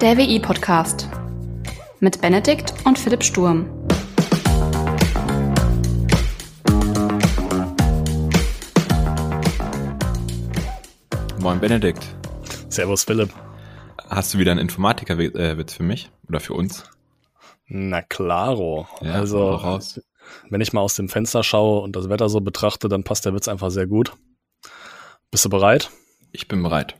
Der 0.00 0.16
WI-Podcast 0.16 1.10
mit 1.98 2.22
Benedikt 2.22 2.72
und 2.86 2.98
Philipp 2.98 3.22
Sturm. 3.22 3.68
Moin 11.38 11.60
Benedikt. 11.60 12.02
Servus 12.70 13.04
Philipp. 13.04 13.28
Hast 14.08 14.32
du 14.32 14.38
wieder 14.38 14.52
einen 14.52 14.60
Informatiker-Witz 14.60 15.74
für 15.74 15.82
mich 15.82 16.10
oder 16.26 16.40
für 16.40 16.54
uns? 16.54 16.84
Na 17.66 18.00
claro. 18.00 18.88
Ja, 19.02 19.12
also, 19.12 19.60
wenn 20.48 20.62
ich 20.62 20.72
mal 20.72 20.80
aus 20.80 20.94
dem 20.94 21.10
Fenster 21.10 21.42
schaue 21.42 21.82
und 21.82 21.94
das 21.94 22.08
Wetter 22.08 22.30
so 22.30 22.40
betrachte, 22.40 22.88
dann 22.88 23.04
passt 23.04 23.26
der 23.26 23.34
Witz 23.34 23.48
einfach 23.48 23.70
sehr 23.70 23.86
gut. 23.86 24.14
Bist 25.30 25.44
du 25.44 25.50
bereit? 25.50 25.90
Ich 26.32 26.48
bin 26.48 26.62
bereit. 26.62 26.94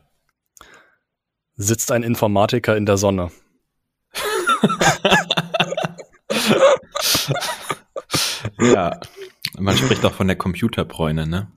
Sitzt 1.63 1.93
ein 1.93 2.03
Informatiker 2.03 2.75
in 2.75 2.87
der 2.87 2.97
Sonne. 2.97 3.31
Ja. 8.59 8.99
Man 9.59 9.77
spricht 9.77 10.05
auch 10.05 10.13
von 10.13 10.27
der 10.27 10.37
Computerbräune, 10.37 11.27
ne? 11.27 11.49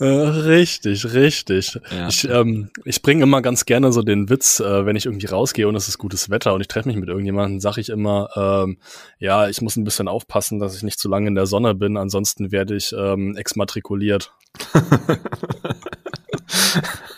Richtig, 0.00 1.12
richtig. 1.12 1.78
Ja. 1.90 2.08
Ich, 2.08 2.28
ähm, 2.28 2.70
ich 2.84 3.02
bringe 3.02 3.24
immer 3.24 3.42
ganz 3.42 3.66
gerne 3.66 3.92
so 3.92 4.02
den 4.02 4.30
Witz, 4.30 4.60
äh, 4.60 4.86
wenn 4.86 4.96
ich 4.96 5.06
irgendwie 5.06 5.26
rausgehe 5.26 5.68
und 5.68 5.76
es 5.76 5.88
ist 5.88 5.98
gutes 5.98 6.30
Wetter 6.30 6.54
und 6.54 6.60
ich 6.60 6.68
treffe 6.68 6.88
mich 6.88 6.96
mit 6.96 7.08
irgendjemandem, 7.08 7.60
sage 7.60 7.80
ich 7.80 7.88
immer, 7.88 8.28
ähm, 8.36 8.78
ja, 9.18 9.48
ich 9.48 9.60
muss 9.60 9.76
ein 9.76 9.84
bisschen 9.84 10.08
aufpassen, 10.08 10.60
dass 10.60 10.76
ich 10.76 10.82
nicht 10.82 10.98
zu 10.98 11.08
lange 11.08 11.28
in 11.28 11.34
der 11.34 11.46
Sonne 11.46 11.74
bin, 11.74 11.96
ansonsten 11.96 12.52
werde 12.52 12.76
ich 12.76 12.94
ähm, 12.96 13.36
exmatrikuliert. 13.36 14.32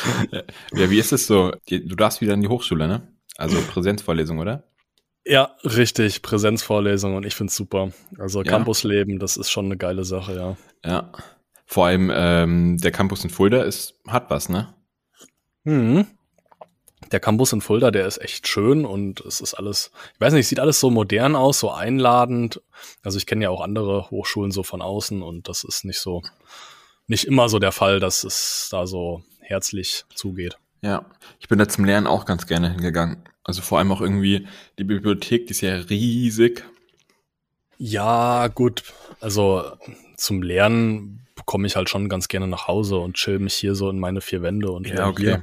Ja, 0.74 0.90
wie 0.90 0.98
ist 0.98 1.12
es 1.12 1.26
so? 1.26 1.52
Du 1.68 1.94
darfst 1.96 2.20
wieder 2.20 2.34
in 2.34 2.40
die 2.40 2.48
Hochschule, 2.48 2.88
ne? 2.88 3.12
Also 3.36 3.60
Präsenzvorlesung, 3.72 4.38
oder? 4.38 4.64
Ja, 5.24 5.56
richtig, 5.64 6.22
Präsenzvorlesung 6.22 7.14
und 7.14 7.24
ich 7.24 7.34
find's 7.34 7.54
super. 7.54 7.92
Also 8.18 8.42
Ja. 8.42 8.50
Campusleben, 8.50 9.18
das 9.18 9.36
ist 9.36 9.50
schon 9.50 9.66
eine 9.66 9.76
geile 9.76 10.04
Sache, 10.04 10.34
ja. 10.34 10.56
Ja. 10.84 11.12
Vor 11.66 11.86
allem 11.86 12.10
ähm, 12.14 12.78
der 12.78 12.90
Campus 12.90 13.24
in 13.24 13.30
Fulda 13.30 13.62
ist, 13.62 13.94
hat 14.06 14.30
was, 14.30 14.48
ne? 14.48 14.74
Mhm. 15.64 16.06
Der 17.10 17.20
Campus 17.20 17.52
in 17.52 17.60
Fulda, 17.60 17.90
der 17.90 18.06
ist 18.06 18.20
echt 18.20 18.48
schön 18.48 18.84
und 18.84 19.20
es 19.20 19.40
ist 19.40 19.54
alles, 19.54 19.90
ich 20.14 20.20
weiß 20.20 20.32
nicht, 20.32 20.48
sieht 20.48 20.60
alles 20.60 20.80
so 20.80 20.90
modern 20.90 21.36
aus, 21.36 21.60
so 21.60 21.70
einladend. 21.70 22.62
Also 23.02 23.18
ich 23.18 23.26
kenne 23.26 23.44
ja 23.44 23.50
auch 23.50 23.60
andere 23.60 24.10
Hochschulen 24.10 24.50
so 24.50 24.62
von 24.62 24.82
außen 24.82 25.22
und 25.22 25.48
das 25.48 25.62
ist 25.64 25.84
nicht 25.84 25.98
so, 25.98 26.22
nicht 27.06 27.24
immer 27.24 27.48
so 27.48 27.58
der 27.58 27.72
Fall, 27.72 28.00
dass 28.00 28.24
es 28.24 28.68
da 28.70 28.86
so 28.86 29.22
herzlich 29.52 30.04
zugeht. 30.14 30.56
Ja. 30.82 31.04
Ich 31.38 31.48
bin 31.48 31.58
da 31.58 31.68
zum 31.68 31.84
Lernen 31.84 32.06
auch 32.06 32.24
ganz 32.24 32.46
gerne 32.46 32.70
hingegangen. 32.70 33.22
Also 33.44 33.62
vor 33.62 33.78
allem 33.78 33.92
auch 33.92 34.00
irgendwie 34.00 34.48
die 34.78 34.84
Bibliothek, 34.84 35.46
die 35.46 35.52
ist 35.52 35.60
ja 35.60 35.74
riesig. 35.74 36.64
Ja, 37.78 38.48
gut. 38.48 38.82
Also 39.20 39.64
zum 40.16 40.42
Lernen 40.42 41.26
komme 41.46 41.66
ich 41.66 41.76
halt 41.76 41.88
schon 41.90 42.08
ganz 42.08 42.28
gerne 42.28 42.46
nach 42.46 42.68
Hause 42.68 42.98
und 42.98 43.14
chill 43.14 43.38
mich 43.38 43.54
hier 43.54 43.74
so 43.74 43.90
in 43.90 43.98
meine 43.98 44.20
vier 44.20 44.42
Wände 44.42 44.70
und 44.70 44.88
Ja, 44.88 45.08
okay. 45.08 45.22
hier. 45.22 45.42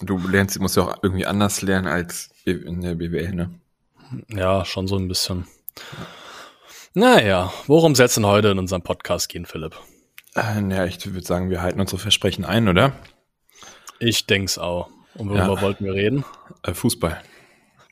Du 0.00 0.18
lernst, 0.28 0.58
musst 0.60 0.76
ja 0.76 0.84
auch 0.84 1.02
irgendwie 1.02 1.26
anders 1.26 1.62
lernen 1.62 1.88
als 1.88 2.30
in 2.44 2.82
der 2.82 2.94
BWL, 2.94 3.34
ne? 3.34 3.50
Ja, 4.28 4.64
schon 4.64 4.86
so 4.86 4.96
ein 4.96 5.08
bisschen. 5.08 5.46
Naja, 6.94 7.52
worum 7.66 7.94
soll 7.94 8.06
es 8.06 8.14
denn 8.14 8.26
heute 8.26 8.48
in 8.48 8.58
unserem 8.58 8.82
Podcast 8.82 9.28
gehen, 9.28 9.44
Philipp? 9.44 9.74
Äh, 10.34 10.62
ja, 10.70 10.84
ich 10.84 11.04
würde 11.04 11.26
sagen, 11.26 11.50
wir 11.50 11.62
halten 11.62 11.80
unsere 11.80 11.98
Versprechen 11.98 12.44
ein, 12.44 12.68
oder? 12.68 12.92
Ich 13.98 14.26
denk's 14.26 14.58
auch. 14.58 14.88
Und 15.14 15.28
worüber 15.30 15.54
Ja. 15.54 15.60
wollten 15.62 15.84
wir 15.84 15.94
reden? 15.94 16.24
Äh, 16.62 16.74
Fußball. 16.74 17.20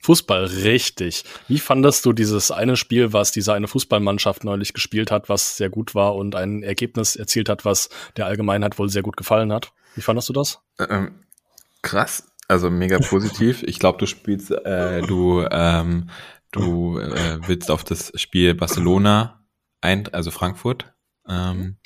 Fußball, 0.03 0.45
richtig. 0.45 1.25
Wie 1.49 1.59
fandest 1.59 2.07
du 2.07 2.13
dieses 2.13 2.53
eine 2.53 2.77
Spiel, 2.77 3.13
was 3.13 3.33
diese 3.33 3.53
eine 3.55 3.67
Fußballmannschaft 3.67 4.45
neulich 4.45 4.73
gespielt 4.73 5.11
hat, 5.11 5.29
was 5.29 5.57
sehr 5.57 5.69
gut 5.69 5.97
war 5.97 6.15
und 6.15 6.37
ein 6.37 6.63
Ergebnis 6.63 7.17
erzielt 7.17 7.49
hat, 7.49 7.65
was 7.65 7.89
der 8.17 8.27
Allgemeinheit 8.27 8.79
wohl 8.79 8.89
sehr 8.89 9.03
gut 9.03 9.17
gefallen 9.17 9.53
hat? 9.53 9.73
Wie 9.97 10.03
fandest 10.03 10.29
du 10.29 10.33
das? 10.33 10.61
Ähm, 10.79 11.25
krass, 11.83 12.31
also 12.47 12.71
mega 12.71 12.99
positiv. 13.01 13.65
Ich 13.65 13.81
glaube, 13.81 13.99
du 13.99 14.07
spielst, 14.07 14.53
äh, 14.53 15.01
du, 15.03 15.45
ähm, 15.51 16.11
du 16.53 16.99
äh, 17.01 17.41
willst 17.49 17.73
auf 17.73 17.83
das 17.83 18.13
Spiel 18.15 18.55
Barcelona 18.55 19.45
ein, 19.81 20.07
also 20.15 20.31
Frankfurt, 20.31 20.93
ähm, 21.29 21.79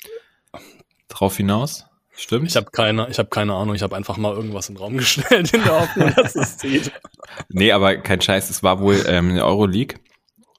drauf 1.07 1.37
hinaus. 1.37 1.85
Stimmt? 2.21 2.47
Ich 2.47 2.55
habe 2.55 2.69
keine, 2.71 3.07
ich 3.09 3.17
habe 3.17 3.29
keine 3.29 3.55
Ahnung. 3.55 3.73
Ich 3.73 3.81
habe 3.81 3.95
einfach 3.95 4.15
mal 4.17 4.33
irgendwas 4.35 4.69
in 4.69 4.75
den 4.75 4.81
Raum 4.81 4.97
gestellt 4.97 5.53
in 5.53 5.63
der 5.63 5.81
Hoffnung, 5.81 6.13
dass 6.15 6.35
es 6.35 6.57
zieht. 6.57 6.91
Nee, 7.49 7.71
aber 7.71 7.97
kein 7.97 8.21
Scheiß, 8.21 8.49
es 8.51 8.61
war 8.61 8.79
wohl 8.79 9.03
ähm, 9.07 9.29
in 9.29 9.35
der 9.35 9.45
Euroleague. 9.47 9.97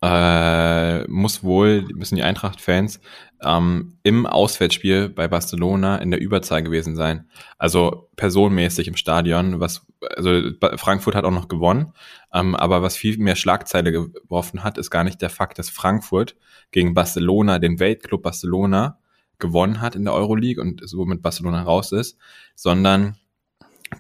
Äh, 0.03 1.07
muss 1.07 1.45
wohl, 1.45 1.83
müssen 1.95 2.17
die 2.17 2.25
Eintracht-Fans 2.25 2.99
ähm, 3.45 3.99
im 4.03 4.27
Auswärtsspiel 4.27 5.09
bei 5.09 5.29
Barcelona 5.29 5.99
in 5.99 6.11
der 6.11 6.21
Überzahl 6.21 6.65
gewesen 6.65 6.97
sein. 6.97 7.29
Also 7.59 8.09
personenmäßig 8.17 8.89
im 8.89 8.97
Stadion, 8.97 9.61
was, 9.61 9.87
also 10.17 10.51
Frankfurt 10.77 11.15
hat 11.15 11.25
auch 11.25 11.31
noch 11.31 11.47
gewonnen, 11.47 11.93
ähm, 12.35 12.57
aber 12.57 12.83
was 12.83 12.97
viel 12.97 13.17
mehr 13.19 13.37
Schlagzeile 13.37 13.93
geworfen 13.93 14.65
hat, 14.65 14.79
ist 14.79 14.91
gar 14.91 15.05
nicht 15.05 15.23
der 15.23 15.31
Fakt, 15.31 15.61
dass 15.61 15.71
Frankfurt 15.71 16.35
gegen 16.73 16.95
Barcelona, 16.95 17.61
den 17.61 17.79
Weltclub 17.79 18.25
Barcelona, 18.25 18.99
gewonnen 19.43 19.83
hat 19.83 19.95
in 19.95 20.05
der 20.05 20.15
Euroleague 20.15 20.63
und 20.63 20.81
somit 20.89 21.21
Barcelona 21.21 21.63
raus 21.63 21.93
ist, 21.93 22.17
sondern 22.55 23.17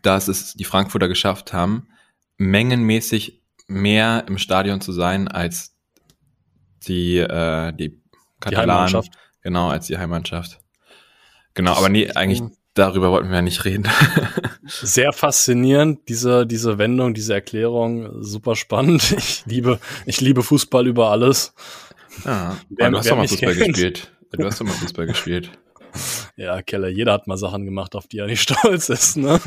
dass 0.00 0.28
es 0.28 0.54
die 0.54 0.64
Frankfurter 0.64 1.08
geschafft 1.08 1.53
haben, 1.53 1.88
mengenmäßig 2.38 3.42
mehr 3.66 4.25
im 4.26 4.38
Stadion 4.38 4.80
zu 4.80 4.92
sein 4.92 5.28
als 5.28 5.75
die, 6.86 7.19
äh, 7.19 7.72
die 7.75 8.00
Katalanen. 8.41 8.70
Heimmannschaft. 8.75 9.12
Genau, 9.42 9.69
als 9.69 9.86
die 9.88 9.98
Heimmannschaft. 9.98 10.60
Genau, 11.54 11.74
aber 11.74 11.88
nee, 11.91 12.10
eigentlich 12.12 12.42
darüber 12.74 13.10
wollten 13.10 13.28
wir 13.28 13.36
ja 13.36 13.42
nicht 13.42 13.64
reden. 13.66 13.86
Sehr 14.66 15.12
faszinierend, 15.12 16.09
diese, 16.09 16.47
diese 16.47 16.78
Wendung, 16.78 17.12
diese 17.12 17.34
Erklärung, 17.34 18.22
super 18.22 18.56
spannend. 18.56 19.12
Ich 19.19 19.44
liebe, 19.47 19.78
ich 20.06 20.20
liebe 20.20 20.42
Fußball 20.42 20.86
über 20.86 21.10
alles. 21.10 21.53
ja, 22.24 22.56
Wer- 22.70 22.91
du 22.91 22.98
hast 22.98 23.10
doch 23.10 23.16
mal 23.16 23.28
Fußball 23.28 23.54
kennt. 23.54 23.74
gespielt. 23.74 24.12
Du 24.32 24.44
hast 24.44 24.60
doch 24.60 24.66
mal 24.66 24.72
Fußball 24.72 25.06
gespielt. 25.06 25.50
Ja, 26.37 26.62
Keller, 26.62 26.88
jeder 26.88 27.12
hat 27.12 27.26
mal 27.26 27.37
Sachen 27.37 27.66
gemacht, 27.66 27.94
auf 27.94 28.06
die 28.06 28.16
er 28.16 28.26
nicht 28.26 28.41
stolz 28.50 28.88
ist, 28.88 29.19
ne? 29.19 29.38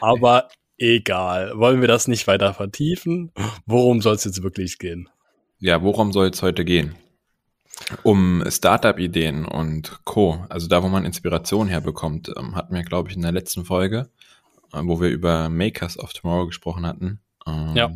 Aber 0.00 0.48
egal. 0.78 1.52
Wollen 1.58 1.80
wir 1.80 1.88
das 1.88 2.06
nicht 2.06 2.28
weiter 2.28 2.54
vertiefen? 2.54 3.32
Worum 3.66 4.00
soll 4.02 4.14
es 4.14 4.24
jetzt 4.24 4.44
wirklich 4.44 4.78
gehen? 4.78 5.08
Ja, 5.58 5.82
worum 5.82 6.12
soll 6.12 6.28
es 6.28 6.42
heute 6.42 6.64
gehen? 6.64 6.94
Um 8.04 8.44
Startup-Ideen 8.48 9.44
und 9.44 9.98
Co. 10.04 10.44
Also 10.48 10.68
da, 10.68 10.84
wo 10.84 10.88
man 10.88 11.04
Inspiration 11.04 11.66
herbekommt, 11.66 12.30
ähm, 12.38 12.54
hatten 12.54 12.72
wir, 12.74 12.82
glaube 12.84 13.10
ich, 13.10 13.16
in 13.16 13.22
der 13.22 13.32
letzten 13.32 13.64
Folge, 13.64 14.08
äh, 14.72 14.80
wo 14.84 15.00
wir 15.00 15.08
über 15.08 15.48
Makers 15.48 15.98
of 15.98 16.12
Tomorrow 16.12 16.46
gesprochen 16.46 16.86
hatten, 16.86 17.20
ähm, 17.46 17.72
Ja. 17.74 17.90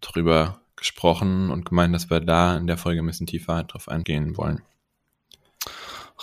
drüber 0.00 0.60
gesprochen 0.84 1.50
und 1.50 1.64
gemeint, 1.64 1.94
dass 1.94 2.10
wir 2.10 2.20
da 2.20 2.58
in 2.58 2.66
der 2.66 2.76
Folge 2.76 3.00
ein 3.00 3.06
bisschen 3.06 3.26
tiefer 3.26 3.64
drauf 3.64 3.88
eingehen 3.88 4.36
wollen. 4.36 4.60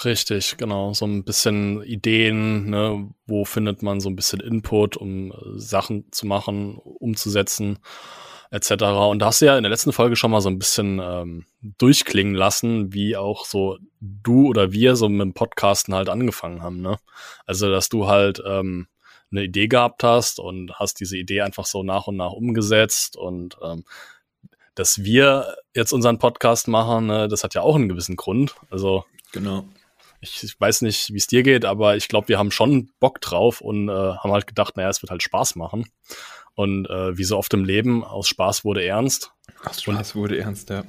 Richtig, 0.05 0.55
genau. 0.57 0.93
So 0.93 1.05
ein 1.05 1.23
bisschen 1.23 1.81
Ideen, 1.83 2.69
ne? 2.69 3.09
wo 3.25 3.43
findet 3.43 3.81
man 3.81 3.99
so 3.99 4.09
ein 4.09 4.15
bisschen 4.15 4.39
Input, 4.39 4.97
um 4.97 5.31
äh, 5.31 5.35
Sachen 5.55 6.11
zu 6.11 6.27
machen, 6.27 6.77
umzusetzen, 6.77 7.79
etc. 8.51 8.71
Und 9.09 9.19
da 9.19 9.27
hast 9.27 9.41
du 9.41 9.47
ja 9.47 9.57
in 9.57 9.63
der 9.63 9.71
letzten 9.71 9.93
Folge 9.93 10.15
schon 10.15 10.31
mal 10.31 10.41
so 10.41 10.49
ein 10.49 10.59
bisschen 10.59 10.99
ähm, 11.03 11.45
durchklingen 11.61 12.35
lassen, 12.35 12.93
wie 12.93 13.17
auch 13.17 13.45
so 13.45 13.79
du 13.99 14.47
oder 14.47 14.71
wir 14.71 14.95
so 14.95 15.09
mit 15.09 15.21
dem 15.21 15.33
Podcasten 15.33 15.95
halt 15.95 16.07
angefangen 16.07 16.61
haben. 16.61 16.81
Ne? 16.81 16.97
Also, 17.47 17.71
dass 17.71 17.89
du 17.89 18.07
halt 18.07 18.41
ähm, 18.45 18.87
eine 19.31 19.43
Idee 19.43 19.67
gehabt 19.67 20.03
hast 20.03 20.39
und 20.39 20.73
hast 20.79 20.99
diese 20.99 21.17
Idee 21.17 21.41
einfach 21.41 21.65
so 21.65 21.83
nach 21.83 22.07
und 22.07 22.17
nach 22.17 22.31
umgesetzt 22.31 23.17
und 23.17 23.57
ähm, 23.63 23.83
dass 24.75 25.03
wir 25.03 25.55
jetzt 25.73 25.91
unseren 25.93 26.19
Podcast 26.19 26.67
machen, 26.67 27.07
ne, 27.07 27.27
das 27.27 27.43
hat 27.43 27.53
ja 27.53 27.61
auch 27.61 27.75
einen 27.75 27.89
gewissen 27.89 28.15
Grund. 28.15 28.55
Also 28.69 29.05
Genau. 29.31 29.65
ich, 30.21 30.43
ich 30.43 30.59
weiß 30.59 30.81
nicht, 30.81 31.11
wie 31.13 31.17
es 31.17 31.27
dir 31.27 31.43
geht, 31.43 31.65
aber 31.65 31.95
ich 31.95 32.07
glaube, 32.07 32.27
wir 32.27 32.37
haben 32.37 32.51
schon 32.51 32.89
Bock 32.99 33.21
drauf 33.21 33.61
und 33.61 33.89
äh, 33.89 33.91
haben 33.91 34.31
halt 34.31 34.47
gedacht, 34.47 34.75
naja, 34.77 34.89
es 34.89 35.01
wird 35.01 35.11
halt 35.11 35.23
Spaß 35.23 35.55
machen. 35.55 35.89
Und 36.53 36.89
äh, 36.89 37.17
wie 37.17 37.23
so 37.23 37.37
oft 37.37 37.53
im 37.53 37.63
Leben, 37.63 38.03
aus 38.03 38.27
Spaß 38.27 38.65
wurde 38.65 38.83
ernst. 38.83 39.31
Ach, 39.63 39.73
Spaß 39.73 40.15
wurde 40.15 40.37
ernst, 40.37 40.69
ja. 40.69 40.83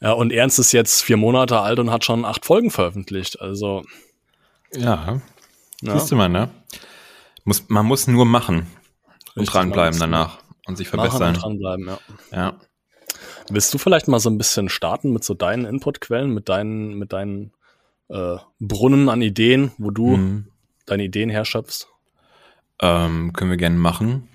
Ja, 0.00 0.12
und 0.12 0.32
Ernst 0.32 0.58
ist 0.60 0.70
jetzt 0.70 1.02
vier 1.02 1.16
Monate 1.16 1.58
alt 1.60 1.80
und 1.80 1.90
hat 1.90 2.04
schon 2.04 2.24
acht 2.24 2.44
Folgen 2.46 2.70
veröffentlicht. 2.70 3.40
Also, 3.40 3.82
Ja, 4.72 5.20
ja, 5.82 5.98
siehst 5.98 6.12
du 6.12 6.16
mal, 6.16 6.28
ne? 6.28 6.50
Muss, 7.44 7.68
man 7.68 7.84
muss 7.86 8.06
nur 8.06 8.24
machen 8.26 8.58
und 9.34 9.40
Richtig, 9.40 9.50
dranbleiben 9.54 9.98
man 9.98 10.10
muss 10.10 10.18
danach 10.18 10.38
und 10.66 10.76
sich 10.76 10.92
machen 10.92 11.10
verbessern. 11.10 11.34
und 11.34 11.42
dranbleiben, 11.42 11.86
ja. 11.88 11.98
Ja. 12.30 12.60
Willst 13.50 13.72
du 13.72 13.78
vielleicht 13.78 14.08
mal 14.08 14.20
so 14.20 14.30
ein 14.30 14.38
bisschen 14.38 14.68
starten 14.68 15.12
mit 15.12 15.24
so 15.24 15.34
deinen 15.34 15.64
Inputquellen, 15.64 16.32
mit 16.32 16.48
deinen, 16.48 16.94
mit 16.98 17.12
deinen 17.12 17.52
äh, 18.08 18.36
Brunnen 18.60 19.08
an 19.08 19.22
Ideen, 19.22 19.72
wo 19.78 19.90
du 19.90 20.16
Mhm. 20.16 20.48
deine 20.86 21.04
Ideen 21.04 21.30
herschöpfst? 21.30 21.88
Ähm, 22.80 23.32
können 23.32 23.50
wir 23.50 23.56
gerne 23.56 23.76
machen. 23.76 24.28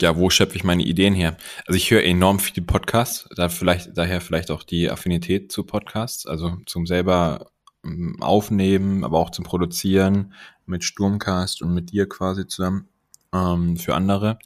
Ja, 0.00 0.16
wo 0.16 0.30
schöpfe 0.30 0.56
ich 0.56 0.64
meine 0.64 0.84
Ideen 0.84 1.14
her? 1.14 1.36
Also 1.66 1.76
ich 1.76 1.90
höre 1.90 2.04
enorm 2.04 2.38
viele 2.38 2.64
Podcasts, 2.64 3.28
da 3.34 3.48
vielleicht, 3.48 3.96
daher 3.96 4.20
vielleicht 4.20 4.50
auch 4.50 4.62
die 4.62 4.90
Affinität 4.90 5.50
zu 5.50 5.64
Podcasts, 5.64 6.26
also 6.26 6.56
zum 6.66 6.86
selber 6.86 7.50
ähm, 7.84 8.16
aufnehmen, 8.20 9.04
aber 9.04 9.18
auch 9.18 9.30
zum 9.30 9.44
Produzieren 9.44 10.32
mit 10.66 10.84
Sturmcast 10.84 11.62
und 11.62 11.74
mit 11.74 11.90
dir 11.92 12.08
quasi 12.08 12.46
zusammen 12.46 12.88
ähm, 13.32 13.76
für 13.76 13.94
andere. 13.94 14.38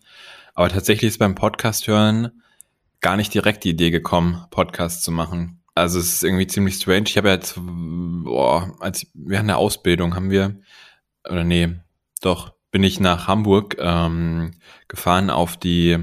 Aber 0.54 0.68
tatsächlich 0.68 1.10
ist 1.10 1.18
beim 1.18 1.34
Podcast 1.34 1.86
hören 1.86 2.41
gar 3.02 3.16
nicht 3.16 3.34
direkt 3.34 3.64
die 3.64 3.70
Idee 3.70 3.90
gekommen, 3.90 4.46
Podcast 4.50 5.04
zu 5.04 5.10
machen. 5.10 5.62
Also 5.74 5.98
es 5.98 6.14
ist 6.14 6.24
irgendwie 6.24 6.46
ziemlich 6.46 6.76
strange. 6.76 7.04
Ich 7.06 7.16
habe 7.16 7.28
ja 7.28 7.34
jetzt, 7.34 7.54
boah, 7.56 8.74
als 8.80 9.06
während 9.14 9.48
der 9.48 9.58
Ausbildung 9.58 10.14
haben 10.14 10.30
wir, 10.30 10.56
oder 11.28 11.44
nee, 11.44 11.76
doch, 12.20 12.54
bin 12.70 12.82
ich 12.82 13.00
nach 13.00 13.26
Hamburg 13.26 13.76
ähm, 13.78 14.52
gefahren 14.88 15.30
auf 15.30 15.56
die 15.56 15.98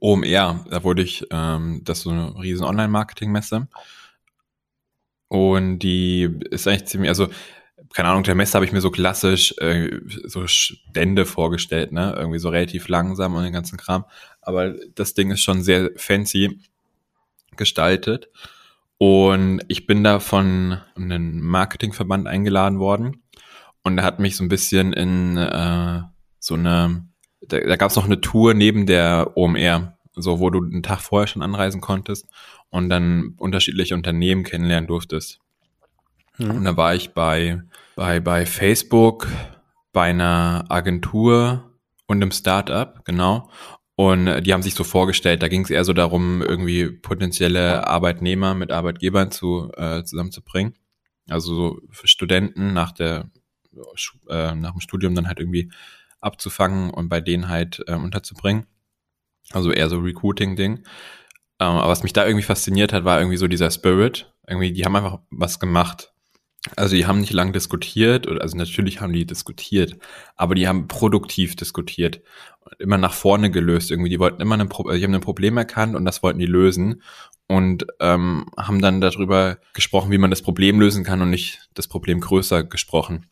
OMR. 0.00 0.64
Da 0.70 0.84
wurde 0.84 1.02
ich, 1.02 1.26
ähm, 1.30 1.80
das 1.84 1.98
ist 1.98 2.04
so 2.04 2.10
eine 2.10 2.40
riesen 2.40 2.64
Online-Marketing-Messe. 2.64 3.68
Und 5.28 5.78
die 5.78 6.38
ist 6.50 6.68
eigentlich 6.68 6.86
ziemlich, 6.86 7.08
also 7.08 7.28
keine 7.94 8.08
Ahnung, 8.08 8.22
der 8.22 8.34
Messe 8.34 8.54
habe 8.54 8.64
ich 8.64 8.72
mir 8.72 8.80
so 8.80 8.90
klassisch 8.90 9.54
äh, 9.58 10.00
so 10.24 10.46
Stände 10.46 11.26
vorgestellt, 11.26 11.92
ne? 11.92 12.14
Irgendwie 12.16 12.38
so 12.38 12.48
relativ 12.48 12.88
langsam 12.88 13.34
und 13.34 13.44
den 13.44 13.52
ganzen 13.52 13.78
Kram. 13.78 14.04
Aber 14.40 14.74
das 14.94 15.14
Ding 15.14 15.30
ist 15.30 15.42
schon 15.42 15.62
sehr 15.62 15.90
fancy 15.96 16.60
gestaltet. 17.56 18.28
Und 18.98 19.62
ich 19.68 19.86
bin 19.86 20.04
da 20.04 20.20
von 20.20 20.78
einem 20.94 21.40
Marketingverband 21.40 22.28
eingeladen 22.28 22.78
worden. 22.78 23.22
Und 23.82 23.98
er 23.98 24.04
hat 24.04 24.20
mich 24.20 24.36
so 24.36 24.44
ein 24.44 24.48
bisschen 24.48 24.92
in 24.92 25.36
äh, 25.36 26.02
so 26.38 26.54
eine, 26.54 27.04
da, 27.40 27.58
da 27.58 27.76
gab 27.76 27.90
es 27.90 27.96
noch 27.96 28.04
eine 28.04 28.20
Tour 28.20 28.54
neben 28.54 28.86
der 28.86 29.36
OMR, 29.36 29.98
so 30.14 30.38
wo 30.38 30.50
du 30.50 30.60
einen 30.60 30.82
Tag 30.82 31.00
vorher 31.00 31.26
schon 31.26 31.42
anreisen 31.42 31.80
konntest 31.80 32.28
und 32.70 32.88
dann 32.88 33.34
unterschiedliche 33.38 33.94
Unternehmen 33.94 34.44
kennenlernen 34.44 34.86
durftest. 34.86 35.40
Mhm. 36.38 36.50
Und 36.50 36.64
da 36.64 36.76
war 36.76 36.94
ich 36.94 37.14
bei, 37.14 37.62
bei, 37.96 38.20
bei 38.20 38.46
Facebook, 38.46 39.28
bei 39.92 40.10
einer 40.10 40.64
Agentur 40.68 41.70
und 42.06 42.22
einem 42.22 42.32
Startup, 42.32 43.04
genau. 43.04 43.50
Und 43.94 44.42
die 44.42 44.52
haben 44.52 44.62
sich 44.62 44.74
so 44.74 44.84
vorgestellt, 44.84 45.42
da 45.42 45.48
ging 45.48 45.62
es 45.64 45.70
eher 45.70 45.84
so 45.84 45.92
darum, 45.92 46.42
irgendwie 46.42 46.90
potenzielle 46.90 47.86
Arbeitnehmer 47.86 48.54
mit 48.54 48.72
Arbeitgebern 48.72 49.30
zu, 49.30 49.70
äh, 49.76 50.02
zusammenzubringen. 50.02 50.74
Also 51.28 51.54
so 51.54 51.80
für 51.90 52.08
Studenten 52.08 52.72
nach 52.72 52.92
der 52.92 53.30
äh, 54.28 54.54
nach 54.54 54.72
dem 54.72 54.80
Studium 54.80 55.14
dann 55.14 55.28
halt 55.28 55.40
irgendwie 55.40 55.70
abzufangen 56.20 56.90
und 56.90 57.08
bei 57.08 57.20
denen 57.20 57.48
halt 57.48 57.82
äh, 57.86 57.94
unterzubringen. 57.94 58.66
Also 59.50 59.72
eher 59.72 59.88
so 59.88 59.98
Recruiting-Ding. 59.98 60.78
Ähm, 60.78 60.84
aber 61.58 61.88
was 61.88 62.02
mich 62.02 62.12
da 62.12 62.26
irgendwie 62.26 62.44
fasziniert 62.44 62.92
hat, 62.92 63.04
war 63.04 63.18
irgendwie 63.18 63.36
so 63.36 63.48
dieser 63.48 63.70
Spirit. 63.70 64.32
Irgendwie, 64.46 64.72
die 64.72 64.84
haben 64.84 64.96
einfach 64.96 65.20
was 65.30 65.60
gemacht. 65.60 66.11
Also 66.76 66.94
die 66.94 67.06
haben 67.06 67.20
nicht 67.20 67.32
lang 67.32 67.52
diskutiert, 67.52 68.28
also 68.28 68.56
natürlich 68.56 69.00
haben 69.00 69.12
die 69.12 69.26
diskutiert, 69.26 69.96
aber 70.36 70.54
die 70.54 70.68
haben 70.68 70.86
produktiv 70.86 71.56
diskutiert, 71.56 72.20
immer 72.78 72.98
nach 72.98 73.14
vorne 73.14 73.50
gelöst 73.50 73.90
irgendwie. 73.90 74.10
Die 74.10 74.20
wollten 74.20 74.40
immer 74.40 74.56
ein, 74.56 74.68
Pro 74.68 74.88
die 74.88 75.02
haben 75.02 75.14
ein 75.14 75.20
Problem 75.20 75.56
erkannt 75.56 75.96
und 75.96 76.04
das 76.04 76.22
wollten 76.22 76.38
die 76.38 76.46
lösen 76.46 77.02
und 77.48 77.86
ähm, 77.98 78.46
haben 78.56 78.80
dann 78.80 79.00
darüber 79.00 79.58
gesprochen, 79.74 80.12
wie 80.12 80.18
man 80.18 80.30
das 80.30 80.42
Problem 80.42 80.78
lösen 80.78 81.02
kann 81.02 81.20
und 81.20 81.30
nicht 81.30 81.68
das 81.74 81.88
Problem 81.88 82.20
größer 82.20 82.62
gesprochen. 82.62 83.26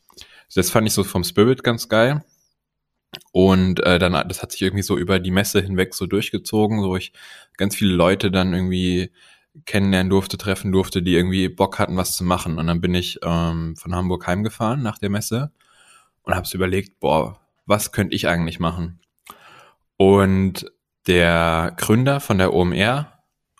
Das 0.53 0.71
fand 0.71 0.89
ich 0.89 0.93
so 0.93 1.05
vom 1.05 1.23
Spirit 1.23 1.63
ganz 1.63 1.89
geil. 1.89 2.25
Und 3.33 3.81
äh, 3.81 3.99
dann, 3.99 4.13
das 4.29 4.43
hat 4.43 4.53
sich 4.53 4.63
irgendwie 4.63 4.83
so 4.83 4.97
über 4.97 5.19
die 5.19 5.31
Messe 5.31 5.61
hinweg 5.61 5.95
so 5.95 6.07
durchgezogen, 6.07 6.81
so 6.81 6.97
ich 6.97 7.13
ganz 7.57 7.77
viele 7.77 7.95
Leute 7.95 8.31
dann 8.31 8.55
irgendwie 8.55 9.11
kennenlernen 9.67 10.11
durfte, 10.11 10.39
treffen 10.39 10.73
durfte, 10.73 11.03
die 11.03 11.15
irgendwie 11.15 11.49
Bock 11.49 11.79
hatten, 11.79 11.97
was 11.97 12.17
zu 12.17 12.25
machen. 12.25 12.59
Und 12.59 12.67
dann 12.67 12.81
bin 12.81 12.95
ich 12.95 13.19
ähm, 13.23 13.77
von 13.77 13.95
Hamburg 13.95 14.27
heimgefahren 14.27 14.83
nach 14.83 14.99
der 14.99 15.11
Messe 15.11 15.53
und 16.23 16.35
habe 16.35 16.47
überlegt, 16.53 17.01
boah, 17.01 17.41
was 17.67 17.93
könnte 17.93 18.15
ich 18.15 18.29
eigentlich 18.29 18.61
machen? 18.61 19.01
Und 19.97 20.67
der 21.07 21.75
Gründer 21.77 22.21
von 22.21 22.39
der 22.39 22.55
OMR, 22.55 23.13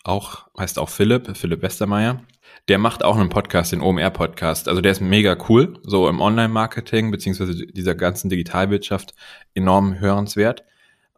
auch 0.03 0.47
heißt 0.57 0.79
auch 0.79 0.89
Philipp, 0.89 1.35
Philipp 1.35 1.61
Westermeier, 1.61 2.21
der 2.67 2.77
macht 2.77 3.03
auch 3.03 3.17
einen 3.17 3.29
Podcast, 3.29 3.71
den 3.71 3.81
OMR-Podcast. 3.81 4.67
Also 4.67 4.81
der 4.81 4.91
ist 4.91 5.01
mega 5.01 5.37
cool, 5.49 5.79
so 5.83 6.07
im 6.07 6.21
Online-Marketing 6.21 7.11
beziehungsweise 7.11 7.55
dieser 7.55 7.95
ganzen 7.95 8.29
Digitalwirtschaft 8.29 9.13
enorm 9.53 9.99
hörenswert. 9.99 10.63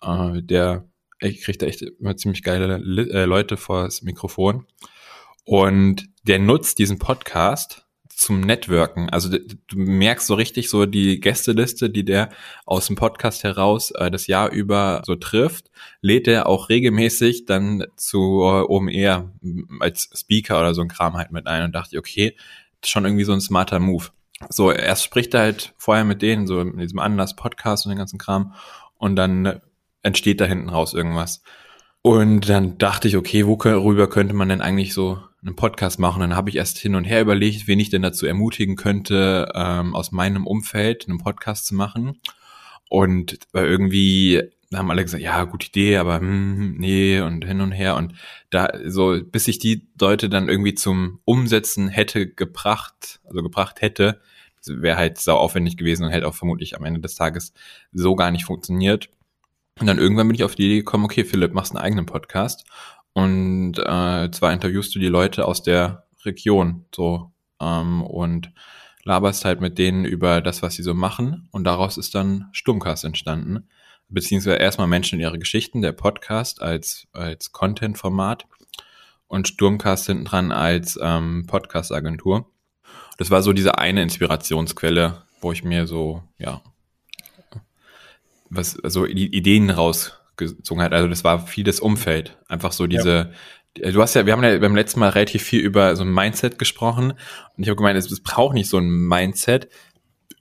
Äh, 0.02 0.42
der 0.42 0.86
ich 1.24 1.42
kriege 1.42 1.58
da 1.58 1.66
echt 1.66 1.82
immer 1.82 2.16
ziemlich 2.18 2.44
geile 2.44 2.76
äh, 2.76 3.26
Leute 3.26 3.58
vor 3.58 3.84
das 3.84 4.02
Mikrofon. 4.02 4.66
Und 5.46 6.08
der 6.24 6.40
nutzt 6.40 6.80
diesen 6.80 7.00
Podcast 7.00 7.86
zum 8.16 8.42
Networken. 8.42 9.10
Also 9.10 9.30
du 9.30 9.78
merkst 9.78 10.28
so 10.28 10.36
richtig 10.36 10.70
so 10.70 10.86
die 10.86 11.20
Gästeliste, 11.20 11.90
die 11.90 12.06
der 12.06 12.30
aus 12.66 12.88
dem 12.88 12.96
Podcast 12.96 13.44
heraus 13.44 13.92
äh, 13.92 14.12
das 14.12 14.28
Jahr 14.28 14.52
über 14.52 15.02
so 15.06 15.16
trifft, 15.16 15.72
lädt 16.02 16.28
er 16.28 16.48
auch 16.48 16.70
regelmäßig 16.70 17.46
dann 17.46 17.86
zu 17.98 18.42
äh, 18.44 18.64
OMR 18.68 19.32
als 19.80 20.10
Speaker 20.16 20.60
oder 20.60 20.74
so 20.74 20.82
ein 20.82 20.88
Kram 20.88 21.16
halt 21.16 21.32
mit 21.32 21.48
ein 21.48 21.64
und 21.64 21.74
dachte, 21.74 21.98
okay, 21.98 22.38
schon 22.86 23.06
irgendwie 23.06 23.26
so 23.26 23.34
ein 23.34 23.42
smarter 23.42 23.80
Move. 23.80 24.06
So, 24.50 24.72
erst 24.72 25.04
spricht 25.04 25.34
er 25.34 25.42
halt 25.42 25.74
vorher 25.78 26.04
mit 26.04 26.22
denen, 26.22 26.48
so 26.48 26.60
in 26.60 26.78
diesem 26.78 27.00
Anlass 27.00 27.36
Podcast 27.36 27.86
und 27.86 27.92
den 27.92 27.98
ganzen 27.98 28.20
Kram 28.20 28.54
und 28.98 29.16
dann 29.16 29.62
entsteht 30.04 30.42
da 30.42 30.46
hinten 30.46 30.70
raus 30.70 30.94
irgendwas. 30.94 31.42
Und 32.02 32.50
dann 32.50 32.78
dachte 32.78 33.08
ich, 33.08 33.16
okay, 33.16 33.48
worüber 33.48 34.10
könnte 34.10 34.34
man 34.34 34.50
denn 34.50 34.62
eigentlich 34.62 34.94
so 34.94 35.20
einen 35.42 35.56
Podcast 35.56 36.00
machen? 36.00 36.20
Dann 36.20 36.36
habe 36.36 36.50
ich 36.50 36.58
erst 36.58 36.78
hin 36.78 36.96
und 36.96 37.06
her 37.06 37.22
überlegt, 37.22 37.68
wen 37.68 37.80
ich 37.80 37.90
denn 37.90 38.02
dazu 38.02 38.26
ermutigen 38.26 38.76
könnte, 38.76 39.52
ähm, 39.56 39.96
aus 39.96 40.12
meinem 40.12 40.46
Umfeld 40.46 41.08
einen 41.08 41.18
Podcast 41.18 41.66
zu 41.66 41.76
machen. 41.76 42.20
Und 42.90 43.40
irgendwie 43.54 44.44
haben 44.74 44.92
alle 44.92 45.04
gesagt, 45.04 45.24
ja, 45.24 45.44
gute 45.46 45.68
Idee, 45.68 45.98
aber 45.98 46.20
hm, 46.20 46.76
nee 46.78 47.20
und 47.22 47.46
hin 47.46 47.62
und 47.62 47.72
her. 47.72 47.96
Und 47.96 48.14
da 48.50 48.70
so, 48.86 49.20
bis 49.24 49.48
ich 49.48 49.60
die 49.60 49.88
Leute 50.00 50.30
dann 50.30 50.50
irgendwie 50.50 50.76
zum 50.76 51.20
Umsetzen 51.26 51.88
hätte 51.88 52.28
gebracht, 52.28 53.22
also 53.26 53.42
gebracht 53.44 53.82
hätte, 53.82 54.20
wäre 54.66 54.98
halt 54.98 55.20
sau 55.20 55.38
aufwendig 55.38 55.78
gewesen 55.78 56.06
und 56.06 56.12
hätte 56.12 56.28
auch 56.28 56.36
vermutlich 56.36 56.76
am 56.76 56.86
Ende 56.86 57.02
des 57.02 57.16
Tages 57.16 57.54
so 57.92 58.16
gar 58.16 58.32
nicht 58.32 58.46
funktioniert. 58.46 59.10
Und 59.80 59.88
dann 59.88 59.98
irgendwann 59.98 60.28
bin 60.28 60.36
ich 60.36 60.44
auf 60.44 60.56
die 60.56 60.66
Idee 60.66 60.78
gekommen, 60.78 61.06
okay, 61.06 61.26
Philipp, 61.26 61.54
machst 61.54 61.72
einen 61.72 61.84
eigenen 61.84 62.06
Podcast. 62.06 62.66
Und 63.14 63.78
äh, 63.78 64.32
zwar 64.32 64.54
interviewst 64.54 64.94
du 64.96 65.00
die 65.00 65.08
Leute 65.08 65.46
aus 65.46 65.64
der 65.64 66.06
Region 66.26 66.86
so 66.94 67.32
ähm, 67.60 68.02
und 68.02 68.52
laberst 69.04 69.46
halt 69.46 69.62
mit 69.62 69.78
denen 69.78 70.06
über 70.06 70.42
das, 70.42 70.62
was 70.62 70.76
sie 70.76 70.84
so 70.84 70.94
machen. 70.94 71.48
Und 71.52 71.64
daraus 71.66 71.98
ist 71.98 72.16
dann 72.16 72.50
Sturmcast 72.52 73.04
entstanden. 73.04 73.68
Beziehungsweise 74.10 74.58
erstmal 74.58 74.88
Menschen 74.88 75.16
in 75.16 75.22
ihre 75.22 75.40
Geschichten, 75.40 75.82
der 75.82 75.92
Podcast 75.92 76.62
als, 76.62 77.08
als 77.14 77.52
Content-Format 77.52 78.46
und 79.28 79.48
Sturmcast 79.48 80.06
hinten 80.06 80.26
dran 80.26 80.52
als 80.52 81.00
ähm, 81.02 81.46
Podcast-Agentur. 81.48 82.50
Das 83.18 83.32
war 83.32 83.42
so 83.42 83.54
diese 83.54 83.78
eine 83.78 84.02
Inspirationsquelle, 84.04 85.24
wo 85.42 85.52
ich 85.52 85.64
mir 85.64 85.88
so, 85.88 86.24
ja, 86.38 86.62
was, 88.56 88.80
also 88.84 89.06
Ideen 89.06 89.70
rausgezogen 89.70 90.84
hat. 90.84 90.94
Also 90.94 91.08
das 91.08 91.24
war 91.24 91.48
viel 91.48 91.64
das 91.64 91.80
Umfeld. 91.80 92.38
Einfach 92.48 92.72
so 92.72 92.88
diese, 92.88 93.32
ja. 93.78 93.92
du 93.92 94.02
hast 94.02 94.14
ja, 94.14 94.26
wir 94.26 94.34
haben 94.34 94.44
ja 94.44 94.58
beim 94.58 94.76
letzten 94.76 95.00
Mal 95.00 95.10
relativ 95.10 95.44
viel 95.44 95.62
über 95.62 95.96
so 95.96 96.04
ein 96.04 96.14
Mindset 96.14 96.60
gesprochen 96.60 97.12
und 97.12 97.64
ich 97.64 97.68
habe 97.70 97.76
gemeint, 97.76 97.98
es, 97.98 98.12
es 98.12 98.22
braucht 98.22 98.54
nicht 98.54 98.70
so 98.70 98.78
ein 98.78 98.90
Mindset. 98.90 99.70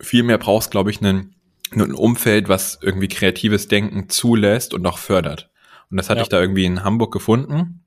Vielmehr 0.00 0.38
brauchst, 0.38 0.70
glaube 0.70 0.90
ich, 0.90 1.00
einen, 1.00 1.36
ein 1.72 1.92
Umfeld, 1.92 2.48
was 2.48 2.78
irgendwie 2.82 3.08
kreatives 3.08 3.68
Denken 3.68 4.08
zulässt 4.08 4.74
und 4.74 4.86
auch 4.86 4.98
fördert. 4.98 5.50
Und 5.90 5.96
das 5.96 6.08
hatte 6.08 6.18
ja. 6.18 6.22
ich 6.22 6.28
da 6.28 6.40
irgendwie 6.40 6.64
in 6.64 6.84
Hamburg 6.84 7.12
gefunden 7.12 7.84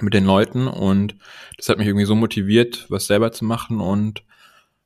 mit 0.00 0.14
den 0.14 0.24
Leuten 0.24 0.66
und 0.66 1.16
das 1.56 1.68
hat 1.68 1.78
mich 1.78 1.86
irgendwie 1.86 2.06
so 2.06 2.14
motiviert, 2.14 2.86
was 2.88 3.06
selber 3.06 3.32
zu 3.32 3.44
machen 3.44 3.80
und 3.80 4.24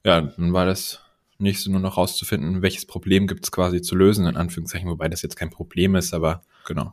ja, 0.04 0.20
dann 0.20 0.52
war 0.52 0.66
das 0.66 1.02
nächste 1.38 1.70
nur 1.70 1.80
noch 1.80 1.96
rauszufinden, 1.96 2.62
welches 2.62 2.86
Problem 2.86 3.26
gibt 3.26 3.44
es 3.44 3.52
quasi 3.52 3.80
zu 3.80 3.94
lösen, 3.94 4.26
in 4.26 4.36
Anführungszeichen, 4.36 4.88
wobei 4.88 5.08
das 5.08 5.22
jetzt 5.22 5.36
kein 5.36 5.50
Problem 5.50 5.94
ist, 5.94 6.12
aber 6.14 6.42
genau, 6.66 6.92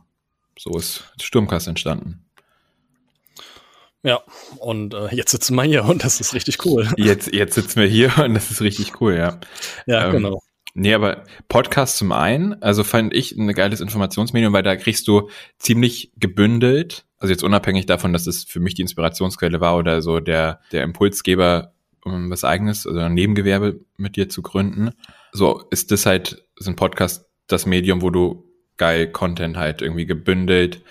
so 0.58 0.76
ist 0.76 1.04
Sturmcast 1.20 1.68
entstanden. 1.68 2.24
Ja, 4.02 4.20
und 4.58 4.94
äh, 4.94 5.12
jetzt 5.14 5.32
sitzen 5.32 5.56
wir 5.56 5.64
hier 5.64 5.84
und 5.84 6.04
das 6.04 6.20
ist 6.20 6.32
richtig 6.32 6.64
cool. 6.64 6.88
Jetzt, 6.96 7.32
jetzt 7.32 7.54
sitzen 7.54 7.80
wir 7.80 7.88
hier 7.88 8.12
und 8.18 8.34
das 8.34 8.50
ist 8.50 8.60
richtig 8.60 9.00
cool, 9.00 9.16
ja. 9.16 9.40
Ja, 9.86 10.06
ähm, 10.06 10.12
genau. 10.12 10.42
Nee, 10.74 10.94
aber 10.94 11.24
Podcast 11.48 11.96
zum 11.96 12.12
einen, 12.12 12.62
also 12.62 12.84
fand 12.84 13.14
ich 13.14 13.32
ein 13.32 13.48
geiles 13.54 13.80
Informationsmedium, 13.80 14.52
weil 14.52 14.62
da 14.62 14.76
kriegst 14.76 15.08
du 15.08 15.30
ziemlich 15.58 16.12
gebündelt, 16.18 17.06
also 17.18 17.32
jetzt 17.32 17.42
unabhängig 17.42 17.86
davon, 17.86 18.12
dass 18.12 18.26
es 18.26 18.44
für 18.44 18.60
mich 18.60 18.74
die 18.74 18.82
Inspirationsquelle 18.82 19.60
war 19.60 19.76
oder 19.76 20.02
so 20.02 20.20
der, 20.20 20.60
der 20.72 20.82
Impulsgeber 20.82 21.72
was 22.06 22.44
eigenes 22.44 22.86
oder 22.86 23.06
ein 23.06 23.14
Nebengewerbe 23.14 23.80
mit 23.96 24.16
dir 24.16 24.28
zu 24.28 24.42
gründen. 24.42 24.90
So 25.32 25.64
ist 25.70 25.90
das 25.90 26.06
halt, 26.06 26.44
sind 26.58 26.76
Podcast 26.76 27.26
das 27.46 27.66
Medium, 27.66 28.02
wo 28.02 28.10
du 28.10 28.44
geil 28.76 29.10
Content 29.10 29.56
halt 29.56 29.82
irgendwie 29.82 30.06
gebündelt, 30.06 30.82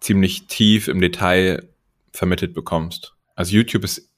ziemlich 0.00 0.46
tief 0.46 0.88
im 0.88 1.00
Detail 1.00 1.68
vermittelt 2.12 2.54
bekommst. 2.54 3.14
Also 3.34 3.54
YouTube 3.54 3.84
ist 3.84 4.08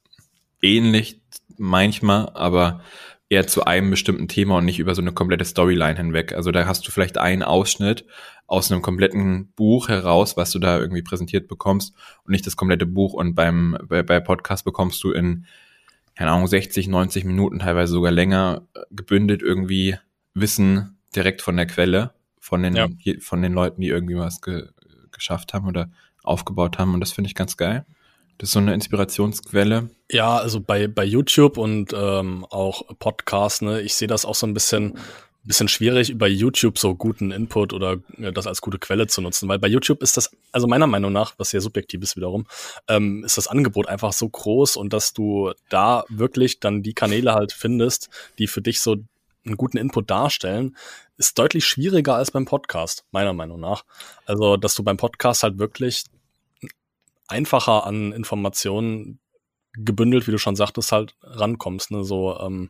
ähnlich 0.61 1.21
manchmal, 1.57 2.29
aber 2.33 2.81
eher 3.29 3.47
zu 3.47 3.65
einem 3.65 3.89
bestimmten 3.89 4.27
Thema 4.27 4.57
und 4.57 4.65
nicht 4.65 4.79
über 4.79 4.95
so 4.95 5.01
eine 5.01 5.11
komplette 5.11 5.45
Storyline 5.45 5.97
hinweg. 5.97 6.33
Also 6.33 6.51
da 6.51 6.65
hast 6.65 6.87
du 6.87 6.91
vielleicht 6.91 7.17
einen 7.17 7.43
Ausschnitt 7.43 8.05
aus 8.47 8.71
einem 8.71 8.81
kompletten 8.81 9.51
Buch 9.55 9.87
heraus, 9.87 10.37
was 10.37 10.51
du 10.51 10.59
da 10.59 10.77
irgendwie 10.79 11.01
präsentiert 11.01 11.47
bekommst 11.47 11.95
und 12.23 12.31
nicht 12.31 12.45
das 12.45 12.55
komplette 12.55 12.85
Buch. 12.85 13.13
Und 13.13 13.33
beim 13.33 13.77
bei, 13.87 14.03
bei 14.03 14.19
Podcast 14.19 14.65
bekommst 14.65 15.03
du 15.03 15.11
in, 15.11 15.45
keine 16.15 16.31
Ahnung, 16.31 16.47
60, 16.47 16.87
90 16.87 17.25
Minuten, 17.25 17.59
teilweise 17.59 17.93
sogar 17.93 18.11
länger, 18.11 18.67
gebündelt 18.91 19.41
irgendwie 19.41 19.97
Wissen 20.33 20.97
direkt 21.15 21.41
von 21.41 21.57
der 21.57 21.67
Quelle, 21.67 22.13
von 22.39 22.63
den, 22.63 22.75
ja. 22.75 22.87
von 23.19 23.41
den 23.41 23.53
Leuten, 23.53 23.81
die 23.81 23.89
irgendwie 23.89 24.17
was 24.17 24.41
ge, 24.41 24.69
geschafft 25.11 25.53
haben 25.53 25.67
oder 25.67 25.91
aufgebaut 26.23 26.77
haben. 26.77 26.93
Und 26.93 26.99
das 26.99 27.11
finde 27.11 27.29
ich 27.29 27.35
ganz 27.35 27.57
geil. 27.57 27.85
Das 28.37 28.49
ist 28.49 28.53
so 28.53 28.59
eine 28.59 28.73
Inspirationsquelle. 28.73 29.89
Ja, 30.11 30.37
also 30.37 30.59
bei, 30.59 30.87
bei 30.87 31.05
YouTube 31.05 31.57
und 31.57 31.93
ähm, 31.95 32.45
auch 32.49 32.83
Podcasts, 32.99 33.61
ne, 33.61 33.81
ich 33.81 33.95
sehe 33.95 34.07
das 34.07 34.25
auch 34.25 34.35
so 34.35 34.47
ein 34.47 34.53
bisschen, 34.53 34.97
bisschen 35.47 35.67
schwierig, 35.67 36.09
über 36.09 36.27
YouTube 36.27 36.77
so 36.77 36.95
guten 36.95 37.31
Input 37.31 37.73
oder 37.73 37.97
äh, 38.17 38.31
das 38.31 38.47
als 38.47 38.61
gute 38.61 38.79
Quelle 38.79 39.07
zu 39.07 39.21
nutzen, 39.21 39.49
weil 39.49 39.59
bei 39.59 39.67
YouTube 39.67 40.01
ist 40.01 40.17
das, 40.17 40.31
also 40.51 40.67
meiner 40.67 40.87
Meinung 40.87 41.11
nach, 41.11 41.33
was 41.37 41.49
sehr 41.49 41.61
subjektiv 41.61 42.01
ist 42.01 42.15
wiederum, 42.15 42.47
ähm, 42.87 43.23
ist 43.23 43.37
das 43.37 43.47
Angebot 43.47 43.87
einfach 43.87 44.13
so 44.13 44.27
groß 44.27 44.77
und 44.77 44.93
dass 44.93 45.13
du 45.13 45.51
da 45.69 46.05
wirklich 46.09 46.59
dann 46.59 46.81
die 46.83 46.93
Kanäle 46.93 47.33
halt 47.33 47.51
findest, 47.51 48.09
die 48.39 48.47
für 48.47 48.61
dich 48.61 48.79
so 48.79 48.97
einen 49.45 49.57
guten 49.57 49.77
Input 49.77 50.09
darstellen, 50.09 50.77
ist 51.17 51.37
deutlich 51.37 51.65
schwieriger 51.65 52.15
als 52.15 52.31
beim 52.31 52.45
Podcast, 52.45 53.05
meiner 53.11 53.33
Meinung 53.33 53.59
nach. 53.59 53.83
Also, 54.25 54.57
dass 54.57 54.75
du 54.75 54.83
beim 54.83 54.97
Podcast 54.97 55.43
halt 55.43 55.59
wirklich 55.59 56.05
einfacher 57.27 57.85
an 57.85 58.13
Informationen 58.13 59.19
gebündelt, 59.73 60.27
wie 60.27 60.31
du 60.31 60.37
schon 60.37 60.55
sagtest, 60.55 60.91
halt 60.91 61.15
rankommst, 61.21 61.91
ne, 61.91 62.03
so, 62.03 62.39
ähm, 62.39 62.69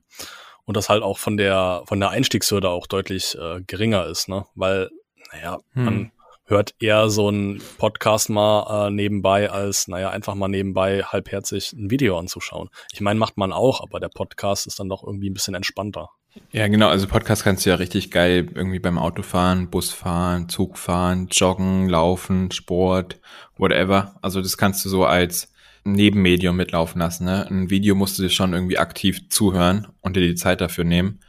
und 0.66 0.78
das 0.78 0.90
halt 0.90 1.04
auch 1.04 1.18
von 1.18 1.38
der, 1.38 1.84
von 1.86 2.00
der 2.00 2.10
Einstiegshürde 2.10 2.70
auch 2.70 2.88
deutlich 2.88 3.38
äh, 3.40 3.62
geringer 3.66 4.06
ist, 4.06 4.30
ne, 4.30 4.46
weil, 4.56 4.90
naja, 5.32 5.60
hm. 5.74 5.86
man 5.86 6.12
hört 6.46 6.76
eher 6.80 7.10
so 7.10 7.30
einen 7.30 7.62
Podcast 7.78 8.30
mal 8.30 8.88
äh, 8.88 8.92
nebenbei 8.92 9.50
als, 9.50 9.88
naja, 9.88 10.10
einfach 10.10 10.36
mal 10.36 10.48
nebenbei 10.50 11.04
halbherzig 11.04 11.74
ein 11.74 11.90
Video 11.90 12.18
anzuschauen. 12.18 12.70
Ich 12.92 13.02
meine, 13.02 13.20
macht 13.20 13.38
man 13.38 13.54
auch, 13.54 13.82
aber 13.82 14.00
der 14.00 14.10
Podcast 14.10 14.68
ist 14.68 14.80
dann 14.80 14.90
doch 14.90 15.04
irgendwie 15.04 15.30
ein 15.30 15.34
bisschen 15.34 15.56
entspannter. 15.56 16.10
Ja, 16.52 16.68
genau. 16.68 16.90
Also 16.90 17.08
Podcast 17.08 17.44
kannst 17.44 17.66
du 17.66 17.70
ja 17.70 17.76
richtig 17.76 18.10
geil 18.10 18.50
irgendwie 18.56 18.80
beim 18.80 18.98
Autofahren, 18.98 19.70
Busfahren, 19.70 20.50
Zugfahren, 20.50 21.28
Joggen, 21.32 21.88
Laufen, 21.88 22.52
Sport, 22.52 23.20
whatever. 23.58 24.16
Also 24.22 24.42
das 24.42 24.58
kannst 24.58 24.84
du 24.84 24.90
so 24.90 25.06
als 25.06 25.53
Nebenmedium 25.84 26.56
mitlaufen 26.56 27.00
lassen. 27.00 27.26
Ne? 27.26 27.48
Ein 27.50 27.70
Video 27.70 27.96
musst 27.96 28.18
du 28.18 28.24
dir 28.24 28.30
schon 28.30 28.54
irgendwie 28.54 28.78
aktiv 28.78 29.30
zuhören 29.30 29.88
und 30.02 30.16
dir 30.16 30.22
die 30.22 30.36
Zeit 30.36 30.62
dafür 30.62 30.84
nehmen. 30.84 31.20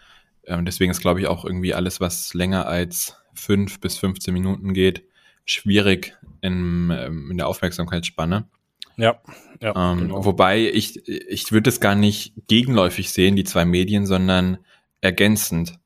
Ähm, 0.46 0.64
deswegen 0.64 0.90
ist, 0.90 1.00
glaube 1.00 1.20
ich, 1.20 1.26
auch 1.26 1.44
irgendwie 1.44 1.74
alles, 1.74 2.00
was 2.00 2.34
länger 2.34 2.66
als 2.66 3.16
fünf 3.34 3.80
bis 3.80 3.98
15 3.98 4.32
Minuten 4.32 4.74
geht, 4.74 5.04
schwierig 5.44 6.16
in, 6.40 6.90
ähm, 6.90 7.30
in 7.30 7.36
der 7.36 7.48
Aufmerksamkeitsspanne. 7.48 8.48
Ja, 8.96 9.20
ja. 9.60 9.92
Ähm, 9.92 9.98
genau. 9.98 10.24
Wobei 10.24 10.70
ich, 10.70 11.08
ich 11.08 11.50
würde 11.50 11.70
es 11.70 11.80
gar 11.80 11.94
nicht 11.94 12.34
gegenläufig 12.46 13.10
sehen, 13.10 13.34
die 13.36 13.44
zwei 13.44 13.64
Medien, 13.64 14.06
sondern 14.06 14.58
ergänzend. 15.00 15.78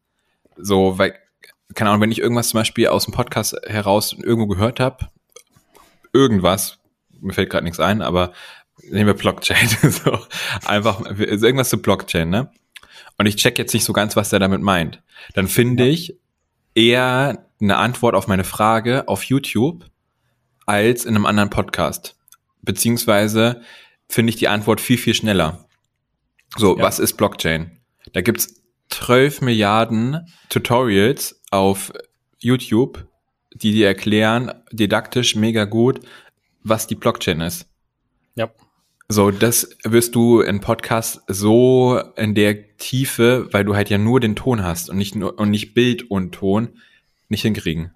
So, 0.57 0.99
weil, 0.99 1.15
keine 1.75 1.91
Ahnung, 1.91 2.03
wenn 2.03 2.13
ich 2.13 2.21
irgendwas 2.21 2.49
zum 2.49 2.61
Beispiel 2.61 2.89
aus 2.89 3.07
dem 3.07 3.15
Podcast 3.15 3.57
heraus 3.67 4.13
irgendwo 4.13 4.47
gehört 4.47 4.81
habe, 4.81 5.09
irgendwas, 6.13 6.79
mir 7.21 7.33
fällt 7.33 7.51
gerade 7.51 7.65
nichts 7.65 7.81
ein, 7.81 8.03
aber 8.03 8.33
nehmen 8.91 9.07
wir 9.07 9.15
Blockchain, 9.15 9.69
so, 9.91 10.19
einfach, 10.65 11.05
also 11.05 11.47
irgendwas 11.47 11.71
zu 11.71 11.81
Blockchain, 11.81 12.29
ne? 12.29 12.51
Und 13.19 13.27
ich 13.27 13.37
check 13.37 13.59
jetzt 13.59 13.75
nicht 13.75 13.85
so 13.85 13.93
ganz, 13.93 14.15
was 14.17 14.31
der 14.31 14.39
damit 14.39 14.63
meint. 14.63 15.03
Dann 15.35 15.49
finde 15.49 15.85
ja. 15.85 15.91
ich 15.91 16.17
eher 16.75 17.45
eine 17.61 17.77
Antwort 17.77 18.15
auf 18.15 18.29
meine 18.29 18.45
Frage 18.45 19.09
auf 19.09 19.25
YouTube 19.25 19.85
als 20.67 21.05
in 21.05 21.17
einem 21.17 21.27
anderen 21.27 21.51
Podcast. 21.51 22.17
Beziehungsweise 22.63 23.63
finde 24.09 24.31
ich 24.31 24.37
die 24.37 24.49
Antwort 24.49 24.81
viel, 24.81 24.99
viel 24.99 25.15
schneller. 25.15 25.67
So, 26.57 26.77
ja. 26.77 26.83
was 26.83 26.99
ist 26.99 27.15
Blockchain? 27.17 27.81
Da 28.13 28.21
gibt's 28.21 28.63
12 28.91 29.43
Milliarden 29.43 30.27
Tutorials 30.49 31.41
auf 31.51 31.93
YouTube, 32.39 33.07
die 33.53 33.73
dir 33.73 33.89
erklären, 33.89 34.53
didaktisch 34.71 35.35
mega 35.35 35.65
gut, 35.65 36.01
was 36.63 36.87
die 36.87 36.95
Blockchain 36.95 37.41
ist. 37.41 37.67
Ja. 38.35 38.51
So, 39.11 39.31
das 39.31 39.71
wirst 39.85 40.15
du 40.15 40.43
in 40.43 40.61
Podcast 40.61 41.23
so 41.29 41.99
in 42.17 42.35
der 42.35 42.77
Tiefe, 42.77 43.49
weil 43.53 43.65
du 43.65 43.75
halt 43.75 43.89
ja 43.89 43.97
nur 43.97 44.21
den 44.21 44.37
Ton 44.37 44.63
hast 44.63 44.91
und 44.91 44.99
nicht 44.99 45.15
nur, 45.15 45.39
und 45.39 45.51
nicht 45.51 45.73
Bild 45.73 46.11
und 46.11 46.33
Ton, 46.33 46.69
nicht 47.31 47.41
hinkriegen. 47.41 47.95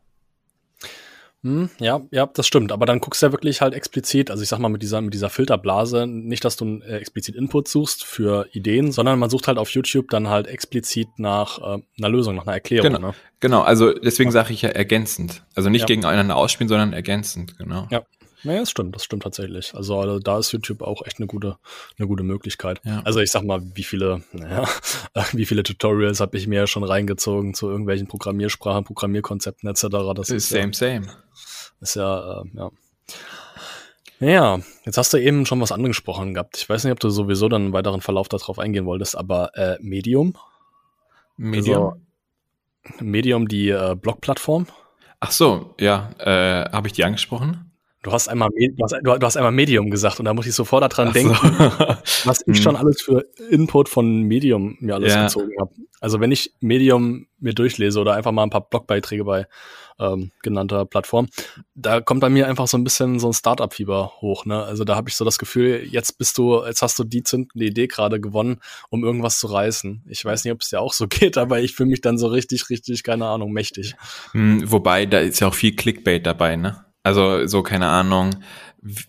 Hm, 1.42 1.69
ja, 1.81 2.00
ja, 2.12 2.26
das 2.26 2.47
stimmt. 2.47 2.73
Aber 2.73 2.87
dann 2.87 3.00
guckst 3.00 3.21
du 3.21 3.26
ja 3.26 3.33
wirklich 3.33 3.61
halt 3.61 3.75
explizit, 3.75 4.31
also 4.31 4.42
ich 4.42 4.49
sag 4.49 4.59
mal 4.59 4.71
mit 4.71 4.81
dieser, 4.81 5.02
mit 5.02 5.12
dieser 5.12 5.28
Filterblase, 5.28 6.07
nicht, 6.07 6.47
dass 6.47 6.57
du 6.57 6.78
äh, 6.78 6.97
explizit 6.97 7.35
Input 7.35 7.69
suchst 7.69 8.04
für 8.04 8.47
Ideen, 8.52 8.90
sondern 8.90 9.19
man 9.19 9.28
sucht 9.28 9.49
halt 9.49 9.59
auf 9.59 9.69
YouTube 9.69 10.09
dann 10.09 10.28
halt 10.28 10.47
explizit 10.47 11.09
nach 11.19 11.59
äh, 11.59 11.83
einer 11.99 12.09
Lösung, 12.09 12.37
nach 12.37 12.45
einer 12.47 12.54
Erklärung. 12.54 12.90
Genau, 12.90 13.09
ne? 13.09 13.14
genau. 13.40 13.61
also 13.61 13.92
deswegen 13.92 14.31
ja. 14.31 14.33
sage 14.33 14.54
ich 14.54 14.62
ja 14.62 14.71
ergänzend. 14.71 15.45
Also 15.54 15.69
nicht 15.69 15.83
ja. 15.83 15.87
gegeneinander 15.88 16.37
ausspielen, 16.37 16.69
sondern 16.69 16.95
ergänzend, 16.95 17.59
genau. 17.59 17.87
Ja, 17.90 18.02
naja, 18.44 18.61
das 18.61 18.70
stimmt, 18.70 18.94
das 18.94 19.04
stimmt 19.04 19.22
tatsächlich. 19.22 19.75
Also, 19.75 19.99
also 19.99 20.18
da 20.18 20.38
ist 20.38 20.52
YouTube 20.52 20.82
auch 20.82 21.04
echt 21.06 21.18
eine 21.18 21.26
gute, 21.26 21.58
eine 21.99 22.08
gute 22.08 22.22
Möglichkeit. 22.22 22.80
Ja. 22.84 23.00
Also 23.04 23.20
ich 23.20 23.30
sag 23.30 23.44
mal, 23.44 23.62
wie 23.75 23.84
viele, 23.84 24.22
naja, 24.32 24.68
wie 25.32 25.46
viele 25.46 25.62
Tutorials 25.62 26.20
habe 26.20 26.37
ich 26.37 26.46
mir 26.46 26.61
ja 26.61 26.66
schon 26.66 26.84
reingezogen 26.84 27.54
zu 27.54 27.68
irgendwelchen 27.68 28.08
Programmiersprachen, 28.08 28.84
Programmierkonzepten 28.84 29.68
etc. 29.68 29.87
Das 30.14 30.30
ist 30.30 30.49
same, 30.49 30.66
ja, 30.66 30.72
same. 30.72 31.06
Ist 31.80 31.96
ja, 31.96 32.42
äh, 32.42 32.44
ja. 32.54 32.70
Ja, 34.20 34.61
jetzt 34.84 34.99
hast 34.99 35.12
du 35.12 35.16
eben 35.16 35.46
schon 35.46 35.61
was 35.61 35.72
angesprochen 35.72 36.34
gehabt. 36.34 36.56
Ich 36.56 36.68
weiß 36.68 36.84
nicht, 36.84 36.92
ob 36.92 37.00
du 37.00 37.11
sowieso 37.11 37.49
dann 37.49 37.66
im 37.66 37.72
weiteren 37.72 38.00
Verlauf 38.00 38.28
darauf 38.28 38.61
eingehen 38.61 38.87
wolltest, 38.87 39.16
aber 39.16 39.56
äh, 39.56 39.76
Medium. 39.80 40.34
Medium. 41.37 41.84
Also, 41.84 42.00
Medium, 43.00 43.49
die 43.49 43.70
äh, 43.70 43.96
Blog-Plattform. 43.96 44.66
Ach 45.18 45.32
so, 45.32 45.75
ja. 45.80 46.11
Äh, 46.18 46.70
Habe 46.70 46.87
ich 46.87 46.92
die 46.92 47.04
angesprochen? 47.04 47.72
Du 48.02 48.11
hast 48.11 48.26
einmal, 48.26 48.50
du 48.50 48.82
hast, 48.82 48.94
du 49.00 49.26
hast 49.26 49.37
einmal 49.37 49.52
Medium 49.52 49.88
gesagt 49.88 50.18
und 50.18 50.25
da 50.25 50.35
muss 50.35 50.47
ich 50.47 50.54
sofort 50.54 50.82
daran 50.82 51.09
Ach 51.09 51.12
denken, 51.12 51.35
so. 51.35 51.44
was 52.28 52.42
ich 52.47 52.61
schon 52.61 52.75
hm. 52.75 52.85
alles 52.85 53.00
für 53.00 53.25
Input 53.49 53.88
von 53.88 54.23
Medium 54.23 54.76
mir 54.80 54.97
alles 54.97 55.14
ja. 55.14 55.25
gezogen 55.25 55.52
habe. 55.61 55.73
Also 56.00 56.18
wenn 56.18 56.32
ich 56.32 56.52
Medium 56.59 57.28
mir 57.38 57.54
durchlese 57.54 58.00
oder 58.00 58.14
einfach 58.14 58.32
mal 58.32 58.42
ein 58.42 58.50
paar 58.50 58.68
Blogbeiträge 58.68 59.23
bei 59.23 59.47
ähm, 60.00 60.32
genannter 60.42 60.85
Plattform, 60.85 61.28
da 61.76 62.00
kommt 62.00 62.21
bei 62.23 62.28
mir 62.28 62.49
einfach 62.49 62.66
so 62.66 62.76
ein 62.76 62.82
bisschen 62.82 63.21
so 63.21 63.28
ein 63.28 63.32
Startup-Fieber 63.32 64.14
hoch. 64.21 64.47
Ne? 64.47 64.61
Also 64.61 64.82
da 64.82 64.97
habe 64.97 65.09
ich 65.09 65.14
so 65.14 65.25
das 65.25 65.38
Gefühl, 65.38 65.87
jetzt 65.88 66.18
bist 66.18 66.37
du, 66.38 66.64
jetzt 66.64 66.82
hast 66.82 66.99
du 66.99 67.04
die 67.04 67.23
zündende 67.23 67.64
Idee 67.64 67.87
gerade 67.87 68.21
gewonnen, 68.21 68.59
um 68.90 69.04
irgendwas 69.04 69.38
zu 69.38 69.47
reißen. 69.47 70.02
Ich 70.09 70.25
weiß 70.25 70.42
nicht, 70.42 70.52
ob 70.52 70.62
es 70.62 70.71
dir 70.71 70.80
auch 70.80 70.92
so 70.92 71.06
geht, 71.09 71.38
aber 71.38 71.61
ich 71.61 71.76
fühle 71.76 71.90
mich 71.90 72.00
dann 72.00 72.18
so 72.18 72.26
richtig, 72.26 72.68
richtig, 72.68 73.04
keine 73.04 73.26
Ahnung, 73.26 73.52
mächtig. 73.52 73.94
Hm, 74.32 74.68
wobei, 74.68 75.06
da 75.06 75.21
ist 75.21 75.38
ja 75.38 75.47
auch 75.47 75.54
viel 75.54 75.76
Clickbait 75.76 76.26
dabei, 76.26 76.56
ne? 76.56 76.85
Also 77.02 77.47
so 77.47 77.62
keine 77.62 77.88
Ahnung, 77.88 78.37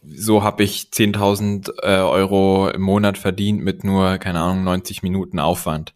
so 0.05 0.43
habe 0.43 0.63
ich 0.63 0.89
10.000 0.93 1.71
äh, 1.81 2.01
Euro 2.01 2.69
im 2.69 2.81
Monat 2.81 3.17
verdient 3.17 3.63
mit 3.63 3.83
nur, 3.83 4.17
keine 4.17 4.41
Ahnung, 4.41 4.63
90 4.63 5.03
Minuten 5.03 5.39
Aufwand. 5.39 5.93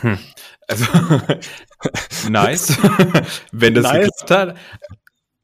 Hm. 0.00 0.18
Also 0.66 0.84
nice, 2.28 2.76
wenn 3.52 3.74
das 3.74 3.84
nice. 3.84 4.06
geklappt 4.06 4.30
hat, 4.30 4.56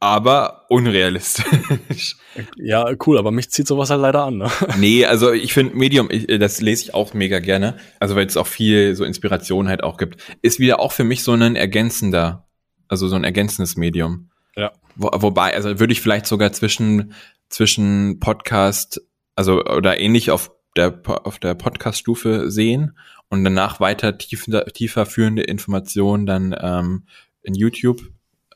aber 0.01 0.67
unrealistisch. 0.69 2.17
Ja, 2.57 2.93
cool, 3.07 3.19
aber 3.19 3.31
mich 3.31 3.51
zieht 3.51 3.67
sowas 3.67 3.89
halt 3.91 4.03
leider 4.03 4.25
an. 4.25 4.39
Ne? 4.39 4.51
Nee, 4.77 5.07
also 5.07 5.33
ich 5.33 5.55
finde 5.55 5.77
Medium, 5.77 6.09
ich, 6.11 6.27
das 6.27 6.61
lese 6.61 6.83
ich 6.83 6.95
auch 6.95 7.15
mega 7.15 7.39
gerne, 7.39 7.79
also 8.01 8.17
weil 8.17 8.27
es 8.27 8.37
auch 8.37 8.47
viel 8.47 8.97
so 8.97 9.05
Inspiration 9.05 9.69
halt 9.69 9.83
auch 9.83 9.97
gibt, 9.97 10.23
ist 10.43 10.59
wieder 10.59 10.81
auch 10.81 10.93
für 10.93 11.05
mich 11.05 11.23
so 11.23 11.33
ein 11.33 11.57
ergänzender, 11.57 12.47
also 12.89 13.09
so 13.09 13.17
ein 13.17 13.25
ergänzendes 13.25 13.77
Medium. 13.77 14.31
Ja. 14.57 14.73
Wo, 14.97 15.11
wobei, 15.13 15.55
also 15.55 15.81
würde 15.81 15.93
ich 15.93 16.01
vielleicht 16.01 16.27
sogar 16.27 16.53
zwischen, 16.53 17.13
zwischen 17.49 18.21
Podcast, 18.21 19.01
also 19.35 19.63
oder 19.65 19.99
ähnlich 19.99 20.31
auf 20.31 20.51
der, 20.77 21.01
auf 21.07 21.39
der 21.39 21.55
Podcast-Stufe 21.55 22.51
sehen 22.51 22.97
und 23.29 23.43
danach 23.45 23.81
weiter 23.81 24.17
tiefer, 24.19 24.65
tiefer 24.67 25.07
führende 25.07 25.43
Informationen 25.43 26.27
dann 26.27 26.55
ähm, 26.61 27.07
in 27.43 27.55
YouTube 27.55 28.03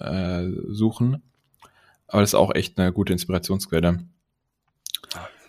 äh, 0.00 0.44
suchen. 0.68 1.22
Aber 2.06 2.20
das 2.22 2.30
ist 2.30 2.34
auch 2.34 2.54
echt 2.54 2.78
eine 2.78 2.92
gute 2.92 3.12
Inspirationsquelle. 3.12 4.00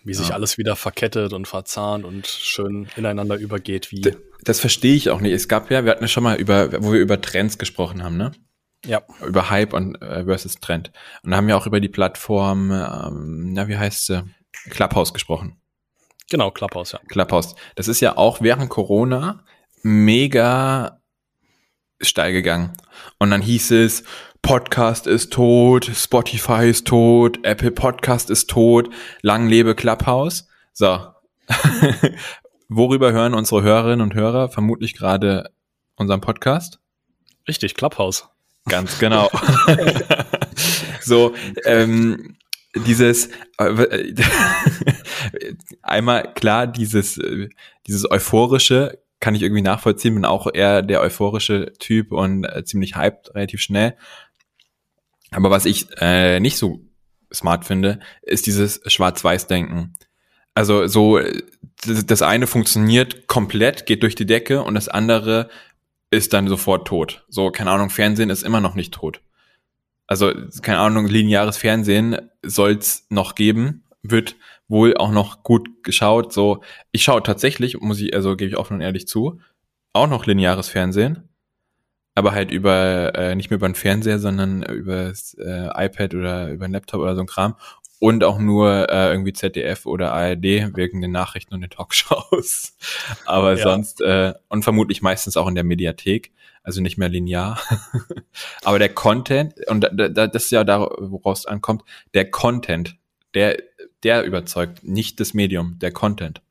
wie 0.04 0.14
sich 0.14 0.30
Ja. 0.30 0.36
alles 0.36 0.58
wieder 0.58 0.76
verkettet 0.76 1.34
und 1.34 1.48
verzahnt 1.48 2.06
und 2.06 2.28
schön 2.28 2.88
ineinander 2.96 3.36
übergeht, 3.38 3.92
wie. 3.92 4.02
D- 4.02 4.16
Das 4.44 4.60
verstehe 4.60 4.96
ich 4.96 5.10
auch 5.10 5.22
nicht. 5.22 5.34
Es 5.34 5.48
gab 5.48 5.70
ja, 5.72 5.84
wir 5.86 5.92
hatten 5.92 6.04
ja 6.04 6.08
schon 6.08 6.24
mal 6.24 6.38
über, 6.38 6.82
wo 6.84 6.94
wir 6.94 7.00
über 7.00 7.20
Trends 7.22 7.58
gesprochen 7.58 8.04
haben, 8.04 8.18
ne? 8.18 8.32
Ja, 8.86 9.02
Über 9.26 9.50
Hype 9.50 9.74
und 9.74 10.02
äh, 10.02 10.24
versus 10.24 10.60
Trend. 10.60 10.92
Und 11.24 11.32
da 11.32 11.38
haben 11.38 11.48
wir 11.48 11.58
auch 11.58 11.68
über 11.68 11.82
die 11.82 11.90
Plattform, 11.90 12.72
ähm, 12.72 13.54
na, 13.54 13.68
wie 13.68 13.78
heißt 13.78 14.06
sie? 14.06 14.24
Clubhouse 14.70 15.14
gesprochen. 15.14 15.60
genau, 16.30 16.52
Clubhouse, 16.52 16.94
ja. 16.94 17.00
Clubhouse. 17.08 17.56
Das 17.76 17.88
ist 17.88 18.00
ja 18.00 18.18
auch 18.18 18.42
während 18.42 18.70
Corona 18.70 19.44
mega 19.84 21.02
steil 22.02 22.32
gegangen. 22.32 22.74
Und 23.18 23.32
dann 23.32 23.42
hieß 23.42 23.72
es, 23.72 24.04
Podcast 24.42 25.08
ist 25.08 25.34
tot, 25.34 25.86
Spotify 25.94 26.70
ist 26.70 26.88
tot, 26.88 27.40
Apple 27.44 27.72
Podcast 27.72 28.30
ist 28.30 28.50
tot, 28.50 28.90
lang 29.22 29.48
lebe 29.48 29.76
Clubhouse. 29.76 30.48
So. 30.74 31.00
Worüber 32.70 33.12
hören 33.12 33.34
unsere 33.34 33.64
Hörerinnen 33.64 34.02
und 34.02 34.14
Hörer 34.14 34.50
vermutlich 34.50 34.96
gerade 34.96 35.52
unseren 35.96 36.22
Podcast? 36.22 36.80
Richtig, 37.48 37.76
Clubhouse. 37.76 38.30
Ganz 38.68 39.00
genau. 39.00 39.30
so, 41.02 41.34
ähm, 41.66 42.36
dieses 42.76 43.30
äh, 43.58 44.14
einmal 45.82 46.34
klar, 46.34 46.68
dieses, 46.68 47.18
äh, 47.18 47.50
dieses 47.88 48.10
euphorische 48.10 49.00
kann 49.20 49.36
ich 49.36 49.42
irgendwie 49.42 49.62
nachvollziehen, 49.62 50.16
bin 50.16 50.26
auch 50.26 50.48
eher 50.54 50.82
der 50.82 51.02
euphorische 51.02 51.74
Typ 51.80 52.12
und 52.12 52.46
äh, 52.46 52.64
ziemlich 52.64 52.96
hyped 52.96 53.36
relativ 53.36 53.62
schnell. 53.62 53.98
Aber 55.32 55.52
was 55.52 55.66
ich 55.66 55.88
äh, 56.00 56.40
nicht 56.40 56.58
so 56.58 56.80
smart 57.34 57.66
finde, 57.66 58.00
ist 58.22 58.48
dieses 58.48 58.82
Schwarz-Weiß-Denken. 58.86 59.96
Also 60.56 60.88
so, 60.88 61.18
äh, 61.18 61.44
das 61.86 62.22
eine 62.22 62.48
funktioniert 62.48 63.28
komplett, 63.28 63.86
geht 63.86 64.04
durch 64.04 64.16
die 64.16 64.26
Decke 64.26 64.64
und 64.64 64.76
das 64.76 64.88
andere 64.88 65.50
ist 66.12 66.34
dann 66.34 66.48
sofort 66.48 66.88
tot. 66.88 67.26
So, 67.30 67.52
keine 67.52 67.72
Ahnung, 67.72 67.90
Fernsehen 67.90 68.30
ist 68.30 68.44
immer 68.44 68.62
noch 68.62 68.76
nicht 68.76 68.94
tot. 68.94 69.22
Also, 70.08 70.34
keine 70.62 70.80
Ahnung, 70.80 71.06
lineares 71.06 71.58
Fernsehen 71.58 72.18
soll's 72.42 73.06
noch 73.10 73.36
geben, 73.36 73.84
wird 74.02 74.36
wohl 74.68 74.98
auch 74.98 75.12
noch 75.12 75.44
gut 75.44 75.84
geschaut. 75.84 76.34
So, 76.34 76.64
ich 76.92 77.04
schaue 77.04 77.22
tatsächlich, 77.22 77.80
muss 77.80 78.02
ich, 78.02 78.14
also 78.16 78.36
gebe 78.36 78.50
ich 78.50 78.58
offen 78.58 78.76
und 78.76 78.82
ehrlich 78.82 79.08
zu, 79.08 79.40
auch 79.94 80.08
noch 80.08 80.26
lineares 80.26 80.70
Fernsehen. 80.70 81.30
Aber 82.16 82.32
halt 82.32 82.52
über, 82.52 83.14
äh, 83.16 83.36
nicht 83.36 83.50
mehr 83.50 83.58
über 83.58 83.70
den 83.70 83.76
Fernseher, 83.76 84.20
sondern 84.20 84.64
über 84.64 85.06
das 85.06 85.36
äh, 85.36 85.70
iPad 85.76 86.16
oder 86.16 86.52
über 86.52 86.68
den 86.68 86.74
Laptop 86.74 87.02
oder 87.02 87.16
so 87.16 87.22
ein 87.22 87.28
Kram. 87.28 87.56
Und 88.00 88.24
auch 88.24 88.40
nur 88.40 88.90
äh, 88.90 89.12
irgendwie 89.12 89.34
ZDF 89.34 89.86
oder 89.86 90.14
ARD 90.14 90.44
wegen 90.76 91.02
den 91.02 91.12
Nachrichten 91.12 91.54
und 91.54 91.62
den 91.62 91.70
Talkshows. 91.70 92.78
Aber 93.26 93.58
Ja. 93.58 93.64
sonst, 93.64 94.00
äh, 94.02 94.34
und 94.48 94.64
vermutlich 94.64 95.02
meistens 95.02 95.36
auch 95.36 95.48
in 95.48 95.56
der 95.56 95.66
Mediathek, 95.66 96.32
also 96.64 96.82
nicht 96.82 96.98
mehr 96.98 97.10
linear. 97.10 97.60
Aber 98.64 98.80
der 98.80 98.90
Content, 98.90 99.54
und 99.68 99.82
da, 99.82 99.90
da, 99.90 100.28
das 100.28 100.46
ist 100.46 100.52
ja 100.52 100.64
da, 100.64 100.80
woraus 100.98 101.40
es 101.40 101.46
ankommt, 101.46 101.84
der 102.14 102.32
Content, 102.32 102.96
der, 103.34 103.58
der 104.04 104.24
überzeugt, 104.24 104.84
nicht 104.84 105.20
das 105.20 105.34
Medium, 105.34 105.78
der 105.80 105.92
Content. 105.92 106.42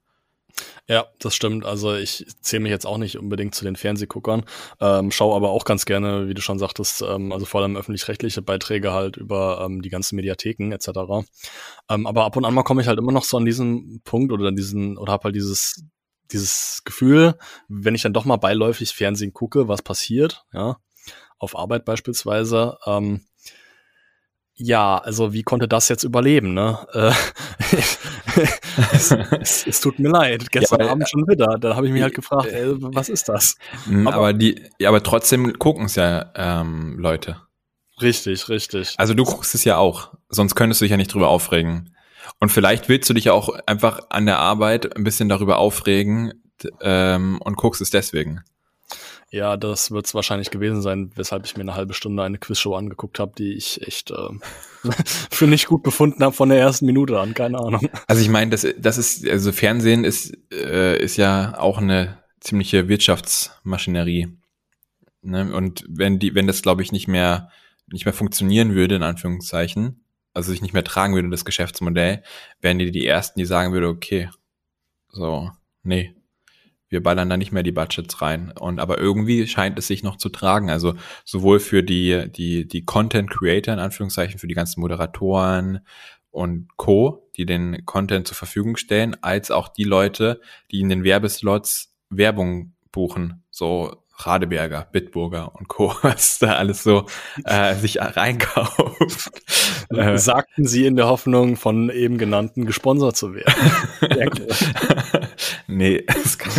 Ja, 0.87 1.07
das 1.19 1.35
stimmt. 1.35 1.67
Also 1.67 1.95
ich 1.95 2.27
zähle 2.41 2.63
mich 2.63 2.71
jetzt 2.71 2.87
auch 2.87 2.97
nicht 2.97 3.19
unbedingt 3.19 3.55
zu 3.55 3.65
den 3.65 3.77
Fernsehguckern, 3.77 4.45
ähm, 4.81 5.11
schaue 5.11 5.37
aber 5.37 5.51
auch 5.51 5.65
ganz 5.65 5.85
gerne, 5.85 6.29
wie 6.29 6.35
du 6.35 6.41
schon 6.41 6.59
sagtest, 6.59 7.03
ähm, 7.03 7.31
also 7.33 7.45
vor 7.45 7.61
allem 7.61 7.77
öffentlich-rechtliche 7.77 8.41
Beiträge 8.41 8.93
halt 8.93 9.17
über 9.17 9.63
ähm, 9.65 9.83
die 9.83 9.91
ganzen 9.91 10.17
Mediatheken 10.17 10.73
etc. 10.73 10.89
Ähm, 11.91 12.07
aber 12.07 12.25
ab 12.25 12.37
und 12.37 12.45
an 12.45 12.55
mal 12.55 12.63
komme 12.63 12.81
ich 12.81 12.89
halt 12.89 12.99
immer 12.99 13.13
noch 13.13 13.25
so 13.25 13.37
an 13.37 13.45
diesen 13.45 14.01
Punkt 14.05 14.33
oder 14.33 14.49
an 14.49 14.57
diesen 14.57 14.97
oder 14.97 15.13
habe 15.13 15.25
halt 15.25 15.37
dieses 15.37 15.85
dieses 16.33 16.83
Gefühl, 16.85 17.39
wenn 17.69 17.95
ich 17.95 18.03
dann 18.03 18.13
doch 18.13 18.25
mal 18.25 18.37
beiläufig 18.37 18.91
Fernsehen 18.93 19.33
gucke, 19.33 19.69
was 19.69 19.83
passiert, 19.83 20.45
ja, 20.53 20.77
auf 21.39 21.57
Arbeit 21.57 21.85
beispielsweise. 21.85 22.79
Ähm, 22.87 23.23
ja, 24.61 24.99
also 24.99 25.33
wie 25.33 25.43
konnte 25.45 25.69
das 25.69 25.89
jetzt 25.89 26.03
überleben, 26.05 26.53
ne? 26.53 26.79
Äh, 26.93 27.13
es, 28.93 29.11
es, 29.41 29.67
es 29.67 29.81
tut 29.81 29.99
mir 29.99 30.11
leid. 30.11 30.51
Gestern 30.51 30.81
weil- 30.81 30.89
Abend 30.89 31.09
schon 31.09 31.27
wieder. 31.29 31.59
Da 31.59 31.77
habe 31.77 31.87
ich 31.87 31.93
mich 31.93 32.03
halt 32.03 32.15
gefragt, 32.15 32.47
ey, 32.47 32.75
was 32.77 33.09
ist 33.09 33.29
das? 33.29 33.57
Mm, 33.87 34.07
Aber- 34.07 34.17
Aber, 34.17 34.33
die, 34.33 34.63
ja, 34.79 34.89
aber 34.89 35.03
trotzdem 35.03 35.59
gucken 35.59 35.87
es 35.87 35.95
ja 35.95 36.31
ähm, 36.35 36.99
Leute. 36.99 37.37
Richtig, 38.01 38.49
richtig. 38.49 38.95
Also 38.99 39.15
du 39.15 39.25
guckst 39.25 39.55
es 39.55 39.65
ja 39.65 39.77
auch, 39.77 40.13
sonst 40.29 40.55
könntest 40.55 40.81
du 40.81 40.85
dich 40.85 40.91
ja 40.91 40.97
nicht 40.97 41.13
drüber 41.13 41.29
aufregen. 41.29 41.95
Und 42.41 42.51
vielleicht 42.51 42.89
willst 42.89 43.09
du 43.11 43.15
dich 43.15 43.25
ja 43.25 43.33
auch 43.33 43.49
einfach 43.67 44.01
an 44.11 44.27
der 44.27 44.39
Arbeit 44.39 44.97
ein 44.97 45.03
bisschen 45.05 45.29
darüber 45.29 45.59
aufregen 45.59 46.33
ähm, 46.81 47.41
und 47.43 47.57
guckst 47.57 47.81
es 47.81 47.91
deswegen. 47.91 48.43
Ja, 49.31 49.59
das 49.59 49.91
wird 49.91 50.07
es 50.07 50.15
wahrscheinlich 50.15 50.51
gewesen 50.51 50.81
sein, 50.81 51.11
weshalb 51.15 51.45
ich 51.45 51.55
mir 51.57 51.63
eine 51.63 51.75
halbe 51.75 51.93
Stunde 51.93 52.23
eine 52.23 52.39
Quizshow 52.39 52.75
angeguckt 52.75 53.19
habe, 53.19 53.33
die 53.37 53.53
ich 53.53 53.87
echt 53.87 54.11
äh, 54.11 54.31
für 55.31 55.47
nicht 55.47 55.67
gut 55.67 55.83
befunden 55.83 56.23
habe 56.23 56.35
von 56.35 56.49
der 56.49 56.59
ersten 56.59 56.87
Minute 56.87 57.21
an. 57.21 57.35
Keine 57.35 57.59
Ahnung. 57.59 57.89
Also 58.07 58.23
ich 58.23 58.31
meine, 58.31 58.51
das, 58.51 58.67
das 58.79 58.97
ist, 58.97 59.29
also 59.29 59.53
Fernsehen 59.53 60.05
ist, 60.05 60.33
äh, 60.51 60.99
ist 60.99 61.19
ja 61.19 61.59
auch 61.59 61.77
eine 61.79 62.19
ziemliche 62.41 62.89
Wirtschaftsmaschinerie. 62.89 64.29
Ne? 65.21 65.53
Und 65.55 65.85
wenn 65.89 66.19
die, 66.19 66.35
wenn 66.35 66.47
das, 66.47 66.63
glaube 66.63 66.83
ich, 66.83 66.91
nicht 66.91 67.09
mehr, 67.09 67.51
nicht 67.87 68.07
mehr 68.07 68.15
funktionieren 68.15 68.75
würde, 68.75 68.97
in 68.97 69.03
Anführungszeichen, 69.03 70.05
also 70.33 70.53
sich 70.53 70.63
nicht 70.63 70.73
mehr 70.73 70.85
tragen 70.85 71.15
würde, 71.15 71.29
das 71.29 71.45
Geschäftsmodell, 71.45 72.23
wären 72.61 72.79
die 72.79 72.91
die 72.93 73.07
ersten, 73.07 73.39
die 73.39 73.45
sagen 73.45 73.75
würde, 73.75 73.89
okay, 73.89 74.31
so, 75.11 75.51
nee, 75.83 76.15
wir 76.89 77.03
ballern 77.03 77.29
da 77.29 77.37
nicht 77.37 77.53
mehr 77.53 77.63
die 77.63 77.73
Budgets 77.73 78.21
rein. 78.23 78.53
Und 78.59 78.81
aber 78.81 78.99
irgendwie 78.99 79.47
scheint 79.47 79.79
es 79.79 79.87
sich 79.87 80.03
noch 80.03 80.17
zu 80.17 80.29
tragen. 80.29 80.71
Also 80.71 80.95
sowohl 81.25 81.61
für 81.61 81.83
die, 81.83 82.31
die, 82.31 82.67
die 82.67 82.85
Content 82.85 83.31
Creator, 83.31 83.75
in 83.75 83.81
Anführungszeichen, 83.81 84.39
für 84.39 84.49
die 84.49 84.55
ganzen 84.55 84.81
Moderatoren 84.81 85.81
und 86.31 86.69
Co., 86.77 87.29
die 87.37 87.47
den 87.47 87.85
Content 87.85 88.27
zur 88.27 88.37
Verfügung 88.37 88.77
stellen, 88.77 89.17
als 89.23 89.51
auch 89.51 89.69
die 89.69 89.85
Leute, 89.85 90.41
die 90.71 90.81
in 90.81 90.89
den 90.89 91.05
Werbeslots 91.05 91.95
Werbung 92.11 92.75
buchen. 92.91 93.45
So 93.51 94.05
Radeberger, 94.21 94.89
Bitburger 94.91 95.55
und 95.55 95.69
Co., 95.69 95.95
was 96.03 96.39
da 96.39 96.55
alles 96.55 96.83
so 96.83 97.07
äh, 97.45 97.75
sich 97.77 98.01
reinkauft. 98.01 99.31
Äh, 99.91 100.19
Sagten 100.19 100.67
sie 100.67 100.85
in 100.85 100.97
der 100.97 101.07
Hoffnung, 101.07 101.57
von 101.57 101.89
eben 101.89 102.19
genannten 102.19 102.67
gesponsert 102.67 103.17
zu 103.17 103.33
werden. 103.35 103.55
Nee, 105.67 106.05
das 106.07 106.37
kann, 106.37 106.53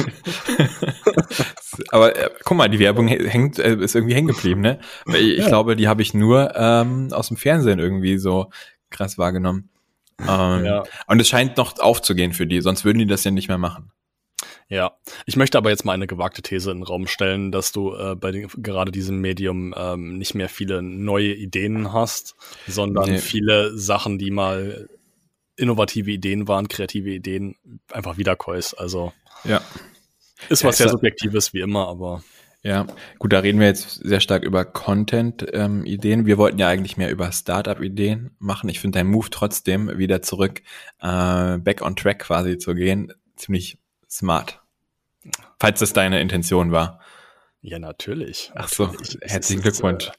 aber 1.92 2.16
äh, 2.16 2.30
guck 2.44 2.58
mal, 2.58 2.70
die 2.70 2.80
Werbung 2.80 3.08
hängt, 3.08 3.60
äh, 3.60 3.76
ist 3.76 3.96
irgendwie 3.96 4.16
hängen 4.16 4.28
geblieben, 4.30 4.62
ne? 4.62 4.80
Ich, 5.08 5.16
ich 5.16 5.38
Ja. 5.40 5.48
glaube, 5.48 5.76
die 5.76 5.88
habe 5.88 6.02
ich 6.02 6.14
nur 6.14 6.54
ähm, 6.56 7.10
aus 7.12 7.28
dem 7.28 7.38
Fernsehen 7.38 7.80
irgendwie 7.80 8.18
so 8.18 8.50
krass 8.90 9.18
wahrgenommen. 9.18 9.70
Ähm, 10.28 10.66
Ja. 10.66 10.84
Und 11.08 11.20
es 11.22 11.28
scheint 11.30 11.58
noch 11.58 11.78
aufzugehen 11.80 12.34
für 12.34 12.48
die, 12.48 12.62
sonst 12.62 12.86
würden 12.86 13.00
die 13.00 13.06
das 13.08 13.24
ja 13.24 13.32
nicht 13.32 13.48
mehr 13.48 13.58
machen. 13.58 13.92
Ja, 14.68 14.92
ich 15.26 15.36
möchte 15.36 15.58
aber 15.58 15.70
jetzt 15.70 15.84
mal 15.86 15.94
eine 15.94 16.08
gewagte 16.08 16.42
These 16.42 16.72
in 16.72 16.78
den 16.78 16.84
Raum 16.84 17.08
stellen, 17.08 17.52
dass 17.52 17.72
du 17.72 17.96
äh, 17.96 18.16
bei 18.16 18.32
den, 18.32 18.48
gerade 18.58 18.92
diesem 18.92 19.20
Medium 19.20 19.74
ähm, 19.76 20.18
nicht 20.18 20.36
mehr 20.36 20.50
viele 20.50 20.82
neue 20.82 21.34
Ideen 21.34 21.92
hast, 21.94 22.36
sondern 22.68 23.10
Nee. 23.12 23.18
viele 23.18 23.78
Sachen, 23.78 24.18
die 24.20 24.32
mal 24.32 24.88
innovative 25.58 26.12
Ideen 26.12 26.48
waren, 26.48 26.68
kreative 26.68 27.10
Ideen, 27.10 27.56
einfach 27.92 28.18
wiederkäust. 28.18 28.80
Also 28.80 29.12
Ja. 29.44 29.62
ist 30.50 30.62
Ja, 30.62 30.68
was 30.70 30.76
ist 30.76 30.78
sehr 30.78 30.88
ja- 30.88 30.92
Subjektives 30.92 31.54
wie 31.54 31.60
immer, 31.62 31.88
aber 31.88 32.24
Ja, 32.62 32.88
gut, 33.20 33.32
da 33.34 33.40
reden 33.40 33.60
wir 33.60 33.68
jetzt 33.68 33.90
sehr 34.04 34.20
stark 34.20 34.44
über 34.44 34.66
Content-Ideen. 34.66 36.26
wir 36.26 36.38
wollten 36.38 36.60
ja 36.60 36.68
eigentlich 36.68 36.98
mehr 36.98 37.10
über 37.10 37.32
Startup-Ideen 37.32 38.32
machen. 38.40 38.70
Ich 38.70 38.80
finde 38.80 39.00
dein 39.00 39.08
Move 39.08 39.30
trotzdem, 39.32 39.98
wieder 39.98 40.22
zurück, 40.22 40.62
äh, 41.02 41.58
back 41.58 41.82
on 41.82 41.96
track 41.96 42.20
quasi 42.20 42.58
zu 42.58 42.76
gehen, 42.76 43.14
ziemlich 43.38 43.79
smart. 44.10 44.60
Falls 45.60 45.80
das 45.80 45.94
deine 45.94 46.22
Intention 46.22 46.72
war. 46.72 47.00
ja, 47.62 47.80
natürlich. 47.80 48.52
Ach 48.56 48.70
so, 48.70 48.92
herzlichen 49.22 49.60
ist, 49.60 49.64
Glückwunsch. 49.64 50.08
Äh, 50.08 50.12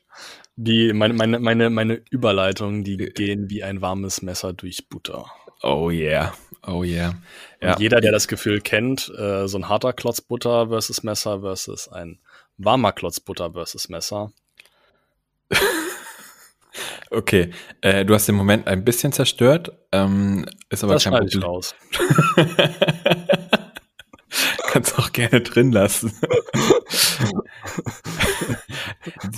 die, 0.57 0.93
meine, 0.93 1.15
meine, 1.15 1.39
meine, 1.39 1.71
meine 1.71 2.03
Überleitungen, 2.11 2.85
die 2.85 2.97
gehen 2.99 3.49
wie 3.49 3.65
ein 3.65 3.81
warmes 3.81 4.21
Messer 4.21 4.53
durch 4.53 4.89
Butter. 4.89 5.25
Oh 5.63 5.91
yeah, 5.91 6.35
oh 6.67 6.85
yeah. 6.85 7.15
Ja, 7.63 7.79
jeder, 7.79 8.01
der 8.01 8.13
das 8.13 8.29
Gefühl 8.29 8.61
kennt, 8.61 9.11
äh, 9.17 9.47
so 9.47 9.59
ein 9.59 9.69
harter 9.69 9.93
Klotz 9.93 10.21
Butter 10.21 10.69
versus 10.69 11.03
Messer 11.03 11.41
versus 11.41 11.89
ein 11.89 12.19
warmer 12.59 12.93
Klotz 12.93 13.21
Butter 13.21 13.53
versus 13.53 13.89
Messer. 13.89 14.33
okay. 17.11 17.51
Äh, 17.81 18.05
du 18.05 18.15
hast 18.15 18.27
den 18.27 18.35
Moment 18.35 18.67
ein 18.67 18.85
bisschen 18.85 19.13
zerstört, 19.13 19.73
ähm, 19.93 20.47
ist 20.69 20.85
aber 20.85 20.95
das 20.95 21.05
kein 21.05 21.13
schneide 21.13 21.27
ich 21.27 21.33
Problem. 21.33 21.51
raus. 21.51 21.75
Kannst 24.81 24.99
auch 24.99 25.13
gerne 25.13 25.43
drin 25.43 25.73
lassen. 25.73 26.11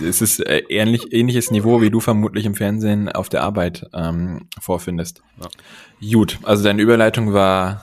es 0.01 0.23
ist 0.23 0.39
äh, 0.39 0.63
ähnlich, 0.69 1.13
ähnliches 1.13 1.51
Niveau, 1.51 1.81
wie 1.81 1.91
du 1.91 1.99
vermutlich 1.99 2.47
im 2.47 2.55
Fernsehen 2.55 3.09
auf 3.11 3.29
der 3.29 3.43
Arbeit 3.43 3.91
ähm, 3.93 4.49
vorfindest. 4.61 5.21
Ja. 5.41 6.13
Gut, 6.13 6.39
also 6.45 6.63
deine 6.63 6.81
Überleitung 6.81 7.33
war, 7.33 7.83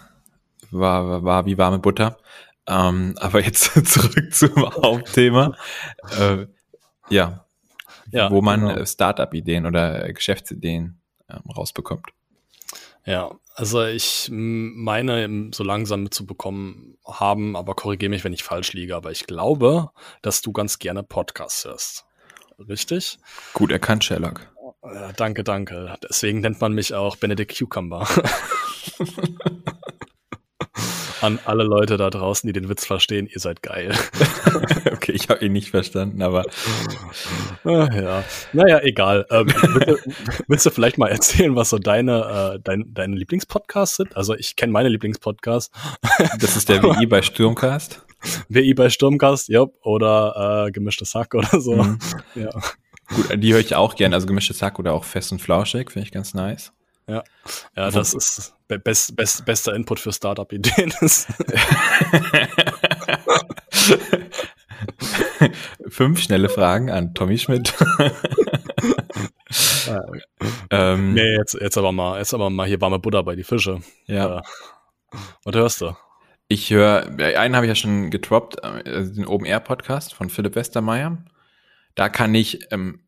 war, 0.71 1.09
war, 1.09 1.23
war 1.25 1.45
wie 1.47 1.57
warme 1.57 1.79
Butter. 1.79 2.17
Ähm, 2.65 3.15
aber 3.19 3.43
jetzt 3.43 3.65
zurück 3.85 4.33
zum 4.33 4.55
Hauptthema. 4.55 5.53
Äh, 6.17 6.45
ja, 7.09 7.45
ja, 8.09 8.31
wo 8.31 8.41
man 8.41 8.61
genau. 8.61 8.85
Startup-Ideen 8.85 9.65
oder 9.65 10.13
Geschäftsideen 10.13 11.01
ähm, 11.29 11.51
rausbekommt. 11.51 12.07
Ja, 13.05 13.31
also 13.59 13.83
ich 13.83 14.29
meine, 14.31 15.49
so 15.53 15.65
langsam 15.65 16.03
mitzubekommen 16.03 16.97
haben, 17.05 17.57
aber 17.57 17.75
korrigiere 17.75 18.09
mich, 18.09 18.23
wenn 18.23 18.31
ich 18.31 18.41
falsch 18.41 18.71
liege, 18.71 18.95
aber 18.95 19.11
ich 19.11 19.27
glaube, 19.27 19.89
dass 20.21 20.41
du 20.41 20.53
ganz 20.53 20.79
gerne 20.79 21.03
Podcasts 21.03 21.65
hörst. 21.65 22.05
Richtig? 22.69 23.19
Gut 23.53 23.73
erkannt, 23.73 24.05
Sherlock. 24.05 24.49
Ja, 24.81 25.11
danke, 25.11 25.43
danke. 25.43 25.97
Deswegen 26.09 26.39
nennt 26.39 26.61
man 26.61 26.71
mich 26.71 26.93
auch 26.93 27.17
Benedict 27.17 27.59
Cucumber. 27.59 28.07
an 31.21 31.39
alle 31.45 31.63
Leute 31.63 31.97
da 31.97 32.09
draußen, 32.09 32.47
die 32.47 32.53
den 32.53 32.69
Witz 32.69 32.85
verstehen, 32.85 33.27
ihr 33.27 33.39
seid 33.39 33.61
geil. 33.61 33.93
okay, 34.91 35.11
ich 35.11 35.29
habe 35.29 35.45
ihn 35.45 35.51
nicht 35.51 35.69
verstanden, 35.69 36.21
aber. 36.21 36.45
Ah, 37.63 37.89
ja, 37.93 38.23
naja, 38.53 38.79
egal. 38.81 39.25
Ähm, 39.29 39.47
willst, 39.47 40.05
du, 40.05 40.11
willst, 40.47 40.65
du, 40.65 40.69
vielleicht 40.69 40.97
mal 40.97 41.07
erzählen, 41.07 41.55
was 41.55 41.69
so 41.69 41.77
deine, 41.77 42.55
äh, 42.55 42.59
dein, 42.63 42.93
deine 42.93 43.15
Lieblingspodcasts 43.15 43.97
sind? 43.97 44.15
Also 44.15 44.35
ich 44.35 44.55
kenne 44.55 44.71
meine 44.71 44.89
Lieblingspodcasts. 44.89 45.71
das 46.39 46.55
ist 46.55 46.69
der 46.69 46.83
WI 46.83 47.05
bei 47.05 47.21
Sturmcast. 47.21 48.05
WI 48.49 48.73
bei 48.73 48.89
Sturmcast, 48.89 49.49
ja, 49.49 49.65
oder 49.81 50.65
äh, 50.67 50.71
gemischtes 50.71 51.15
Hack 51.15 51.33
oder 51.35 51.61
so. 51.61 51.75
Mhm. 51.75 51.99
Ja. 52.35 52.49
Gut, 53.15 53.43
die 53.43 53.53
höre 53.53 53.59
ich 53.59 53.75
auch 53.75 53.95
gern, 53.95 54.13
also 54.13 54.27
gemischtes 54.27 54.61
Hack 54.61 54.77
oder 54.79 54.93
auch 54.93 55.03
fest 55.03 55.31
und 55.31 55.41
flauschig, 55.41 55.91
finde 55.91 56.05
ich 56.05 56.11
ganz 56.11 56.33
nice. 56.33 56.71
Ja, 57.09 57.23
ja 57.75 57.89
das 57.89 58.13
ist 58.13 58.53
best, 58.67 59.15
best, 59.15 59.45
bester 59.45 59.73
Input 59.73 59.99
für 59.99 60.13
Startup-Ideen. 60.13 60.91
Fünf 65.87 66.21
schnelle 66.21 66.49
Fragen 66.49 66.91
an 66.91 67.15
Tommy 67.15 67.39
Schmidt. 67.39 67.73
ähm, 70.69 71.13
nee, 71.15 71.35
jetzt, 71.35 71.55
jetzt 71.59 71.77
aber 71.77 71.91
mal, 71.91 72.19
jetzt 72.19 72.33
aber 72.33 72.49
mal 72.51 72.67
hier 72.67 72.79
warme 72.79 72.99
Butter 72.99 73.23
bei 73.23 73.35
die 73.35 73.43
Fische. 73.43 73.81
Ja. 74.05 74.37
Äh, 74.37 74.41
was 75.43 75.55
hörst 75.55 75.81
du? 75.81 75.95
Ich 76.47 76.69
höre, 76.69 77.07
einen 77.19 77.55
habe 77.55 77.65
ich 77.65 77.69
ja 77.69 77.75
schon 77.75 78.11
getroppt, 78.11 78.63
also 78.63 79.13
den 79.13 79.25
Open 79.25 79.47
Air 79.47 79.61
Podcast 79.61 80.13
von 80.13 80.29
Philipp 80.29 80.55
Westermeier. 80.55 81.17
Da 81.95 82.09
kann 82.09 82.35
ich 82.35 82.71
ähm, 82.71 83.01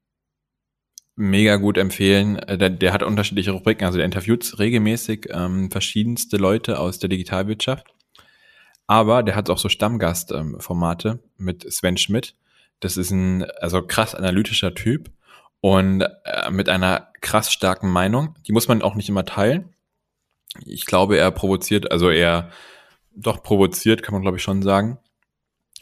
mega 1.22 1.56
gut 1.58 1.78
empfehlen. 1.78 2.38
Äh, 2.38 2.58
der, 2.58 2.70
der 2.70 2.94
hat 2.94 3.04
unterschiedliche 3.04 3.52
Rubriken, 3.52 3.86
also 3.86 3.98
der 3.98 4.06
interviewt 4.06 4.58
regelmäßig 4.60 5.28
ähm, 5.30 5.72
verschiedenste 5.72 6.38
Leute 6.38 6.80
aus 6.80 7.00
der 7.00 7.10
Digitalwirtschaft. 7.10 7.88
Aber 8.88 9.24
der 9.24 9.36
hat 9.36 9.50
auch 9.50 9.58
so 9.58 9.70
Stammgastformate 9.70 11.10
ähm, 11.10 11.20
mit 11.38 11.72
Sven 11.72 11.98
Schmidt. 11.98 12.36
Das 12.82 12.98
ist 12.98 13.12
ein 13.12 13.44
also 13.62 13.82
krass 13.82 14.16
analytischer 14.16 14.74
Typ 14.74 15.12
und 15.62 16.02
äh, 16.02 16.50
mit 16.52 16.68
einer 16.68 17.08
krass 17.22 17.54
starken 17.54 17.90
Meinung. 17.90 18.36
Die 18.48 18.52
muss 18.52 18.68
man 18.68 18.82
auch 18.82 18.96
nicht 18.96 19.08
immer 19.08 19.24
teilen. 19.24 19.76
Ich 20.66 20.86
glaube, 20.86 21.18
er 21.18 21.32
provoziert, 21.32 21.92
also 21.92 22.10
er 22.10 22.50
doch 23.16 23.44
provoziert, 23.44 24.04
kann 24.04 24.14
man 24.14 24.24
glaube 24.24 24.38
ich 24.38 24.44
schon 24.44 24.64
sagen. 24.64 24.98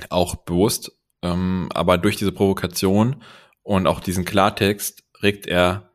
Auch 0.10 0.36
bewusst. 0.36 0.92
Ähm, 1.22 1.70
aber 1.74 1.98
durch 1.98 2.18
diese 2.18 2.32
Provokation 2.32 3.24
und 3.64 3.88
auch 3.88 4.00
diesen 4.00 4.26
Klartext 4.26 5.04
regt 5.22 5.48
er 5.48 5.90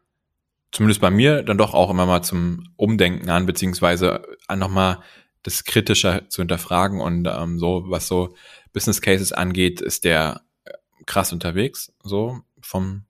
zumindest 0.71 1.01
bei 1.01 1.11
mir 1.11 1.43
dann 1.43 1.59
doch 1.59 1.73
auch 1.73 1.91
immer 1.91 2.05
mal 2.05 2.23
zum 2.23 2.69
Umdenken 2.77 3.31
an, 3.31 3.47
beziehungsweise 3.47 4.27
nochmal 4.55 4.99
das 5.45 5.65
kritischer 5.65 6.29
zu 6.29 6.43
hinterfragen 6.43 7.01
und 7.01 7.27
ähm, 7.27 7.59
so, 7.59 7.85
was 7.87 8.09
so 8.09 8.35
Business 8.73 9.01
Cases 9.01 9.33
angeht, 9.33 9.81
ist 9.81 10.05
der 10.05 10.43
äh, 10.65 10.73
krass 11.07 11.33
unterwegs, 11.33 11.93
so 12.03 12.41
vom, 12.61 13.05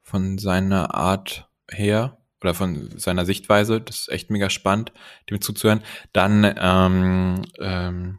von 0.00 0.38
seiner 0.38 0.94
Art 0.94 1.48
her 1.70 2.18
oder 2.40 2.54
von 2.54 2.98
seiner 2.98 3.26
Sichtweise. 3.26 3.80
Das 3.80 4.00
ist 4.00 4.08
echt 4.08 4.30
mega 4.30 4.48
spannend, 4.48 4.92
dem 5.28 5.40
zuzuhören. 5.40 5.82
Dann 6.12 6.54
ähm, 6.56 7.42
ähm, 7.58 8.18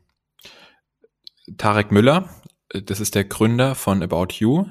Tarek 1.57 1.91
Müller, 1.91 2.29
das 2.69 2.99
ist 2.99 3.15
der 3.15 3.25
Gründer 3.25 3.75
von 3.75 4.03
About 4.03 4.35
You. 4.39 4.65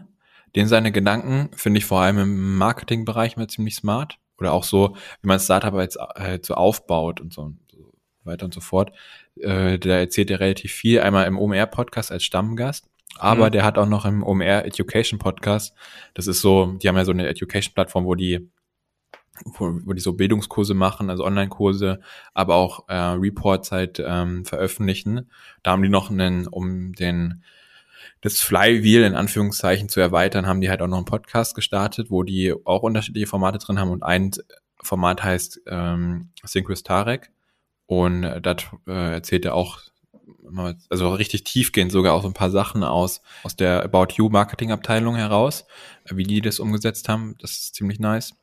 Den 0.54 0.68
seine 0.68 0.92
Gedanken 0.92 1.50
finde 1.54 1.78
ich 1.78 1.84
vor 1.84 2.00
allem 2.00 2.18
im 2.18 2.56
Marketingbereich 2.56 3.36
mal 3.36 3.48
ziemlich 3.48 3.74
smart. 3.74 4.18
Oder 4.38 4.52
auch 4.52 4.64
so, 4.64 4.96
wie 5.20 5.28
man 5.28 5.38
Startup 5.38 5.74
jetzt 5.74 5.98
halt 5.98 6.44
so 6.44 6.54
aufbaut 6.54 7.20
und 7.20 7.32
so, 7.32 7.42
und 7.42 7.58
so 7.70 7.92
weiter 8.24 8.44
und 8.44 8.54
so 8.54 8.60
fort. 8.60 8.92
Äh, 9.36 9.78
da 9.78 9.90
erzählt 9.90 10.30
er 10.30 10.40
relativ 10.40 10.72
viel. 10.72 11.00
Einmal 11.00 11.26
im 11.26 11.38
OMR-Podcast 11.38 12.10
als 12.10 12.24
Stammgast. 12.24 12.88
Aber 13.18 13.46
mhm. 13.46 13.52
der 13.52 13.64
hat 13.64 13.78
auch 13.78 13.88
noch 13.88 14.04
im 14.04 14.22
OMR 14.22 14.64
Education 14.64 15.18
Podcast. 15.18 15.74
Das 16.14 16.26
ist 16.26 16.40
so, 16.40 16.72
die 16.82 16.88
haben 16.88 16.96
ja 16.96 17.04
so 17.04 17.12
eine 17.12 17.28
Education-Plattform, 17.28 18.04
wo 18.04 18.14
die 18.14 18.50
wo, 19.44 19.78
wo 19.84 19.92
die 19.92 20.00
so 20.00 20.12
Bildungskurse 20.12 20.74
machen, 20.74 21.10
also 21.10 21.24
Online-Kurse, 21.24 22.00
aber 22.34 22.54
auch 22.56 22.88
äh, 22.88 22.94
Reports 22.94 23.72
halt 23.72 24.02
ähm, 24.04 24.44
veröffentlichen. 24.44 25.30
Da 25.62 25.72
haben 25.72 25.82
die 25.82 25.88
noch 25.88 26.10
einen, 26.10 26.46
um 26.46 26.92
den 26.92 27.42
das 28.22 28.40
Flywheel 28.40 29.02
in 29.02 29.14
Anführungszeichen 29.14 29.88
zu 29.88 30.00
erweitern, 30.00 30.46
haben 30.46 30.60
die 30.60 30.70
halt 30.70 30.80
auch 30.80 30.86
noch 30.86 30.96
einen 30.96 31.04
Podcast 31.04 31.54
gestartet, 31.54 32.10
wo 32.10 32.22
die 32.22 32.54
auch 32.64 32.82
unterschiedliche 32.82 33.26
Formate 33.26 33.58
drin 33.58 33.78
haben. 33.78 33.90
Und 33.90 34.02
ein 34.02 34.30
Format 34.80 35.22
heißt 35.22 35.60
ähm, 35.66 36.30
Synchros 36.44 36.82
Tarek. 36.82 37.30
Und 37.86 38.22
da 38.22 38.56
äh, 38.86 39.12
erzählt 39.12 39.44
er 39.44 39.54
auch 39.54 39.80
also 40.88 41.14
richtig 41.14 41.44
tiefgehend 41.44 41.92
sogar 41.92 42.14
auch 42.14 42.22
so 42.22 42.28
ein 42.28 42.34
paar 42.34 42.50
Sachen 42.50 42.84
aus 42.84 43.22
aus 43.42 43.56
der 43.56 43.82
About 43.84 44.14
You 44.16 44.28
Marketing 44.28 44.70
Abteilung 44.70 45.16
heraus, 45.16 45.66
wie 46.10 46.24
die 46.24 46.40
das 46.40 46.60
umgesetzt 46.60 47.08
haben, 47.08 47.36
das 47.38 47.52
ist 47.52 47.74
ziemlich 47.74 47.98
nice. 47.98 48.34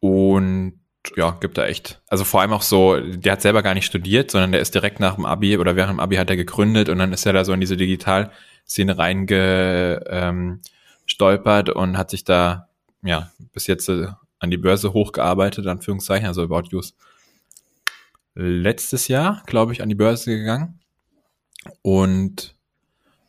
Und 0.00 0.80
ja, 1.16 1.36
gibt 1.40 1.58
da 1.58 1.66
echt. 1.66 2.00
Also 2.08 2.24
vor 2.24 2.40
allem 2.40 2.52
auch 2.52 2.62
so, 2.62 2.98
der 3.00 3.32
hat 3.32 3.42
selber 3.42 3.62
gar 3.62 3.74
nicht 3.74 3.86
studiert, 3.86 4.30
sondern 4.30 4.52
der 4.52 4.60
ist 4.60 4.74
direkt 4.74 5.00
nach 5.00 5.14
dem 5.14 5.24
Abi 5.24 5.56
oder 5.56 5.76
während 5.76 5.92
dem 5.92 6.00
Abi 6.00 6.16
hat 6.16 6.30
er 6.30 6.36
gegründet 6.36 6.88
und 6.88 6.98
dann 6.98 7.12
ist 7.12 7.24
er 7.26 7.32
da 7.32 7.44
so 7.44 7.52
in 7.52 7.60
diese 7.60 7.76
Digital 7.76 8.30
Szene 8.68 8.98
reingestolpert 8.98 11.70
und 11.70 11.96
hat 11.96 12.10
sich 12.10 12.24
da 12.24 12.68
ja 13.02 13.30
bis 13.52 13.66
jetzt 13.66 13.88
äh, 13.88 14.08
an 14.38 14.50
die 14.50 14.58
Börse 14.58 14.92
hochgearbeitet, 14.92 15.66
Anführungszeichen, 15.66 16.26
also 16.26 16.42
About 16.42 16.64
Use. 16.72 16.92
Letztes 18.34 19.08
Jahr, 19.08 19.42
glaube 19.46 19.72
ich, 19.72 19.82
an 19.82 19.88
die 19.88 19.96
Börse 19.96 20.36
gegangen. 20.36 20.78
Und 21.82 22.54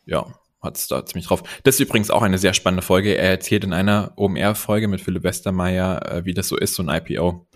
ja, 0.06 0.28
hat 0.62 0.78
es 0.78 0.88
da 0.88 1.06
ziemlich 1.06 1.28
drauf. 1.28 1.41
Das 1.63 1.75
ist 1.75 1.82
übrigens 1.82 2.12
auch 2.12 2.21
eine 2.21 2.38
sehr 2.38 2.54
spannende 2.54 2.84
Folge. 2.84 3.15
Er 3.15 3.32
erzählt 3.32 3.63
in 3.63 3.73
einer 3.73 4.13
OMR-Folge 4.17 4.88
mit 4.88 5.02
Philipp 5.02 5.23
Westermeier, 5.23 6.06
äh, 6.06 6.25
wie 6.25 6.34
das 6.34 6.47
so 6.47 6.58
ist, 6.58 6.75
so 6.75 6.84
ein 6.84 6.89
IPO. 6.89 7.47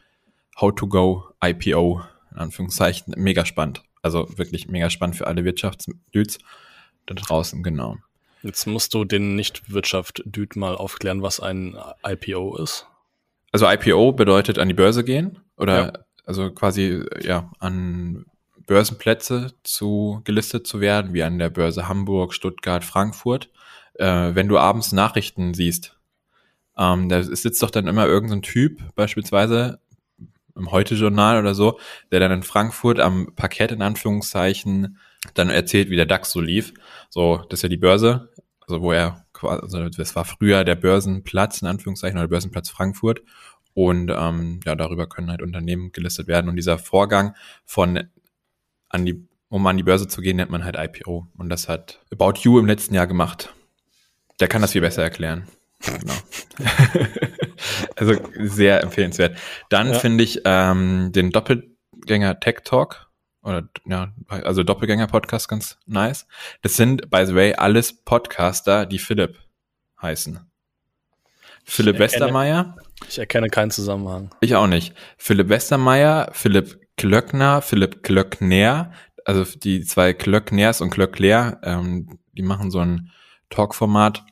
How 0.60 0.74
to 0.74 0.88
go 0.88 1.30
IPO, 1.43 2.02
in 2.32 2.38
Anführungszeichen. 2.38 3.13
Mega 3.17 3.46
spannend. 3.46 3.84
Also 4.02 4.28
wirklich 4.38 4.67
mega 4.67 4.89
spannend 4.89 5.15
für 5.15 5.28
alle 5.28 5.43
Wirtschaftsdudes 5.43 6.39
da 7.06 7.16
draußen, 7.16 7.63
genau. 7.63 7.98
Jetzt 8.42 8.68
musst 8.68 8.94
du 8.94 9.06
den 9.06 9.36
Nicht-Wirtschaft-Dude 9.36 10.60
mal 10.60 10.76
aufklären, 10.76 11.22
was 11.22 11.39
ein 11.39 11.78
IPO 12.06 12.58
ist. 12.58 12.88
Also 13.52 13.70
IPO 13.70 14.12
bedeutet 14.13 14.60
an 14.60 14.68
die 14.68 14.74
Börse 14.74 15.04
gehen 15.04 15.39
oder 15.58 15.86
ja. 15.86 15.94
also 16.26 16.52
quasi 16.52 17.04
ja 17.22 17.52
an 17.60 18.26
Börsenplätze 18.66 19.54
zu 19.63 20.22
gelistet 20.24 20.68
zu 20.68 20.82
werden, 20.82 21.13
wie 21.13 21.24
an 21.24 21.39
der 21.39 21.50
Börse 21.50 21.88
Hamburg, 21.88 22.34
Stuttgart, 22.34 22.84
Frankfurt. 22.84 23.50
Äh, 23.94 24.34
wenn 24.34 24.48
du 24.48 24.58
abends 24.58 24.92
Nachrichten 24.92 25.54
siehst, 25.54 25.96
ähm, 26.78 27.10
da 27.10 27.22
sitzt 27.24 27.62
doch 27.62 27.72
dann 27.72 27.88
immer 27.88 28.08
irgendein 28.08 28.44
so 28.44 28.52
Typ, 28.52 28.82
beispielsweise 28.96 29.80
im 30.56 30.72
Heute-Journal 30.72 31.39
oder 31.39 31.56
so, 31.56 31.80
der 32.12 32.20
dann 32.20 32.32
in 32.32 32.44
Frankfurt 32.44 33.00
am 33.00 33.34
Parkett 33.36 33.72
in 33.72 33.82
Anführungszeichen 33.82 34.98
dann 35.34 35.50
erzählt, 35.50 35.90
wie 35.90 35.96
der 35.96 36.06
DAX 36.06 36.32
so 36.32 36.42
lief. 36.42 36.74
So, 37.10 37.38
das 37.50 37.60
ist 37.60 37.64
ja 37.64 37.70
die 37.70 37.78
Börse, 37.78 38.30
also 38.62 38.82
wo 38.82 38.92
er 38.92 39.26
quasi, 39.34 39.62
also 39.62 39.90
das 39.90 40.16
war 40.16 40.26
früher 40.26 40.64
der 40.64 40.76
Börsenplatz, 40.76 41.62
in 41.62 41.68
Anführungszeichen, 41.68 42.18
oder 42.18 42.28
Börsenplatz 42.28 42.70
Frankfurt. 42.70 43.22
Und 43.74 44.12
ähm, 44.16 44.60
ja, 44.66 44.76
darüber 44.76 45.08
können 45.08 45.32
halt 45.32 45.42
Unternehmen 45.42 45.92
gelistet 45.92 46.28
werden. 46.28 46.50
Und 46.50 46.56
dieser 46.56 46.78
Vorgang 46.78 47.36
von 47.66 48.04
an 48.90 49.06
die, 49.06 49.28
um 49.50 49.66
an 49.66 49.78
die 49.78 49.84
Börse 49.84 50.08
zu 50.08 50.22
gehen, 50.22 50.38
nennt 50.38 50.52
man 50.52 50.64
halt 50.64 50.78
IPO. 50.78 51.28
Und 51.38 51.50
das 51.50 51.68
hat 51.68 52.00
About 52.12 52.40
You 52.42 52.60
im 52.60 52.68
letzten 52.68 52.94
Jahr 52.94 53.08
gemacht. 53.08 53.54
Der 54.40 54.48
kann 54.48 54.62
das 54.62 54.74
viel 54.74 54.82
besser 54.82 55.02
erklären. 55.02 55.48
Genau. 55.82 56.14
also 57.96 58.16
sehr 58.40 58.84
empfehlenswert. 58.84 59.38
Dann 59.70 59.92
ja. 59.92 60.00
finde 60.00 60.24
ich 60.24 60.42
ähm, 60.46 61.12
den 61.12 61.32
Doppelgänger 61.32 62.40
Tech 62.40 62.58
Talk 62.64 63.10
oder 63.43 63.67
ja, 63.86 64.13
also 64.27 64.63
Doppelgänger-Podcast 64.63 65.47
ganz 65.49 65.77
nice. 65.86 66.27
Das 66.62 66.75
sind, 66.75 67.10
by 67.10 67.25
the 67.25 67.36
way, 67.36 67.53
alles 67.53 67.93
Podcaster, 67.93 68.86
die 68.86 68.99
Philipp 68.99 69.38
heißen. 70.01 70.39
Philipp 71.65 71.95
Ich 71.95 72.01
erkenne- 72.01 72.12
Westermeier. 72.12 72.77
Ich 73.10 73.19
erkenne 73.19 73.49
keinen 73.49 73.71
Zusammenhang. 73.71 74.34
Ich 74.41 74.56
auch 74.56 74.67
nicht. 74.67 74.93
Philipp 75.17 75.49
Westermeier, 75.49 76.29
Philipp 76.34 76.79
Klöckner, 76.97 77.62
Philipp 77.62 78.03
Klöckner, 78.03 78.91
also 79.25 79.43
die 79.58 79.82
zwei 79.84 80.13
Klöckners 80.13 80.82
und 80.82 80.89
Klöckler, 80.89 81.60
ähm, 81.63 82.19
die 82.34 82.43
machen 82.43 82.71
so 82.71 82.79
ein 82.79 83.12
Talkformat, 83.49 84.23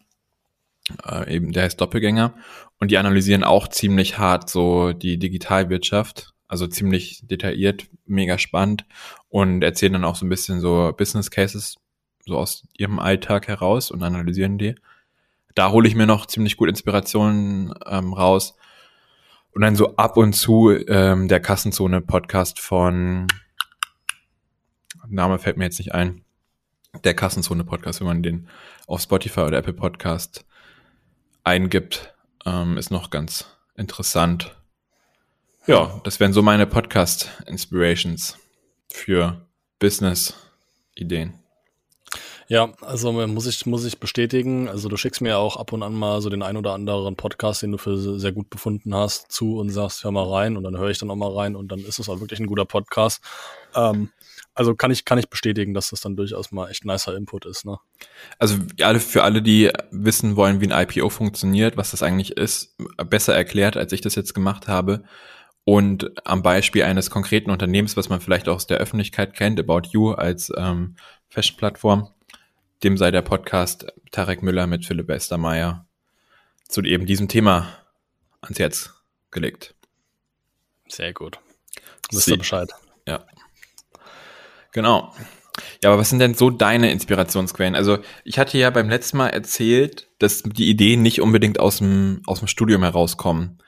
äh, 1.08 1.34
eben 1.36 1.52
der 1.54 1.64
heißt 1.64 1.80
Doppelgänger 1.80 2.34
und 2.80 2.92
die 2.92 2.98
analysieren 2.98 3.44
auch 3.44 3.68
ziemlich 3.68 4.18
hart 4.18 4.50
so 4.50 4.94
die 4.94 5.18
Digitalwirtschaft, 5.18 6.31
also 6.52 6.68
ziemlich 6.68 7.26
detailliert, 7.26 7.88
mega 8.06 8.38
spannend 8.38 8.86
und 9.30 9.64
erzählen 9.64 9.94
dann 9.94 10.04
auch 10.04 10.18
so 10.18 10.26
ein 10.26 10.30
bisschen 10.30 10.60
so 10.60 10.94
Business 10.98 11.32
Cases 11.32 11.78
so 12.26 12.38
aus 12.38 12.68
ihrem 12.78 13.00
Alltag 13.00 13.48
heraus 13.48 13.90
und 13.90 14.04
analysieren 14.04 14.58
die. 14.58 14.76
Da 15.56 15.72
hole 15.72 15.88
ich 15.88 15.96
mir 15.96 16.08
noch 16.08 16.26
ziemlich 16.26 16.58
gut 16.58 16.68
Inspirationen 16.68 17.74
ähm, 17.86 18.14
raus. 18.14 18.58
Und 19.54 19.62
dann 19.62 19.78
so 19.78 19.96
ab 19.96 20.18
und 20.18 20.34
zu 20.34 20.72
ähm, 20.72 21.30
der 21.30 21.40
Kassenzone-Podcast 21.40 22.60
von 22.60 23.28
Name 25.08 25.40
fällt 25.40 25.56
mir 25.56 25.66
jetzt 25.66 25.80
nicht 25.80 25.94
ein. 25.94 26.26
Der 27.06 27.14
Kassenzone-Podcast, 27.14 28.02
wenn 28.02 28.08
man 28.08 28.24
den 28.24 28.50
auf 28.88 29.02
Spotify 29.02 29.42
oder 29.42 29.58
Apple 29.58 29.74
Podcast 29.74 30.46
eingibt, 31.46 32.14
ähm, 32.46 32.78
ist 32.78 32.92
noch 32.92 33.10
ganz 33.10 33.58
interessant. 33.78 34.61
Ja, 35.68 36.02
das 36.04 36.20
wären 36.20 36.34
so 36.34 36.42
meine 36.42 36.66
Podcast-Inspirations 36.66 38.38
für 38.92 39.46
Business-Ideen. 39.78 41.36
Ja, 42.48 42.74
also 42.82 43.22
äh, 43.22 43.28
muss 43.28 43.46
ich, 43.46 43.66
muss 43.68 43.86
ich 43.86 44.00
bestätigen. 44.00 44.68
Also 44.68 44.90
du 44.90 44.98
schickst 44.98 45.22
mir 45.22 45.38
auch 45.38 45.58
ab 45.58 45.72
und 45.72 45.84
an 45.84 45.94
mal 45.94 46.20
so 46.20 46.30
den 46.30 46.42
ein 46.42 46.58
oder 46.58 46.74
anderen 46.74 47.16
Podcast, 47.16 47.62
den 47.62 47.72
du 47.72 47.78
für 47.78 48.20
sehr 48.20 48.32
gut 48.32 48.50
befunden 48.50 48.94
hast, 48.96 49.32
zu 49.32 49.58
und 49.60 49.70
sagst, 49.70 50.04
hör 50.04 50.12
mal 50.12 50.28
rein 50.28 50.58
und 50.58 50.64
dann 50.64 50.78
höre 50.78 50.90
ich 50.90 50.98
dann 50.98 51.12
auch 51.12 51.16
mal 51.16 51.32
rein 51.32 51.56
und 51.56 51.72
dann 51.72 51.80
ist 51.80 52.00
es 52.00 52.10
auch 52.10 52.20
wirklich 52.20 52.40
ein 52.40 52.48
guter 52.48 52.66
Podcast. 52.66 53.24
Ähm, 53.76 54.10
also 54.54 54.76
kann 54.76 54.92
ich, 54.92 55.06
kann 55.06 55.20
ich 55.20 55.30
bestätigen, 55.30 55.74
dass 55.74 55.92
das 55.92 56.02
dann 56.02 56.16
durchaus 56.16 56.52
mal 56.52 56.70
echt 56.70 56.86
nicer 56.86 57.16
Input 57.16 57.46
ist, 57.46 57.66
ne? 57.66 57.78
Also 58.38 58.58
für 59.00 59.24
alle, 59.24 59.42
die 59.42 59.72
wissen 59.92 60.36
wollen, 60.36 60.60
wie 60.60 60.70
ein 60.70 60.88
IPO 60.88 61.10
funktioniert, 61.10 61.78
was 61.78 61.92
das 61.92 62.04
eigentlich 62.04 62.32
ist, 62.32 62.76
besser 62.98 63.34
erklärt, 63.34 63.78
als 63.78 63.94
ich 63.94 64.02
das 64.02 64.16
jetzt 64.16 64.34
gemacht 64.34 64.68
habe. 64.68 65.04
Und 65.64 66.12
am 66.26 66.42
Beispiel 66.42 66.84
eines 66.84 67.10
konkreten 67.10 67.52
Unternehmens, 67.52 67.96
was 67.96 68.10
man 68.10 68.20
vielleicht 68.20 68.50
auch 68.50 68.56
aus 68.56 68.68
der 68.68 68.78
Öffentlichkeit 68.78 69.36
kennt, 69.36 69.60
About 69.60 69.90
You 69.92 70.12
als 70.14 70.52
ähm, 70.58 70.96
Fashion-Plattform, 71.30 72.10
dem 72.84 72.98
sei 72.98 73.12
der 73.12 73.22
Podcast 73.22 73.86
Tarek 74.12 74.42
Müller 74.42 74.66
mit 74.66 74.86
Philipp 74.86 75.08
Westermeier 75.08 75.86
zu 76.68 76.82
eben 76.82 77.06
diesem 77.06 77.28
Thema 77.28 77.68
ans 78.42 78.58
Herz 78.60 78.94
gelegt. 79.30 79.76
Sehr 80.88 81.14
gut. 81.14 81.40
Wisst 82.12 82.28
ihr 82.28 82.38
Bescheid. 82.38 82.70
Ja. 83.08 83.26
Genau. 84.72 85.14
Ja, 85.84 85.90
aber 85.90 86.00
was 86.00 86.10
sind 86.10 86.20
denn 86.20 86.34
so 86.34 86.50
deine 86.50 86.92
Inspirationsquellen? 86.92 87.76
Also, 87.76 88.00
ich 88.24 88.40
hatte 88.40 88.58
ja 88.58 88.70
beim 88.70 88.90
letzten 88.90 89.18
Mal 89.18 89.30
erzählt, 89.30 90.08
dass 90.20 90.44
die 90.44 90.70
Ideen 90.70 91.02
nicht 91.02 91.22
unbedingt 91.22 91.60
aus 91.60 91.78
dem, 91.78 92.22
aus 92.26 92.40
dem 92.40 92.48
Studium 92.48 92.84
herauskommen. 92.84 93.60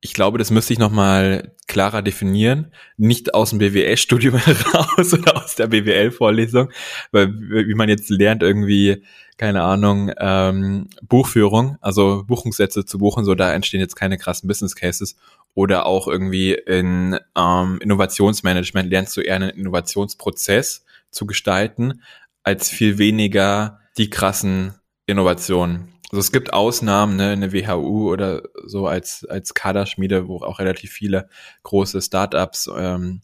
Ich 0.00 0.14
glaube, 0.14 0.38
das 0.38 0.52
müsste 0.52 0.72
ich 0.72 0.78
nochmal 0.78 1.56
klarer 1.66 2.02
definieren. 2.02 2.72
Nicht 2.96 3.34
aus 3.34 3.50
dem 3.50 3.58
BWL-Studium 3.58 4.36
heraus 4.36 5.12
oder 5.12 5.42
aus 5.42 5.56
der 5.56 5.66
BWL-Vorlesung, 5.66 6.70
weil 7.10 7.32
wie 7.34 7.74
man 7.74 7.88
jetzt 7.88 8.08
lernt, 8.08 8.42
irgendwie, 8.42 9.02
keine 9.38 9.62
Ahnung, 9.62 10.12
ähm, 10.18 10.88
Buchführung, 11.02 11.78
also 11.80 12.24
Buchungssätze 12.26 12.84
zu 12.84 12.98
buchen, 12.98 13.24
so 13.24 13.34
da 13.34 13.52
entstehen 13.52 13.80
jetzt 13.80 13.96
keine 13.96 14.18
krassen 14.18 14.46
Business 14.46 14.76
Cases. 14.76 15.16
Oder 15.54 15.86
auch 15.86 16.06
irgendwie 16.06 16.52
in 16.52 17.18
ähm, 17.36 17.78
Innovationsmanagement 17.80 18.88
lernst 18.88 19.16
du 19.16 19.20
eher 19.20 19.34
einen 19.34 19.50
Innovationsprozess 19.50 20.84
zu 21.10 21.26
gestalten, 21.26 22.02
als 22.44 22.68
viel 22.68 22.98
weniger 22.98 23.80
die 23.96 24.10
krassen 24.10 24.74
Innovationen. 25.06 25.88
Also 26.10 26.20
es 26.20 26.32
gibt 26.32 26.52
Ausnahmen, 26.52 27.16
ne, 27.16 27.30
eine 27.30 27.52
WHU 27.52 28.10
oder 28.10 28.42
so 28.64 28.86
als, 28.86 29.26
als 29.26 29.52
Kaderschmiede, 29.52 30.26
wo 30.26 30.38
auch 30.38 30.58
relativ 30.58 30.90
viele 30.90 31.28
große 31.64 32.00
Startups 32.00 32.70
ähm, 32.74 33.20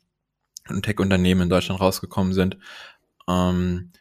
und 0.68 0.82
Tech-Unternehmen 0.84 1.42
in 1.42 1.48
Deutschland 1.48 1.80
rausgekommen 1.80 2.34
sind. 2.34 2.58
Ähm, 3.26 3.92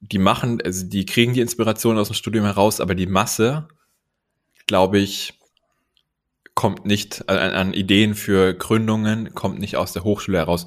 die 0.00 0.18
machen, 0.18 0.60
also 0.62 0.86
die 0.86 1.04
kriegen 1.06 1.34
die 1.34 1.40
Inspiration 1.40 1.98
aus 1.98 2.08
dem 2.08 2.14
Studium 2.14 2.44
heraus, 2.44 2.80
aber 2.80 2.94
die 2.94 3.06
Masse, 3.06 3.68
glaube 4.66 4.98
ich, 4.98 5.38
kommt 6.54 6.86
nicht 6.86 7.28
an, 7.28 7.38
an 7.38 7.74
Ideen 7.74 8.14
für 8.14 8.54
Gründungen, 8.54 9.34
kommt 9.34 9.58
nicht 9.58 9.76
aus 9.76 9.92
der 9.92 10.04
Hochschule 10.04 10.38
heraus. 10.38 10.66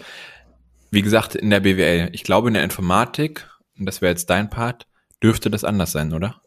Wie 0.91 1.01
gesagt, 1.01 1.35
in 1.35 1.49
der 1.49 1.61
BWL. 1.61 2.09
Ich 2.13 2.23
glaube, 2.23 2.47
in 2.49 2.53
der 2.53 2.63
Informatik, 2.63 3.47
und 3.77 3.85
das 3.85 4.01
wäre 4.01 4.11
jetzt 4.11 4.29
dein 4.29 4.49
Part, 4.49 4.87
dürfte 5.23 5.49
das 5.49 5.63
anders 5.63 5.91
sein, 5.91 6.13
oder? 6.13 6.41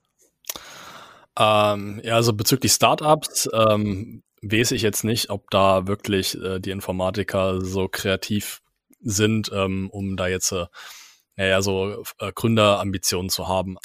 Ähm, 1.41 2.03
ja, 2.05 2.17
also 2.17 2.35
bezüglich 2.35 2.73
Startups 2.73 3.49
ähm, 3.55 4.23
weiß 4.43 4.73
ich 4.73 4.83
jetzt 4.83 5.05
nicht, 5.05 5.31
ob 5.31 5.51
da 5.51 5.87
wirklich 5.87 6.37
äh, 6.39 6.61
die 6.61 6.71
Informatiker 6.71 7.63
so 7.63 7.89
kreativ 7.89 8.61
sind, 9.01 9.51
ähm, 9.55 9.89
um 9.91 10.19
da 10.19 10.29
jetzt 10.29 10.53
äh, 10.53 10.67
naja, 11.37 11.63
so 11.63 12.05
äh, 12.19 12.33
Gründerambitionen 12.35 13.31
zu 13.31 13.49
haben. 13.49 13.79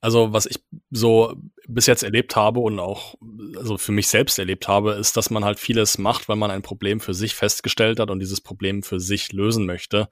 Also 0.00 0.32
was 0.32 0.46
ich 0.46 0.62
so 0.90 1.34
bis 1.66 1.86
jetzt 1.86 2.04
erlebt 2.04 2.36
habe 2.36 2.60
und 2.60 2.78
auch 2.78 3.16
also 3.56 3.76
für 3.76 3.92
mich 3.92 4.06
selbst 4.06 4.38
erlebt 4.38 4.68
habe, 4.68 4.92
ist, 4.92 5.16
dass 5.16 5.30
man 5.30 5.44
halt 5.44 5.58
vieles 5.58 5.98
macht, 5.98 6.28
weil 6.28 6.36
man 6.36 6.52
ein 6.52 6.62
Problem 6.62 7.00
für 7.00 7.12
sich 7.12 7.34
festgestellt 7.34 7.98
hat 7.98 8.10
und 8.10 8.20
dieses 8.20 8.40
Problem 8.40 8.84
für 8.84 9.00
sich 9.00 9.32
lösen 9.32 9.66
möchte 9.66 10.08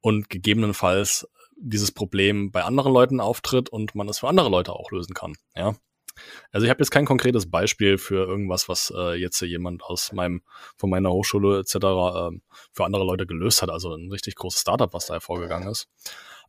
und 0.00 0.30
gegebenenfalls 0.30 1.28
dieses 1.56 1.90
Problem 1.90 2.52
bei 2.52 2.62
anderen 2.62 2.92
Leuten 2.92 3.20
auftritt 3.20 3.68
und 3.68 3.96
man 3.96 4.08
es 4.08 4.20
für 4.20 4.28
andere 4.28 4.48
Leute 4.48 4.72
auch 4.72 4.92
lösen 4.92 5.14
kann. 5.14 5.34
Ja. 5.56 5.74
Also 6.52 6.64
ich 6.64 6.70
habe 6.70 6.80
jetzt 6.80 6.90
kein 6.90 7.04
konkretes 7.04 7.50
Beispiel 7.50 7.98
für 7.98 8.26
irgendwas, 8.26 8.68
was 8.68 8.92
äh, 8.96 9.14
jetzt 9.14 9.40
jemand 9.40 9.82
aus 9.82 10.12
meinem, 10.12 10.42
von 10.76 10.90
meiner 10.90 11.10
Hochschule 11.10 11.60
etc. 11.60 11.74
Ähm, 11.74 12.42
für 12.72 12.84
andere 12.84 13.04
Leute 13.04 13.26
gelöst 13.26 13.62
hat. 13.62 13.70
Also 13.70 13.94
ein 13.94 14.10
richtig 14.10 14.34
großes 14.36 14.60
Startup, 14.60 14.92
was 14.92 15.06
da 15.06 15.14
hervorgegangen 15.14 15.68
ist. 15.68 15.88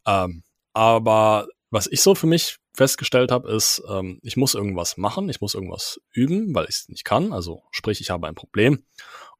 Ähm, 0.05 0.43
aber 0.73 1.47
was 1.71 1.87
ich 1.87 2.01
so 2.01 2.15
für 2.15 2.27
mich 2.27 2.57
festgestellt 2.73 3.31
habe, 3.31 3.51
ist, 3.51 3.83
ähm, 3.89 4.19
ich 4.23 4.37
muss 4.37 4.55
irgendwas 4.55 4.97
machen, 4.97 5.29
ich 5.29 5.41
muss 5.41 5.53
irgendwas 5.53 5.99
üben, 6.11 6.53
weil 6.55 6.65
ich 6.65 6.75
es 6.75 6.89
nicht 6.89 7.03
kann. 7.03 7.33
Also 7.33 7.63
sprich, 7.71 8.01
ich 8.01 8.09
habe 8.09 8.27
ein 8.27 8.35
Problem 8.35 8.83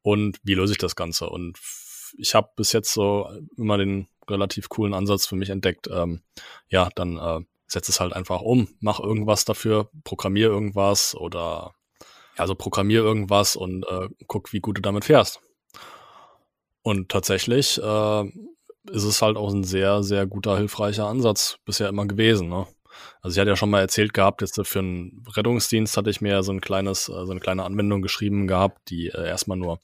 und 0.02 0.38
wie 0.42 0.54
löse 0.54 0.72
ich 0.72 0.78
das 0.78 0.96
Ganze? 0.96 1.28
Und 1.28 1.58
ich 2.18 2.34
habe 2.34 2.50
bis 2.56 2.72
jetzt 2.72 2.92
so 2.92 3.28
immer 3.56 3.78
den 3.78 4.08
relativ 4.28 4.68
coolen 4.68 4.94
Ansatz 4.94 5.26
für 5.26 5.36
mich 5.36 5.50
entdeckt. 5.50 5.88
Ähm, 5.92 6.22
ja, 6.68 6.88
dann 6.94 7.16
äh, 7.16 7.40
setz 7.70 7.88
es 7.88 8.00
halt 8.00 8.12
einfach 8.12 8.40
um, 8.40 8.68
mach 8.80 9.00
irgendwas 9.00 9.44
dafür, 9.44 9.90
programmier 10.04 10.48
irgendwas 10.48 11.14
oder 11.14 11.72
ja, 12.36 12.42
also 12.42 12.54
programmier 12.54 13.00
irgendwas 13.00 13.56
und 13.56 13.84
äh, 13.84 14.08
guck, 14.26 14.52
wie 14.52 14.60
gut 14.60 14.78
du 14.78 14.82
damit 14.82 15.04
fährst. 15.04 15.40
Und 16.82 17.10
tatsächlich 17.10 17.80
äh, 17.80 18.24
ist 18.90 19.04
es 19.04 19.22
halt 19.22 19.36
auch 19.36 19.52
ein 19.52 19.64
sehr, 19.64 20.02
sehr 20.02 20.26
guter, 20.26 20.56
hilfreicher 20.56 21.06
Ansatz 21.06 21.58
bisher 21.64 21.88
immer 21.88 22.06
gewesen. 22.06 22.48
Ne? 22.48 22.66
Also 23.22 23.34
ich 23.34 23.40
hatte 23.40 23.50
ja 23.50 23.56
schon 23.56 23.70
mal 23.70 23.80
erzählt 23.80 24.14
gehabt, 24.14 24.40
jetzt 24.40 24.60
für 24.64 24.78
einen 24.78 25.24
Rettungsdienst 25.36 25.96
hatte 25.96 26.10
ich 26.10 26.20
mir 26.20 26.42
so 26.42 26.52
ein 26.52 26.60
kleines, 26.60 27.08
äh, 27.08 27.24
so 27.24 27.30
eine 27.30 27.40
kleine 27.40 27.64
Anwendung 27.64 28.02
geschrieben 28.02 28.46
gehabt, 28.48 28.88
die 28.88 29.08
äh, 29.08 29.28
erstmal 29.28 29.58
nur 29.58 29.78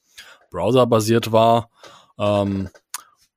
browserbasiert 0.49 1.31
war, 1.31 1.69
ähm, 2.19 2.69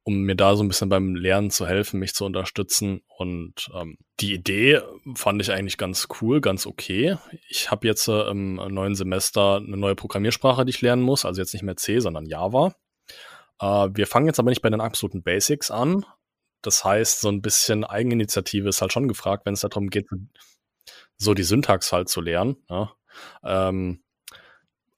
um 0.02 0.22
mir 0.22 0.34
da 0.34 0.56
so 0.56 0.62
ein 0.62 0.68
bisschen 0.68 0.88
beim 0.88 1.14
Lernen 1.14 1.50
zu 1.50 1.66
helfen, 1.66 2.00
mich 2.00 2.14
zu 2.14 2.24
unterstützen. 2.24 3.02
Und 3.16 3.70
ähm, 3.74 3.98
die 4.20 4.34
Idee 4.34 4.80
fand 5.14 5.42
ich 5.42 5.52
eigentlich 5.52 5.76
ganz 5.76 6.08
cool, 6.20 6.40
ganz 6.40 6.66
okay. 6.66 7.16
Ich 7.48 7.70
habe 7.70 7.86
jetzt 7.86 8.08
äh, 8.08 8.30
im 8.30 8.54
neuen 8.54 8.94
Semester 8.94 9.56
eine 9.56 9.76
neue 9.76 9.94
Programmiersprache, 9.94 10.64
die 10.64 10.70
ich 10.70 10.80
lernen 10.80 11.02
muss, 11.02 11.24
also 11.24 11.40
jetzt 11.40 11.52
nicht 11.52 11.62
mehr 11.62 11.76
C, 11.76 12.00
sondern 12.00 12.26
Java. 12.26 12.74
Äh, 13.60 13.88
wir 13.92 14.06
fangen 14.06 14.26
jetzt 14.26 14.38
aber 14.38 14.50
nicht 14.50 14.62
bei 14.62 14.70
den 14.70 14.80
absoluten 14.80 15.22
Basics 15.22 15.70
an. 15.70 16.04
Das 16.62 16.84
heißt, 16.84 17.20
so 17.20 17.28
ein 17.28 17.42
bisschen 17.42 17.84
Eigeninitiative 17.84 18.68
ist 18.68 18.80
halt 18.80 18.92
schon 18.92 19.08
gefragt, 19.08 19.46
wenn 19.46 19.54
es 19.54 19.60
darum 19.60 19.88
geht, 19.88 20.08
so 21.16 21.34
die 21.34 21.42
Syntax 21.42 21.92
halt 21.92 22.08
zu 22.08 22.20
lernen. 22.20 22.56
Ja. 22.68 22.92
Ähm, 23.42 24.02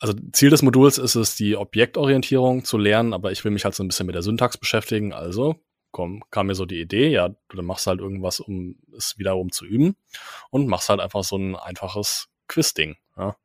also 0.03 0.15
Ziel 0.33 0.51
des 0.51 0.62
Moduls 0.62 0.99
ist 0.99 1.15
es, 1.15 1.37
die 1.37 1.57
Objektorientierung 1.57 2.65
zu 2.65 2.77
lernen, 2.77 3.15
aber 3.15 3.31
ich 3.31 3.45
will 3.45 3.53
mich 3.53 3.65
halt 3.65 3.77
so 3.77 3.85
ein 3.85 3.87
bisschen 3.87 4.07
mit 4.07 4.17
der 4.17 4.23
Syntax 4.23 4.59
beschäftigen. 4.59 5.12
Also 5.12 5.55
komm, 5.93 6.25
kam 6.33 6.49
mir 6.49 6.57
so 6.57 6.67
die 6.67 6.81
Idee, 6.81 7.09
ja, 7.09 7.29
du 7.29 7.62
machst 7.62 7.87
halt 7.87 8.01
irgendwas, 8.01 8.41
um 8.41 8.81
es 8.97 9.17
wiederum 9.17 9.53
zu 9.53 9.65
üben 9.65 9.95
und 10.51 10.67
machst 10.67 10.88
halt 10.88 10.99
einfach 10.99 11.23
so 11.23 11.37
ein 11.37 11.55
einfaches 11.55 12.31
Quiz-Ding. 12.49 12.97
Ja. 13.17 13.37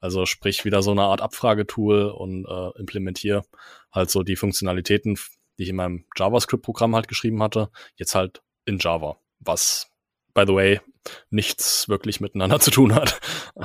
Also 0.00 0.24
sprich 0.24 0.64
wieder 0.64 0.80
so 0.80 0.92
eine 0.92 1.02
Art 1.02 1.20
Abfragetool 1.20 2.06
und 2.06 2.46
äh, 2.46 2.78
implementiere 2.78 3.44
halt 3.92 4.08
so 4.08 4.22
die 4.22 4.36
Funktionalitäten, 4.36 5.18
die 5.58 5.64
ich 5.64 5.68
in 5.68 5.76
meinem 5.76 6.06
JavaScript-Programm 6.16 6.94
halt 6.94 7.08
geschrieben 7.08 7.42
hatte, 7.42 7.68
jetzt 7.96 8.14
halt 8.14 8.40
in 8.64 8.78
Java. 8.78 9.18
Was, 9.40 9.92
by 10.32 10.44
the 10.46 10.54
way, 10.54 10.80
nichts 11.28 11.90
wirklich 11.90 12.22
miteinander 12.22 12.58
zu 12.60 12.70
tun 12.70 12.94
hat. 12.94 13.20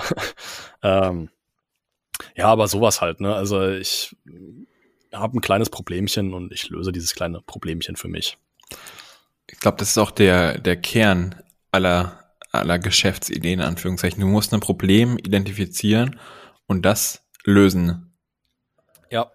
Ähm, 0.83 1.29
ja, 2.35 2.47
aber 2.47 2.67
sowas 2.67 3.01
halt, 3.01 3.21
ne? 3.21 3.35
Also 3.35 3.69
ich 3.69 4.15
habe 5.13 5.37
ein 5.37 5.41
kleines 5.41 5.69
Problemchen 5.69 6.33
und 6.33 6.51
ich 6.51 6.69
löse 6.69 6.91
dieses 6.91 7.13
kleine 7.13 7.41
Problemchen 7.41 7.95
für 7.95 8.07
mich. 8.07 8.37
Ich 9.47 9.59
glaube, 9.59 9.77
das 9.77 9.89
ist 9.89 9.97
auch 9.97 10.11
der, 10.11 10.57
der 10.59 10.77
Kern 10.77 11.35
aller, 11.71 12.33
aller 12.51 12.79
Geschäftsideen, 12.79 13.59
in 13.59 13.65
Anführungszeichen. 13.65 14.21
Du 14.21 14.27
musst 14.27 14.53
ein 14.53 14.59
Problem 14.59 15.17
identifizieren 15.17 16.19
und 16.67 16.83
das 16.83 17.23
lösen. 17.43 18.13
Ja. 19.09 19.31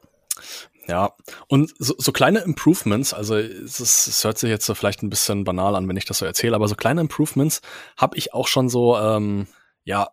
Ja, 0.88 1.14
und 1.48 1.74
so, 1.78 1.94
so 1.98 2.12
kleine 2.12 2.38
Improvements, 2.40 3.12
also 3.12 3.34
es, 3.34 3.80
ist, 3.80 4.06
es 4.06 4.22
hört 4.22 4.38
sich 4.38 4.50
jetzt 4.50 4.66
so 4.66 4.74
vielleicht 4.74 5.02
ein 5.02 5.10
bisschen 5.10 5.42
banal 5.42 5.74
an, 5.74 5.88
wenn 5.88 5.96
ich 5.96 6.04
das 6.04 6.18
so 6.18 6.24
erzähle, 6.24 6.54
aber 6.54 6.68
so 6.68 6.76
kleine 6.76 7.00
Improvements 7.00 7.60
habe 7.96 8.16
ich 8.16 8.34
auch 8.34 8.46
schon 8.46 8.68
so, 8.68 8.96
ähm, 8.96 9.48
ja, 9.82 10.10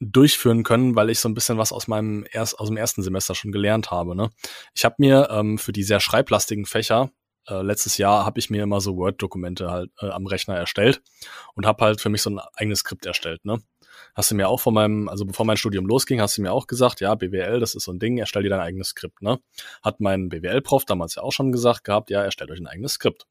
durchführen 0.00 0.62
können, 0.62 0.94
weil 0.94 1.10
ich 1.10 1.20
so 1.20 1.28
ein 1.28 1.34
bisschen 1.34 1.58
was 1.58 1.72
aus 1.72 1.88
meinem 1.88 2.26
erst 2.30 2.58
aus 2.58 2.68
dem 2.68 2.76
ersten 2.76 3.02
Semester 3.02 3.34
schon 3.34 3.52
gelernt 3.52 3.90
habe. 3.90 4.14
Ne? 4.14 4.30
Ich 4.74 4.84
habe 4.84 4.96
mir 4.98 5.28
ähm, 5.30 5.58
für 5.58 5.72
die 5.72 5.82
sehr 5.82 6.00
schreiblastigen 6.00 6.66
Fächer 6.66 7.10
äh, 7.48 7.62
letztes 7.62 7.96
Jahr 7.98 8.26
habe 8.26 8.38
ich 8.38 8.50
mir 8.50 8.62
immer 8.62 8.80
so 8.80 8.96
Word-Dokumente 8.96 9.70
halt 9.70 9.90
äh, 10.00 10.08
am 10.08 10.26
Rechner 10.26 10.56
erstellt 10.56 11.02
und 11.54 11.66
habe 11.66 11.84
halt 11.84 12.00
für 12.00 12.08
mich 12.08 12.22
so 12.22 12.30
ein 12.30 12.40
eigenes 12.54 12.80
Skript 12.80 13.06
erstellt. 13.06 13.44
Ne? 13.44 13.58
Hast 14.14 14.30
du 14.30 14.34
mir 14.34 14.48
auch 14.48 14.60
vor 14.60 14.72
meinem, 14.72 15.08
also 15.08 15.24
bevor 15.24 15.46
mein 15.46 15.56
Studium 15.56 15.86
losging, 15.86 16.20
hast 16.20 16.36
du 16.36 16.42
mir 16.42 16.52
auch 16.52 16.66
gesagt, 16.66 17.00
ja, 17.00 17.14
BWL, 17.14 17.60
das 17.60 17.74
ist 17.74 17.84
so 17.84 17.92
ein 17.92 17.98
Ding, 17.98 18.18
erstell 18.18 18.42
dir 18.42 18.50
dein 18.50 18.60
eigenes 18.60 18.88
Skript. 18.88 19.22
Ne? 19.22 19.38
Hat 19.82 20.00
mein 20.00 20.28
BWL-Prof 20.28 20.84
damals 20.84 21.14
ja 21.14 21.22
auch 21.22 21.32
schon 21.32 21.52
gesagt 21.52 21.84
gehabt, 21.84 22.10
ja, 22.10 22.22
erstellt 22.22 22.50
euch 22.50 22.60
ein 22.60 22.66
eigenes 22.66 22.94
Skript. 22.94 23.26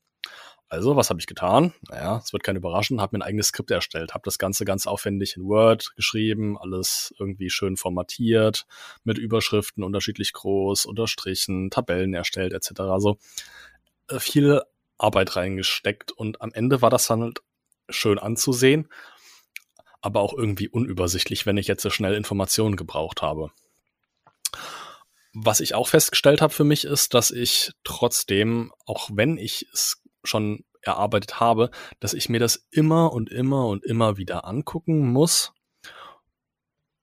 Also, 0.67 0.95
was 0.95 1.09
habe 1.09 1.19
ich 1.19 1.27
getan? 1.27 1.73
Naja, 1.89 2.21
es 2.23 2.33
wird 2.33 2.43
kein 2.43 2.55
überraschen, 2.55 2.99
habe 2.99 3.15
mir 3.15 3.23
ein 3.23 3.27
eigenes 3.27 3.47
Skript 3.47 3.69
erstellt, 3.69 4.13
habe 4.13 4.23
das 4.25 4.39
Ganze 4.39 4.65
ganz 4.65 4.87
aufwendig 4.87 5.37
in 5.37 5.43
Word 5.43 5.93
geschrieben, 5.95 6.57
alles 6.57 7.13
irgendwie 7.19 7.51
schön 7.51 7.77
formatiert, 7.77 8.65
mit 9.03 9.19
Überschriften 9.19 9.83
unterschiedlich 9.83 10.33
groß, 10.33 10.85
unterstrichen, 10.85 11.69
Tabellen 11.69 12.13
erstellt 12.15 12.53
etc. 12.53 12.79
Also 12.79 13.17
äh, 14.09 14.19
viel 14.19 14.61
Arbeit 14.97 15.35
reingesteckt 15.35 16.11
und 16.11 16.41
am 16.41 16.51
Ende 16.51 16.81
war 16.81 16.89
das 16.89 17.07
dann 17.07 17.21
halt 17.21 17.41
schön 17.89 18.17
anzusehen, 18.17 18.89
aber 20.01 20.21
auch 20.21 20.33
irgendwie 20.33 20.69
unübersichtlich, 20.69 21.45
wenn 21.45 21.57
ich 21.57 21.67
jetzt 21.67 21.83
so 21.83 21.89
schnell 21.91 22.15
Informationen 22.15 22.75
gebraucht 22.75 23.21
habe. 23.21 23.51
Was 25.33 25.59
ich 25.59 25.75
auch 25.75 25.89
festgestellt 25.89 26.41
habe 26.41 26.53
für 26.53 26.63
mich 26.63 26.85
ist, 26.85 27.13
dass 27.13 27.29
ich 27.29 27.73
trotzdem, 27.83 28.71
auch 28.85 29.09
wenn 29.13 29.37
ich 29.37 29.67
es 29.73 30.01
schon 30.25 30.63
erarbeitet 30.81 31.39
habe, 31.39 31.71
dass 31.99 32.13
ich 32.13 32.29
mir 32.29 32.39
das 32.39 32.67
immer 32.71 33.11
und 33.11 33.29
immer 33.29 33.67
und 33.67 33.83
immer 33.83 34.17
wieder 34.17 34.45
angucken 34.45 35.11
muss, 35.11 35.53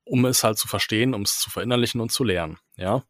um 0.05 0.25
es 0.25 0.43
halt 0.43 0.57
zu 0.57 0.67
verstehen, 0.67 1.13
um 1.13 1.23
es 1.23 1.39
zu 1.39 1.49
verinnerlichen 1.49 2.01
und 2.01 2.11
zu 2.11 2.23
lernen, 2.23 2.57
ja. 2.75 3.03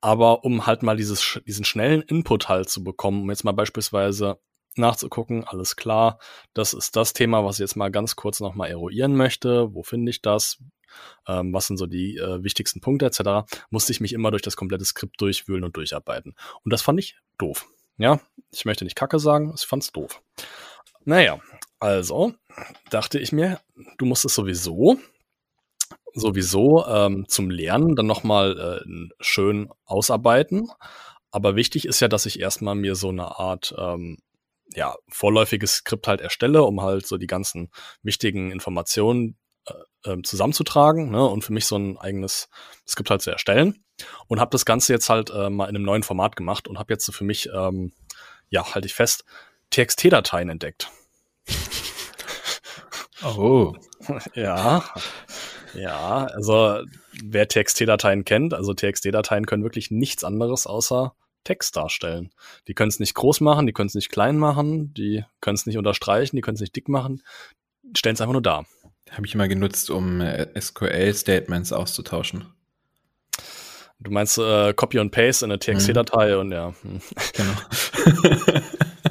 Aber 0.00 0.44
um 0.44 0.66
halt 0.66 0.82
mal 0.82 0.96
dieses, 0.96 1.40
diesen 1.46 1.64
schnellen 1.64 2.02
Input 2.02 2.48
halt 2.48 2.68
zu 2.68 2.84
bekommen, 2.84 3.22
um 3.22 3.30
jetzt 3.30 3.44
mal 3.44 3.52
beispielsweise 3.52 4.38
nachzugucken, 4.76 5.44
alles 5.44 5.74
klar, 5.76 6.18
das 6.54 6.72
ist 6.72 6.94
das 6.94 7.12
Thema, 7.12 7.44
was 7.44 7.56
ich 7.56 7.60
jetzt 7.60 7.76
mal 7.76 7.90
ganz 7.90 8.14
kurz 8.14 8.40
nochmal 8.40 8.70
eruieren 8.70 9.16
möchte, 9.16 9.74
wo 9.74 9.82
finde 9.82 10.10
ich 10.10 10.22
das, 10.22 10.62
ähm, 11.26 11.52
was 11.52 11.66
sind 11.66 11.78
so 11.78 11.86
die 11.86 12.16
äh, 12.16 12.42
wichtigsten 12.44 12.80
Punkte 12.80 13.06
etc., 13.06 13.50
musste 13.70 13.92
ich 13.92 14.00
mich 14.00 14.12
immer 14.12 14.30
durch 14.30 14.42
das 14.42 14.56
komplette 14.56 14.84
Skript 14.84 15.20
durchwühlen 15.20 15.64
und 15.64 15.76
durcharbeiten. 15.76 16.34
Und 16.64 16.72
das 16.72 16.82
fand 16.82 17.00
ich 17.00 17.16
doof. 17.38 17.66
Ja, 17.98 18.20
ich 18.52 18.64
möchte 18.64 18.84
nicht 18.84 18.96
Kacke 18.96 19.18
sagen, 19.18 19.52
ich 19.56 19.66
fand's 19.66 19.92
doof. 19.92 20.22
Naja, 21.04 21.40
also 21.80 22.32
dachte 22.90 23.18
ich 23.18 23.32
mir, 23.32 23.60
du 23.98 24.06
musst 24.06 24.24
es 24.24 24.34
sowieso, 24.34 24.98
sowieso 26.14 26.86
ähm, 26.86 27.26
zum 27.28 27.50
Lernen 27.50 27.96
dann 27.96 28.06
nochmal 28.06 28.82
äh, 28.84 29.08
schön 29.20 29.68
ausarbeiten. 29.84 30.70
Aber 31.30 31.56
wichtig 31.56 31.86
ist 31.86 32.00
ja, 32.00 32.08
dass 32.08 32.26
ich 32.26 32.40
erstmal 32.40 32.74
mir 32.74 32.94
so 32.94 33.08
eine 33.08 33.38
Art 33.38 33.74
ähm, 33.76 34.18
ja, 34.74 34.94
vorläufiges 35.08 35.76
Skript 35.76 36.06
halt 36.06 36.20
erstelle, 36.20 36.62
um 36.62 36.82
halt 36.82 37.06
so 37.06 37.16
die 37.16 37.26
ganzen 37.26 37.70
wichtigen 38.02 38.50
Informationen 38.50 39.36
ähm, 40.04 40.24
zusammenzutragen 40.24 41.10
ne, 41.10 41.24
und 41.24 41.42
für 41.42 41.52
mich 41.52 41.66
so 41.66 41.76
ein 41.76 41.98
eigenes 41.98 42.48
Skript 42.86 43.10
halt 43.10 43.22
zu 43.22 43.30
erstellen 43.30 43.82
und 44.26 44.40
habe 44.40 44.50
das 44.50 44.64
Ganze 44.64 44.92
jetzt 44.92 45.08
halt 45.08 45.30
äh, 45.30 45.50
mal 45.50 45.68
in 45.68 45.76
einem 45.76 45.84
neuen 45.84 46.02
Format 46.02 46.36
gemacht 46.36 46.68
und 46.68 46.78
habe 46.78 46.92
jetzt 46.92 47.04
so 47.04 47.12
für 47.12 47.24
mich, 47.24 47.48
ähm, 47.54 47.92
ja, 48.48 48.74
halte 48.74 48.86
ich 48.86 48.94
fest, 48.94 49.24
TXT-Dateien 49.70 50.48
entdeckt. 50.48 50.90
Oh. 53.24 53.74
ja. 54.34 54.84
Ja, 55.74 56.26
also 56.26 56.82
wer 57.22 57.48
TXT-Dateien 57.48 58.24
kennt, 58.24 58.54
also 58.54 58.74
TXT-Dateien 58.74 59.46
können 59.46 59.62
wirklich 59.62 59.90
nichts 59.90 60.24
anderes 60.24 60.66
außer 60.66 61.14
Text 61.44 61.76
darstellen. 61.76 62.30
Die 62.68 62.74
können 62.74 62.88
es 62.88 63.00
nicht 63.00 63.14
groß 63.14 63.40
machen, 63.40 63.66
die 63.66 63.72
können 63.72 63.88
es 63.88 63.94
nicht 63.94 64.10
klein 64.10 64.38
machen, 64.38 64.92
die 64.94 65.24
können 65.40 65.56
es 65.56 65.66
nicht 65.66 65.78
unterstreichen, 65.78 66.36
die 66.36 66.42
können 66.42 66.56
es 66.56 66.60
nicht 66.60 66.76
dick 66.76 66.88
machen, 66.88 67.22
stellen 67.96 68.14
es 68.14 68.20
einfach 68.20 68.32
nur 68.32 68.42
da. 68.42 68.64
Habe 69.12 69.26
ich 69.26 69.34
immer 69.34 69.48
genutzt, 69.48 69.90
um 69.90 70.20
äh, 70.20 70.48
SQL-Statements 70.60 71.72
auszutauschen. 71.72 72.46
Du 74.00 74.12
meinst 74.12 74.38
äh, 74.38 74.72
Copy 74.74 75.00
und 75.00 75.10
Paste 75.10 75.44
in 75.44 75.50
eine 75.50 75.58
TXT-Datei 75.58 76.34
mhm. 76.34 76.40
und 76.40 76.52
ja. 76.52 76.74
Hm. 76.82 77.00
Genau. 77.34 78.60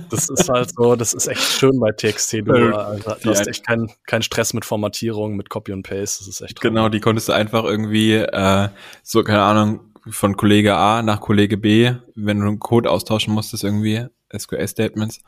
das 0.10 0.30
ist 0.30 0.48
halt 0.48 0.72
so, 0.74 0.96
das 0.96 1.14
ist 1.14 1.28
echt 1.28 1.42
schön 1.42 1.78
bei 1.80 1.92
TXT. 1.92 2.48
Du, 2.48 2.74
also, 2.74 3.16
du 3.22 3.30
hast 3.30 3.48
echt 3.48 3.66
keinen 3.66 3.92
kein 4.06 4.22
Stress 4.22 4.54
mit 4.54 4.64
Formatierung, 4.64 5.36
mit 5.36 5.50
Copy 5.50 5.74
und 5.74 5.84
Paste. 5.84 6.20
Das 6.20 6.28
ist 6.28 6.42
echt 6.42 6.62
Genau, 6.62 6.84
toll. 6.84 6.92
die 6.92 7.00
konntest 7.02 7.28
du 7.28 7.34
einfach 7.34 7.66
irgendwie, 7.66 8.14
äh, 8.14 8.70
so, 9.04 9.24
keine 9.24 9.42
Ahnung, 9.42 9.82
von 10.10 10.38
Kollege 10.38 10.76
A 10.76 11.02
nach 11.02 11.20
Kollege 11.20 11.58
B, 11.58 11.92
wenn 12.16 12.40
du 12.40 12.48
einen 12.48 12.60
Code 12.60 12.90
austauschen 12.90 13.34
musstest, 13.34 13.66
irgendwie, 13.66 14.06
SQL-Statements, 14.38 15.20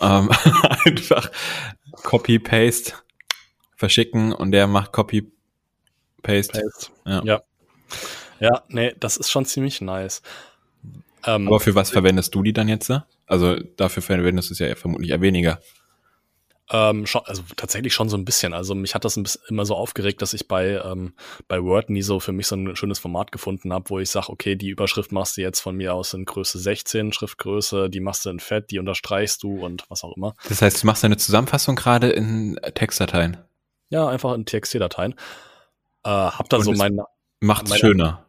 ähm, 0.00 0.30
einfach 0.86 1.30
Copy, 2.02 2.38
Paste, 2.38 2.94
verschicken 3.84 4.32
und 4.32 4.52
der 4.52 4.66
macht 4.66 4.92
Copy, 4.92 5.30
Paste. 6.22 6.58
Paste. 6.58 6.90
Ja. 7.04 7.22
ja. 7.22 7.42
Ja, 8.40 8.62
nee, 8.68 8.94
das 8.98 9.18
ist 9.18 9.30
schon 9.30 9.44
ziemlich 9.44 9.82
nice. 9.82 10.22
Ähm, 11.26 11.48
Aber 11.48 11.60
für 11.60 11.74
was 11.74 11.90
verwendest 11.90 12.34
du 12.34 12.42
die 12.42 12.54
dann 12.54 12.68
jetzt? 12.68 12.90
Also 13.26 13.56
dafür 13.76 14.02
verwendest 14.02 14.48
du 14.48 14.54
es 14.54 14.58
ja 14.58 14.74
vermutlich 14.74 15.10
eher 15.10 15.20
weniger. 15.20 15.60
Ähm, 16.70 17.04
schon, 17.06 17.20
also 17.26 17.42
tatsächlich 17.56 17.92
schon 17.92 18.08
so 18.08 18.16
ein 18.16 18.24
bisschen. 18.24 18.54
Also 18.54 18.74
mich 18.74 18.94
hat 18.94 19.04
das 19.04 19.16
ein 19.16 19.22
bisschen 19.22 19.42
immer 19.48 19.66
so 19.66 19.74
aufgeregt, 19.74 20.22
dass 20.22 20.32
ich 20.32 20.48
bei, 20.48 20.80
ähm, 20.82 21.12
bei 21.46 21.62
Word 21.62 21.90
nie 21.90 22.00
so 22.00 22.20
für 22.20 22.32
mich 22.32 22.46
so 22.46 22.56
ein 22.56 22.74
schönes 22.74 22.98
Format 22.98 23.32
gefunden 23.32 23.72
habe, 23.72 23.90
wo 23.90 23.98
ich 23.98 24.08
sage, 24.08 24.30
okay, 24.30 24.56
die 24.56 24.70
Überschrift 24.70 25.12
machst 25.12 25.36
du 25.36 25.42
jetzt 25.42 25.60
von 25.60 25.76
mir 25.76 25.92
aus 25.92 26.14
in 26.14 26.24
Größe 26.24 26.58
16, 26.58 27.12
Schriftgröße, 27.12 27.90
die 27.90 28.00
machst 28.00 28.24
du 28.24 28.30
in 28.30 28.40
Fett, 28.40 28.70
die 28.70 28.78
unterstreichst 28.78 29.42
du 29.42 29.62
und 29.62 29.84
was 29.90 30.04
auch 30.04 30.16
immer. 30.16 30.34
Das 30.48 30.62
heißt, 30.62 30.82
du 30.82 30.86
machst 30.86 31.04
deine 31.04 31.18
Zusammenfassung 31.18 31.76
gerade 31.76 32.08
in 32.08 32.58
Textdateien? 32.74 33.36
Ja, 33.88 34.08
einfach 34.08 34.34
in 34.34 34.46
TXT-Dateien. 34.46 35.12
Äh, 36.04 36.08
hab 36.08 36.48
da 36.48 36.58
und 36.58 36.64
so 36.64 36.72
mein... 36.72 37.00
Macht's 37.40 37.78
schöner. 37.78 38.24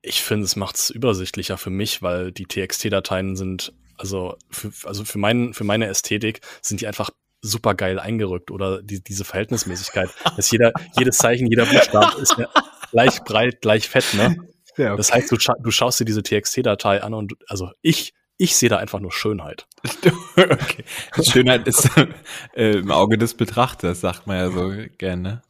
Ich 0.00 0.22
finde, 0.22 0.44
es 0.44 0.56
macht's 0.56 0.90
übersichtlicher 0.90 1.58
für 1.58 1.70
mich, 1.70 2.02
weil 2.02 2.32
die 2.32 2.46
TXT-Dateien 2.46 3.36
sind, 3.36 3.72
also 3.96 4.36
für, 4.50 4.70
also 4.86 5.04
für, 5.04 5.18
mein, 5.18 5.54
für 5.54 5.64
meine 5.64 5.86
Ästhetik 5.86 6.40
sind 6.62 6.80
die 6.80 6.86
einfach 6.86 7.10
super 7.44 7.74
geil 7.74 7.98
eingerückt 7.98 8.50
oder 8.50 8.82
die, 8.82 9.04
diese 9.04 9.24
Verhältnismäßigkeit, 9.24 10.08
dass 10.36 10.50
jeder, 10.50 10.72
jedes 10.98 11.18
Zeichen, 11.18 11.46
jeder 11.46 11.66
Buchstabe 11.66 12.20
ist 12.20 12.36
ja 12.38 12.48
gleich 12.90 13.22
breit, 13.22 13.60
gleich 13.60 13.88
fett, 13.88 14.14
ne? 14.14 14.36
Ja, 14.76 14.88
okay. 14.88 14.96
Das 14.96 15.12
heißt, 15.12 15.30
du, 15.30 15.38
scha 15.38 15.54
du 15.60 15.70
schaust 15.70 16.00
dir 16.00 16.04
diese 16.04 16.22
TXT-Datei 16.22 17.02
an 17.02 17.14
und 17.14 17.34
also 17.46 17.70
ich, 17.82 18.14
ich 18.36 18.56
sehe 18.56 18.68
da 18.68 18.78
einfach 18.78 19.00
nur 19.00 19.12
Schönheit. 19.12 19.66
okay. 20.36 20.84
Schönheit 21.22 21.66
ist 21.66 21.88
äh, 22.54 22.78
im 22.78 22.90
Auge 22.90 23.18
des 23.18 23.34
Betrachters, 23.34 24.00
sagt 24.00 24.26
man 24.26 24.36
ja 24.36 24.50
so 24.50 24.72
gerne. 24.98 25.42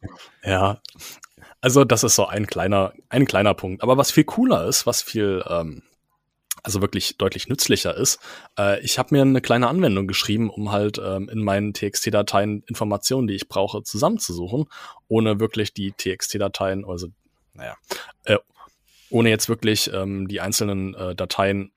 Ja, 0.43 0.81
also 1.61 1.83
das 1.83 2.03
ist 2.03 2.15
so 2.15 2.27
ein 2.27 2.45
kleiner, 2.47 2.93
ein 3.09 3.25
kleiner 3.25 3.53
Punkt. 3.53 3.81
Aber 3.81 3.97
was 3.97 4.11
viel 4.11 4.25
cooler 4.25 4.67
ist, 4.67 4.85
was 4.85 5.01
viel 5.01 5.43
ähm, 5.47 5.81
also 6.65 6.81
wirklich 6.81 7.17
deutlich 7.17 7.47
nützlicher 7.47 7.95
ist. 7.95 8.19
Äh, 8.57 8.83
ich 8.83 8.97
habe 8.97 9.13
mir 9.13 9.21
eine 9.21 9.41
kleine 9.41 9.67
Anwendung 9.67 10.07
geschrieben, 10.07 10.49
um 10.49 10.71
halt 10.71 10.99
ähm, 11.03 11.29
in 11.29 11.43
meinen 11.43 11.73
TXT-Dateien 11.73 12.63
Informationen, 12.67 13.27
die 13.27 13.35
ich 13.35 13.47
brauche, 13.47 13.83
zusammenzusuchen, 13.83 14.65
ohne 15.07 15.39
wirklich 15.39 15.73
die 15.73 15.91
TXT-Dateien, 15.91 16.83
also 16.83 17.09
naja, 17.53 17.75
äh, 18.23 18.37
ohne 19.11 19.29
jetzt 19.29 19.47
wirklich 19.47 19.91
ähm, 19.93 20.27
die 20.27 20.41
einzelnen 20.41 20.95
äh, 20.95 21.15
Dateien 21.15 21.71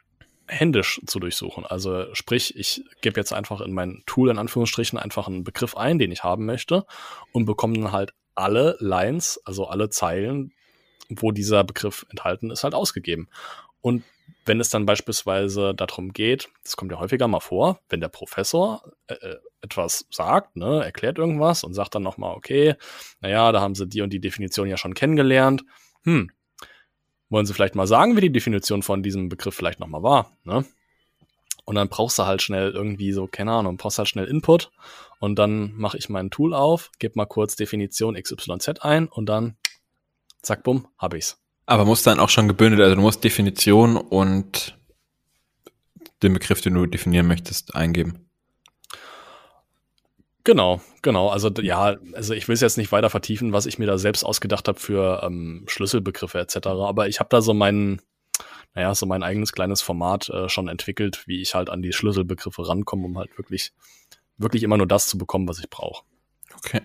händisch 0.48 1.00
zu 1.06 1.20
durchsuchen. 1.20 1.64
Also 1.64 2.12
sprich, 2.14 2.56
ich 2.56 2.82
gebe 3.00 3.20
jetzt 3.20 3.32
einfach 3.32 3.60
in 3.60 3.72
mein 3.72 4.02
Tool 4.06 4.30
in 4.30 4.38
Anführungsstrichen 4.38 4.98
einfach 4.98 5.28
einen 5.28 5.44
Begriff 5.44 5.76
ein, 5.76 5.98
den 5.98 6.12
ich 6.12 6.24
haben 6.24 6.46
möchte 6.46 6.84
und 7.32 7.44
bekomme 7.44 7.74
dann 7.74 7.92
halt 7.92 8.12
alle 8.34 8.76
Lines, 8.80 9.40
also 9.44 9.66
alle 9.66 9.90
Zeilen, 9.90 10.52
wo 11.08 11.32
dieser 11.32 11.64
Begriff 11.64 12.06
enthalten 12.10 12.50
ist, 12.50 12.64
halt 12.64 12.74
ausgegeben. 12.74 13.28
Und 13.80 14.04
wenn 14.44 14.60
es 14.60 14.70
dann 14.70 14.86
beispielsweise 14.86 15.74
darum 15.74 16.12
geht, 16.12 16.48
das 16.62 16.76
kommt 16.76 16.92
ja 16.92 16.98
häufiger 16.98 17.28
mal 17.28 17.40
vor, 17.40 17.80
wenn 17.88 18.00
der 18.00 18.08
Professor 18.08 18.82
äh, 19.06 19.14
äh 19.14 19.36
etwas 19.60 20.06
sagt, 20.10 20.54
ne, 20.54 20.84
erklärt 20.84 21.18
irgendwas 21.18 21.64
und 21.64 21.74
sagt 21.74 21.94
dann 21.96 22.04
nochmal, 22.04 22.36
okay, 22.36 22.76
naja, 23.20 23.50
da 23.50 23.60
haben 23.60 23.74
sie 23.74 23.88
die 23.88 24.02
und 24.02 24.12
die 24.12 24.20
Definition 24.20 24.68
ja 24.68 24.76
schon 24.76 24.94
kennengelernt. 24.94 25.64
Hm, 26.04 26.30
wollen 27.30 27.46
sie 27.46 27.54
vielleicht 27.54 27.74
mal 27.74 27.86
sagen, 27.86 28.16
wie 28.16 28.22
die 28.22 28.32
Definition 28.32 28.82
von 28.82 29.02
diesem 29.02 29.28
Begriff 29.28 29.54
vielleicht 29.54 29.80
nochmal 29.80 30.02
war, 30.02 30.32
ne? 30.44 30.64
Und 31.64 31.74
dann 31.74 31.88
brauchst 31.90 32.18
du 32.18 32.24
halt 32.24 32.40
schnell 32.40 32.70
irgendwie 32.70 33.12
so, 33.12 33.26
keine 33.26 33.52
Ahnung, 33.52 33.76
brauchst 33.76 33.98
halt 33.98 34.08
schnell 34.08 34.24
Input 34.24 34.70
und 35.20 35.38
dann 35.38 35.74
mache 35.76 35.98
ich 35.98 36.08
mein 36.08 36.30
Tool 36.30 36.54
auf, 36.54 36.90
gebe 36.98 37.12
mal 37.16 37.26
kurz 37.26 37.56
Definition 37.56 38.14
XYZ 38.14 38.80
ein 38.80 39.06
und 39.06 39.26
dann 39.26 39.56
zack, 40.40 40.62
bumm, 40.62 40.88
hab 40.96 41.12
ich's. 41.12 41.38
Aber 41.66 41.84
muss 41.84 42.02
dann 42.02 42.20
auch 42.20 42.30
schon 42.30 42.48
gebündelt, 42.48 42.80
also 42.82 42.94
du 42.94 43.02
musst 43.02 43.22
Definition 43.22 43.98
und 43.98 44.78
den 46.22 46.32
Begriff, 46.32 46.62
den 46.62 46.74
du 46.74 46.86
definieren 46.86 47.26
möchtest, 47.26 47.74
eingeben. 47.74 48.28
Genau, 50.44 50.80
genau. 51.08 51.28
Also 51.30 51.48
ja, 51.62 51.96
also 52.12 52.34
ich 52.34 52.48
will 52.48 52.54
es 52.54 52.60
jetzt 52.60 52.76
nicht 52.76 52.92
weiter 52.92 53.08
vertiefen, 53.08 53.54
was 53.54 53.64
ich 53.64 53.78
mir 53.78 53.86
da 53.86 53.96
selbst 53.96 54.24
ausgedacht 54.24 54.68
habe 54.68 54.78
für 54.78 55.22
ähm, 55.22 55.64
Schlüsselbegriffe 55.66 56.38
etc. 56.38 56.66
Aber 56.66 57.08
ich 57.08 57.18
habe 57.18 57.30
da 57.30 57.40
so 57.40 57.54
meinen 57.54 58.02
naja, 58.74 58.94
so 58.94 59.06
mein 59.06 59.22
eigenes 59.22 59.52
kleines 59.52 59.80
Format 59.80 60.28
äh, 60.28 60.50
schon 60.50 60.68
entwickelt, 60.68 61.26
wie 61.26 61.40
ich 61.40 61.54
halt 61.54 61.70
an 61.70 61.80
die 61.80 61.94
Schlüsselbegriffe 61.94 62.68
rankomme, 62.68 63.06
um 63.06 63.16
halt 63.16 63.38
wirklich, 63.38 63.72
wirklich 64.36 64.62
immer 64.62 64.76
nur 64.76 64.86
das 64.86 65.08
zu 65.08 65.16
bekommen, 65.16 65.48
was 65.48 65.58
ich 65.58 65.70
brauche. 65.70 66.04
Okay. 66.58 66.82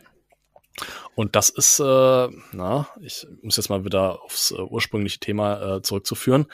Und 1.16 1.36
das 1.36 1.50
ist, 1.50 1.80
äh, 1.80 2.30
na, 2.54 2.88
ich 3.02 3.28
muss 3.42 3.58
jetzt 3.58 3.70
mal 3.70 3.84
wieder 3.84 4.24
aufs 4.24 4.52
äh, 4.52 4.62
ursprüngliche 4.62 5.20
Thema 5.20 5.76
äh, 5.76 5.82
zurückzuführen. 5.82 6.46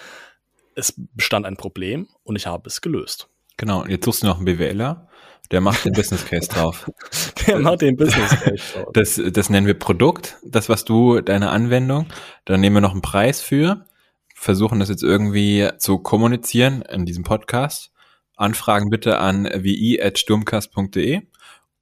Es 0.74 0.96
bestand 0.98 1.46
ein 1.46 1.56
Problem 1.56 2.08
und 2.24 2.36
ich 2.36 2.48
habe 2.48 2.68
es 2.68 2.82
gelöst. 2.82 3.30
Genau, 3.58 3.86
jetzt 3.86 4.06
suchst 4.06 4.24
du 4.24 4.28
noch 4.28 4.38
einen 4.38 4.46
BWLer, 4.46 5.09
der 5.52 5.62
macht 5.62 5.86
den 5.86 5.94
Business 5.94 6.26
Case 6.26 6.48
drauf. 6.52 6.90
Der 7.48 7.60
macht 7.60 7.82
den 7.82 7.96
Business 7.96 8.30
Case 8.32 8.64
drauf. 8.74 8.88
Das, 8.94 9.22
das 9.32 9.50
nennen 9.50 9.68
wir 9.68 9.78
Produkt, 9.78 10.38
das 10.44 10.70
was 10.70 10.86
du, 10.86 11.22
deine 11.22 11.50
Anwendung. 11.50 12.08
Dann 12.46 12.62
nehmen 12.62 12.78
wir 12.78 12.82
noch 12.82 12.92
einen 12.92 13.02
Preis 13.02 13.42
für 13.42 13.86
versuchen 14.40 14.80
das 14.80 14.90
jetzt 14.90 15.04
irgendwie 15.04 15.70
zu 15.78 16.00
kommunizieren 16.00 16.82
in 16.84 17.06
diesem 17.06 17.24
Podcast. 17.24 17.92
Anfragen 18.38 18.90
bitte 18.90 19.18
an 19.18 19.46
wi.sturmcast.de 19.46 21.22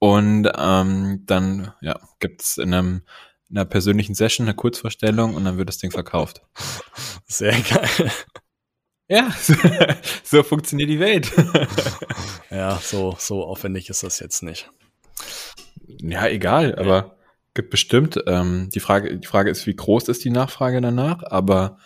und 0.00 0.50
ähm, 0.58 1.22
dann 1.26 1.72
ja, 1.80 2.00
gibt's 2.18 2.58
in 2.58 2.74
einem 2.74 3.02
in 3.48 3.56
einer 3.56 3.64
persönlichen 3.64 4.14
Session 4.14 4.46
eine 4.46 4.54
Kurzvorstellung 4.54 5.34
und 5.34 5.44
dann 5.44 5.56
wird 5.56 5.70
das 5.70 5.78
Ding 5.78 5.90
verkauft. 5.90 6.42
Sehr 7.26 7.52
geil. 7.52 8.10
Ja, 9.08 9.30
so 10.22 10.42
funktioniert 10.42 10.90
die 10.90 11.00
Welt. 11.00 11.32
ja, 12.50 12.76
so, 12.76 13.16
so 13.18 13.44
aufwendig 13.44 13.88
ist 13.88 14.02
das 14.02 14.20
jetzt 14.20 14.42
nicht. 14.42 14.70
Ja, 16.00 16.26
egal, 16.26 16.74
aber 16.76 17.16
gibt 17.54 17.70
bestimmt, 17.70 18.22
ähm, 18.26 18.68
die 18.74 18.80
Frage, 18.80 19.18
die 19.18 19.26
Frage 19.26 19.50
ist, 19.50 19.66
wie 19.66 19.74
groß 19.74 20.08
ist 20.08 20.24
die 20.24 20.30
Nachfrage 20.30 20.80
danach, 20.80 21.22
aber 21.24 21.78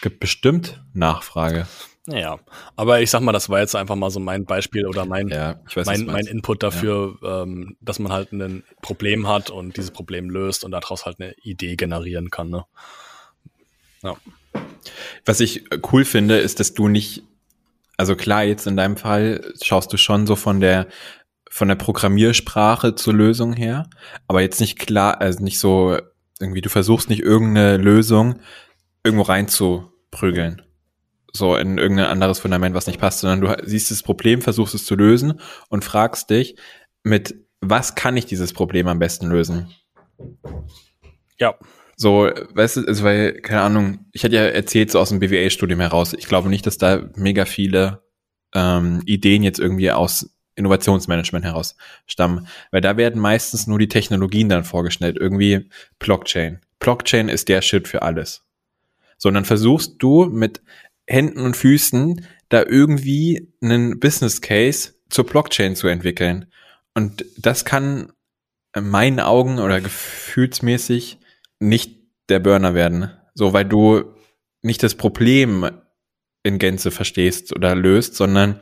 Gibt 0.00 0.20
bestimmt 0.20 0.80
Nachfrage. 0.92 1.66
Ja, 2.06 2.38
aber 2.76 3.00
ich 3.02 3.10
sag 3.10 3.20
mal, 3.20 3.32
das 3.32 3.50
war 3.50 3.60
jetzt 3.60 3.76
einfach 3.76 3.96
mal 3.96 4.10
so 4.10 4.20
mein 4.20 4.46
Beispiel 4.46 4.86
oder 4.86 5.04
mein, 5.04 5.28
ja, 5.28 5.60
weiß, 5.74 5.86
mein, 5.86 6.06
mein 6.06 6.26
Input 6.26 6.62
dafür, 6.62 7.18
ja. 7.20 7.42
ähm, 7.42 7.76
dass 7.80 7.98
man 7.98 8.12
halt 8.12 8.32
ein 8.32 8.64
Problem 8.80 9.28
hat 9.28 9.50
und 9.50 9.76
dieses 9.76 9.90
Problem 9.90 10.30
löst 10.30 10.64
und 10.64 10.70
daraus 10.70 11.04
halt 11.04 11.20
eine 11.20 11.34
Idee 11.42 11.76
generieren 11.76 12.30
kann. 12.30 12.48
Ne? 12.48 12.64
Ja. 14.02 14.16
Was 15.24 15.40
ich 15.40 15.64
cool 15.92 16.04
finde, 16.04 16.38
ist, 16.38 16.60
dass 16.60 16.74
du 16.74 16.88
nicht, 16.88 17.22
also 17.96 18.16
klar, 18.16 18.44
jetzt 18.44 18.66
in 18.66 18.76
deinem 18.76 18.96
Fall 18.96 19.52
schaust 19.62 19.92
du 19.92 19.96
schon 19.96 20.26
so 20.26 20.36
von 20.36 20.60
der 20.60 20.86
von 21.50 21.68
der 21.68 21.76
Programmiersprache 21.76 22.94
zur 22.94 23.14
Lösung 23.14 23.54
her, 23.54 23.88
aber 24.26 24.42
jetzt 24.42 24.60
nicht 24.60 24.78
klar, 24.78 25.20
also 25.20 25.42
nicht 25.42 25.58
so 25.58 25.98
irgendwie, 26.38 26.60
du 26.60 26.68
versuchst 26.68 27.08
nicht 27.08 27.22
irgendeine 27.22 27.78
Lösung 27.78 28.40
irgendwo 29.02 29.24
reinzuprügeln. 29.24 30.62
So 31.32 31.56
in 31.56 31.78
irgendein 31.78 32.06
anderes 32.06 32.38
Fundament, 32.38 32.74
was 32.74 32.86
nicht 32.86 33.00
passt, 33.00 33.20
sondern 33.20 33.40
du 33.40 33.66
siehst 33.66 33.90
das 33.90 34.02
Problem, 34.02 34.42
versuchst 34.42 34.74
es 34.74 34.84
zu 34.84 34.94
lösen 34.94 35.40
und 35.68 35.84
fragst 35.84 36.30
dich, 36.30 36.56
mit 37.02 37.34
was 37.60 37.94
kann 37.94 38.16
ich 38.16 38.26
dieses 38.26 38.52
Problem 38.52 38.86
am 38.86 38.98
besten 38.98 39.28
lösen? 39.28 39.68
Ja. 41.38 41.54
So, 42.00 42.30
weißt 42.54 42.76
du, 42.76 42.86
also 42.86 43.04
weil, 43.04 43.40
keine 43.40 43.62
Ahnung, 43.62 44.06
ich 44.12 44.24
hatte 44.24 44.36
ja 44.36 44.44
erzählt, 44.44 44.90
so 44.90 45.00
aus 45.00 45.10
dem 45.10 45.18
BWA-Studium 45.18 45.80
heraus, 45.80 46.14
ich 46.14 46.26
glaube 46.26 46.48
nicht, 46.48 46.64
dass 46.64 46.78
da 46.78 47.10
mega 47.16 47.44
viele 47.44 48.02
ähm, 48.54 49.02
Ideen 49.04 49.42
jetzt 49.42 49.58
irgendwie 49.58 49.90
aus 49.90 50.30
Innovationsmanagement 50.54 51.44
heraus 51.44 51.76
stammen, 52.06 52.46
weil 52.70 52.80
da 52.80 52.96
werden 52.96 53.20
meistens 53.20 53.66
nur 53.66 53.78
die 53.78 53.88
Technologien 53.88 54.48
dann 54.48 54.64
vorgestellt, 54.64 55.18
irgendwie 55.20 55.68
Blockchain. 55.98 56.60
Blockchain 56.78 57.28
ist 57.28 57.48
der 57.48 57.62
Shit 57.62 57.88
für 57.88 58.02
alles 58.02 58.48
sondern 59.18 59.44
versuchst 59.44 59.96
du 59.98 60.26
mit 60.26 60.62
Händen 61.06 61.40
und 61.40 61.56
Füßen 61.56 62.24
da 62.48 62.62
irgendwie 62.62 63.52
einen 63.60 64.00
Business 64.00 64.40
Case 64.40 64.94
zur 65.10 65.26
Blockchain 65.26 65.76
zu 65.76 65.88
entwickeln. 65.88 66.46
Und 66.94 67.24
das 67.36 67.64
kann 67.64 68.12
in 68.74 68.88
meinen 68.88 69.20
Augen 69.20 69.58
oder 69.58 69.80
gefühlsmäßig 69.80 71.18
nicht 71.58 71.98
der 72.28 72.40
Burner 72.40 72.74
werden. 72.74 73.10
So, 73.34 73.52
weil 73.52 73.64
du 73.64 74.14
nicht 74.62 74.82
das 74.82 74.94
Problem 74.94 75.70
in 76.42 76.58
Gänze 76.58 76.90
verstehst 76.90 77.54
oder 77.54 77.74
löst, 77.74 78.14
sondern 78.14 78.60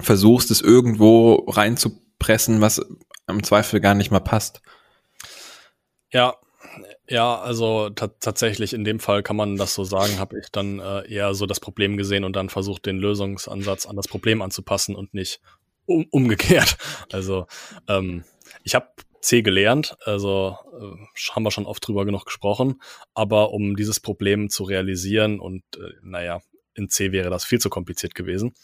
versuchst 0.00 0.50
es 0.50 0.60
irgendwo 0.60 1.46
reinzupressen, 1.48 2.60
was 2.60 2.84
im 3.26 3.42
Zweifel 3.42 3.80
gar 3.80 3.94
nicht 3.94 4.10
mal 4.10 4.20
passt. 4.20 4.62
Ja, 6.12 6.36
ja, 7.08 7.38
also 7.40 7.90
tatsächlich 7.90 8.74
in 8.74 8.84
dem 8.84 9.00
Fall 9.00 9.22
kann 9.22 9.36
man 9.36 9.56
das 9.56 9.74
so 9.74 9.84
sagen, 9.84 10.18
habe 10.18 10.38
ich 10.38 10.50
dann 10.50 10.78
äh, 10.78 11.10
eher 11.10 11.34
so 11.34 11.46
das 11.46 11.58
Problem 11.58 11.96
gesehen 11.96 12.24
und 12.24 12.36
dann 12.36 12.50
versucht, 12.50 12.84
den 12.86 12.98
Lösungsansatz 12.98 13.86
an 13.86 13.96
das 13.96 14.08
Problem 14.08 14.42
anzupassen 14.42 14.94
und 14.94 15.14
nicht 15.14 15.40
um 15.86 16.06
umgekehrt. 16.10 16.76
Also 17.12 17.46
ähm, 17.88 18.24
ich 18.62 18.74
habe 18.74 18.88
C 19.20 19.42
gelernt, 19.42 19.96
also 20.04 20.56
äh, 20.72 21.30
haben 21.32 21.42
wir 21.42 21.50
schon 21.50 21.66
oft 21.66 21.86
drüber 21.86 22.04
genug 22.04 22.24
gesprochen, 22.24 22.80
aber 23.14 23.50
um 23.50 23.76
dieses 23.76 24.00
Problem 24.00 24.48
zu 24.48 24.64
realisieren 24.64 25.40
und 25.40 25.62
äh, 25.76 25.92
naja, 26.02 26.40
in 26.74 26.88
C 26.88 27.12
wäre 27.12 27.30
das 27.30 27.44
viel 27.44 27.58
zu 27.58 27.70
kompliziert 27.70 28.14
gewesen. 28.14 28.54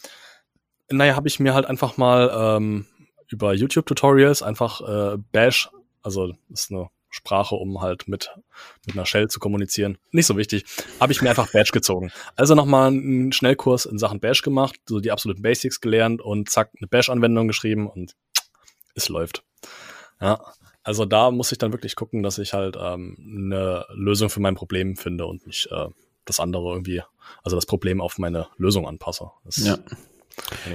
Naja, 0.89 1.15
habe 1.15 1.27
ich 1.27 1.39
mir 1.39 1.53
halt 1.53 1.65
einfach 1.65 1.97
mal 1.97 2.31
ähm, 2.33 2.85
über 3.27 3.53
YouTube-Tutorials 3.53 4.43
einfach 4.43 4.81
äh, 4.81 5.17
Bash, 5.31 5.69
also 6.01 6.33
ist 6.49 6.71
eine 6.71 6.89
Sprache, 7.09 7.55
um 7.55 7.81
halt 7.81 8.07
mit, 8.07 8.29
mit 8.85 8.95
einer 8.95 9.05
Shell 9.05 9.29
zu 9.29 9.39
kommunizieren. 9.39 9.97
Nicht 10.11 10.25
so 10.25 10.37
wichtig. 10.37 10.65
Habe 10.99 11.13
ich 11.13 11.21
mir 11.21 11.29
einfach 11.29 11.49
Bash 11.51 11.71
gezogen. 11.71 12.11
Also 12.35 12.55
nochmal 12.55 12.89
einen 12.89 13.31
Schnellkurs 13.31 13.85
in 13.85 13.97
Sachen 13.97 14.19
Bash 14.19 14.41
gemacht, 14.41 14.75
so 14.85 14.99
die 14.99 15.11
absoluten 15.11 15.41
Basics 15.41 15.79
gelernt 15.79 16.21
und 16.21 16.49
zack, 16.49 16.71
eine 16.77 16.87
Bash-Anwendung 16.87 17.47
geschrieben 17.47 17.87
und 17.87 18.15
es 18.95 19.07
läuft. 19.07 19.43
Ja. 20.21 20.39
Also 20.83 21.05
da 21.05 21.31
muss 21.31 21.51
ich 21.51 21.57
dann 21.57 21.71
wirklich 21.71 21.95
gucken, 21.95 22.21
dass 22.21 22.37
ich 22.37 22.53
halt 22.53 22.77
ähm, 22.79 23.17
eine 23.19 23.85
Lösung 23.93 24.29
für 24.29 24.39
mein 24.39 24.55
Problem 24.55 24.95
finde 24.95 25.25
und 25.25 25.47
nicht 25.47 25.67
äh, 25.71 25.87
das 26.25 26.39
andere 26.39 26.71
irgendwie, 26.71 27.01
also 27.43 27.55
das 27.55 27.65
Problem 27.65 28.01
auf 28.01 28.17
meine 28.17 28.47
Lösung 28.57 28.87
anpasse. 28.87 29.31
Das 29.43 29.57
ja. 29.57 29.77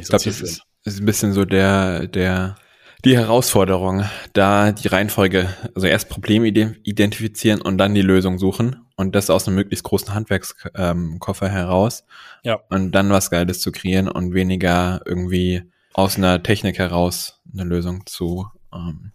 Ich 0.01 0.09
glaube, 0.09 0.25
das 0.25 0.41
ist, 0.41 0.63
ist 0.85 1.01
ein 1.01 1.07
bisschen 1.07 1.33
so 1.33 1.45
der, 1.45 2.07
der 2.07 2.57
die 3.05 3.17
Herausforderung, 3.17 4.05
da 4.35 4.73
die 4.73 4.89
Reihenfolge, 4.89 5.49
also 5.75 5.87
erst 5.87 6.09
Problem 6.09 6.45
identifizieren 6.45 7.63
und 7.63 7.79
dann 7.79 7.95
die 7.95 8.03
Lösung 8.03 8.39
suchen 8.39 8.85
und 8.97 9.15
das 9.15 9.31
aus 9.31 9.47
einem 9.47 9.57
möglichst 9.57 9.85
großen 9.85 10.13
Handwerkskoffer 10.13 11.47
ähm, 11.47 11.53
heraus 11.53 12.05
ja. 12.43 12.61
und 12.69 12.93
dann 12.93 13.11
was 13.11 13.31
Geiles 13.31 13.61
zu 13.61 13.73
kreieren 13.73 14.09
und 14.09 14.35
weniger 14.35 15.01
irgendwie 15.07 15.63
aus 15.95 16.17
einer 16.17 16.43
Technik 16.43 16.79
heraus 16.79 17.41
eine 17.53 17.65
Lösung 17.65 18.05
zu, 18.07 18.47
ähm, 18.73 19.13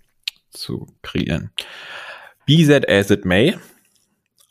zu 0.55 0.87
kreieren. 1.01 1.51
Be 2.45 2.65
that 2.67 2.89
as 2.89 3.09
it 3.09 3.25
may. 3.25 3.57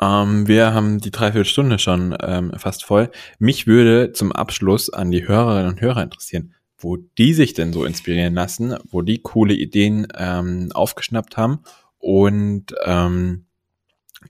Ähm, 0.01 0.49
wir 0.49 0.75
haben 0.75 1.01
die 1.01 1.11
Dreiviertelstunde 1.11 1.79
schon 1.79 2.17
ähm, 2.21 2.53
fast 2.57 2.85
voll. 2.85 3.11
Mich 3.39 3.67
würde 3.67 4.13
zum 4.13 4.33
Abschluss 4.33 4.91
an 4.91 5.11
die 5.11 5.27
Hörerinnen 5.27 5.73
und 5.73 5.81
Hörer 5.81 6.03
interessieren 6.03 6.55
wo 6.85 6.97
die 6.97 7.35
sich 7.35 7.55
denn 7.55 7.73
so 7.73 7.85
inspirieren 7.85 8.35
lassen, 8.35 8.77
wo 8.91 9.03
die 9.03 9.23
coole 9.23 9.55
Ideen 9.55 10.07
ähm, 10.17 10.71
aufgeschnappt 10.73 11.37
haben 11.37 11.61
und 11.99 12.67
ähm, 12.85 13.47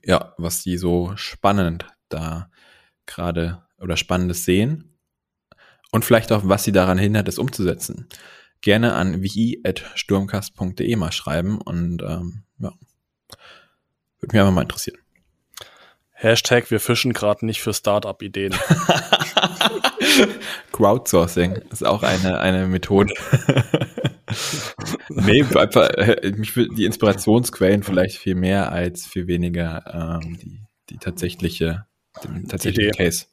ja, 0.03 0.33
was 0.37 0.63
die 0.63 0.77
so 0.77 1.11
spannend 1.15 1.85
da 2.09 2.49
gerade 3.05 3.63
oder 3.79 3.97
spannendes 3.97 4.45
sehen 4.45 4.97
und 5.91 6.05
vielleicht 6.05 6.31
auch, 6.31 6.47
was 6.47 6.63
sie 6.63 6.71
daran 6.71 6.97
hindert, 6.97 7.27
es 7.27 7.37
umzusetzen. 7.37 8.07
Gerne 8.65 8.95
an 8.95 9.21
wi.sturmcast.de 9.21 10.95
mal 10.95 11.11
schreiben 11.11 11.61
und 11.61 12.01
ähm, 12.01 12.45
ja, 12.57 12.71
würde 14.19 14.33
mich 14.33 14.39
einfach 14.39 14.51
mal 14.51 14.63
interessieren. 14.63 14.97
Hashtag, 16.09 16.71
wir 16.71 16.79
fischen 16.79 17.13
gerade 17.13 17.45
nicht 17.45 17.61
für 17.61 17.75
Startup-Ideen. 17.75 18.53
Crowdsourcing 20.71 21.57
ist 21.69 21.85
auch 21.85 22.01
eine, 22.01 22.39
eine 22.39 22.65
Methode. 22.65 23.13
nee, 25.09 25.43
einfach, 25.43 25.91
äh, 25.91 26.33
mich 26.35 26.55
die 26.55 26.85
Inspirationsquellen 26.85 27.83
vielleicht 27.83 28.17
viel 28.17 28.33
mehr 28.33 28.71
als 28.71 29.05
viel 29.05 29.27
weniger 29.27 30.19
ähm, 30.23 30.39
die, 30.39 30.63
die 30.89 30.97
tatsächliche, 30.97 31.85
den 32.23 32.47
tatsächlichen 32.47 32.95
Idee. 32.95 33.03
Case. 33.03 33.27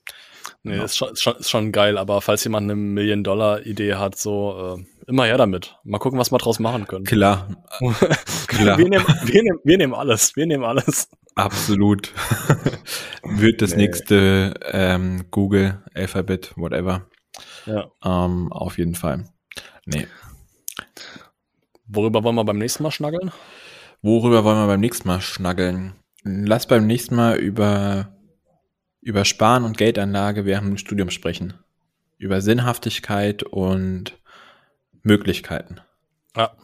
Nee, 0.64 0.72
Genau. 0.74 0.84
ist, 0.84 0.96
schon, 0.96 1.12
ist, 1.12 1.22
schon, 1.22 1.36
ist 1.36 1.50
schon 1.50 1.72
geil, 1.72 1.98
aber 1.98 2.20
falls 2.20 2.44
jemand 2.44 2.64
eine 2.64 2.76
Million-Dollar-Idee 2.76 3.94
hat, 3.94 4.16
so 4.16 4.76
äh, 4.78 4.84
immer 5.08 5.24
her 5.24 5.36
damit. 5.38 5.76
Mal 5.82 5.98
gucken, 5.98 6.18
was 6.20 6.30
wir 6.30 6.38
draus 6.38 6.60
machen 6.60 6.86
können. 6.86 7.04
Klar, 7.04 7.48
klar. 8.46 8.78
Wir, 8.78 8.88
nehmen, 8.88 9.04
wir, 9.24 9.42
nehmen, 9.42 9.58
wir 9.64 9.78
nehmen 9.78 9.94
alles, 9.94 10.36
wir 10.36 10.46
nehmen 10.46 10.64
alles. 10.64 11.08
absolut. 11.34 12.12
Wird 13.24 13.60
das 13.62 13.70
Nee. 13.74 13.86
nächste 13.86 14.54
ähm, 14.70 15.24
Google, 15.32 15.82
Alphabet, 15.94 16.52
whatever. 16.56 17.06
Ja. 17.66 17.90
Ähm, 18.04 18.52
auf 18.52 18.78
jeden 18.78 18.94
Fall. 18.94 19.24
Nee. 19.86 20.06
Worüber 21.86 22.22
wollen 22.24 22.36
wir 22.36 22.44
beim 22.44 22.58
nächsten 22.58 22.82
Mal 22.82 22.90
schnaggeln? 22.90 23.32
Worüber 24.00 24.44
wollen 24.44 24.58
wir 24.58 24.66
beim 24.66 24.80
nächsten 24.80 25.08
Mal 25.08 25.20
schnaggeln? 25.20 25.94
Lass 26.24 26.66
beim 26.66 26.86
nächsten 26.86 27.16
Mal 27.16 27.36
über, 27.36 28.11
über 29.02 29.24
Sparen 29.24 29.64
und 29.64 29.76
Geldanlage 29.76 30.46
während 30.46 30.68
dem 30.68 30.78
Studium 30.78 31.10
sprechen. 31.10 31.54
Über 32.18 32.40
Sinnhaftigkeit 32.40 33.42
und 33.42 34.16
Möglichkeiten. 35.02 35.80
Ja. 36.36 36.56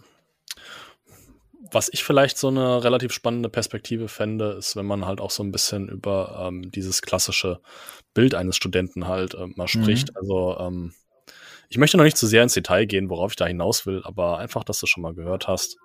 Was 1.70 1.90
ich 1.92 2.04
vielleicht 2.04 2.38
so 2.38 2.48
eine 2.48 2.82
relativ 2.82 3.12
spannende 3.12 3.50
Perspektive 3.50 4.08
fände, 4.08 4.52
ist, 4.52 4.76
wenn 4.76 4.86
man 4.86 5.04
halt 5.04 5.20
auch 5.20 5.30
so 5.30 5.42
ein 5.42 5.52
bisschen 5.52 5.88
über 5.88 6.46
ähm, 6.46 6.70
dieses 6.70 7.02
klassische 7.02 7.60
Bild 8.14 8.34
eines 8.34 8.56
Studenten 8.56 9.06
halt 9.06 9.34
äh, 9.34 9.46
mal 9.48 9.68
spricht. 9.68 10.16
Also 10.16 10.56
ähm, 10.60 10.94
ich 11.68 11.76
möchte 11.76 11.98
noch 11.98 12.04
nicht 12.04 12.16
zu 12.16 12.26
sehr 12.26 12.44
ins 12.44 12.54
Detail 12.54 12.86
gehen, 12.86 13.10
worauf 13.10 13.32
ich 13.32 13.36
da 13.36 13.46
hinaus 13.46 13.84
will, 13.84 14.00
aber 14.04 14.38
einfach, 14.38 14.64
dass 14.64 14.78
du 14.78 14.86
schon 14.86 15.02
mal 15.02 15.12
gehört 15.12 15.48
hast. 15.48 15.76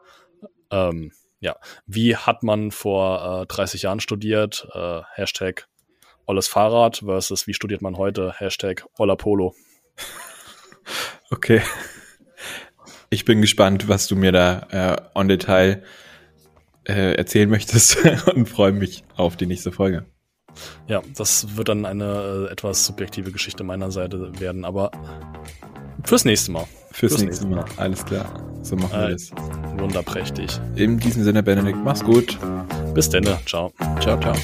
Ähm, 0.71 1.11
ja, 1.39 1.57
wie 1.85 2.15
hat 2.15 2.43
man 2.43 2.71
vor 2.71 3.41
äh, 3.41 3.45
30 3.47 3.81
Jahren 3.81 3.99
studiert? 3.99 4.67
Äh, 4.73 5.01
Hashtag 5.15 5.67
Olles 6.25 6.47
Fahrrad 6.47 6.97
versus 7.05 7.47
wie 7.47 7.53
studiert 7.53 7.81
man 7.81 7.97
heute? 7.97 8.33
Hashtag 8.37 8.85
Oller 8.97 9.15
Polo. 9.15 9.53
Okay. 11.31 11.61
Ich 13.09 13.25
bin 13.25 13.41
gespannt, 13.41 13.87
was 13.87 14.07
du 14.07 14.15
mir 14.15 14.31
da 14.31 14.67
äh, 14.69 15.01
on 15.17 15.27
Detail 15.27 15.83
äh, 16.87 17.13
erzählen 17.15 17.49
möchtest 17.49 17.97
und 18.35 18.47
freue 18.47 18.71
mich 18.71 19.03
auf 19.15 19.35
die 19.35 19.45
nächste 19.47 19.71
Folge. 19.71 20.05
Ja, 20.87 21.01
das 21.15 21.55
wird 21.57 21.69
dann 21.69 21.85
eine 21.85 22.47
äh, 22.49 22.51
etwas 22.51 22.85
subjektive 22.85 23.31
Geschichte 23.31 23.63
meiner 23.63 23.89
Seite 23.91 24.39
werden, 24.39 24.65
aber 24.65 24.91
fürs 26.03 26.25
nächste 26.25 26.51
Mal. 26.51 26.65
Fürs, 26.91 27.13
Fürs 27.13 27.23
nächste 27.23 27.47
Mal. 27.47 27.65
Alles 27.77 28.05
klar. 28.05 28.25
So 28.61 28.75
machen 28.75 28.91
wir 28.91 29.07
Äh, 29.07 29.11
das. 29.13 29.31
Wunderprächtig. 29.79 30.59
In 30.75 30.99
diesem 30.99 31.23
Sinne, 31.23 31.41
Benedikt, 31.41 31.79
mach's 31.83 32.03
gut. 32.03 32.37
Bis 32.93 33.09
dann. 33.09 33.23
Ciao. 33.45 33.73
Ciao, 33.99 34.19
ciao. 34.19 34.35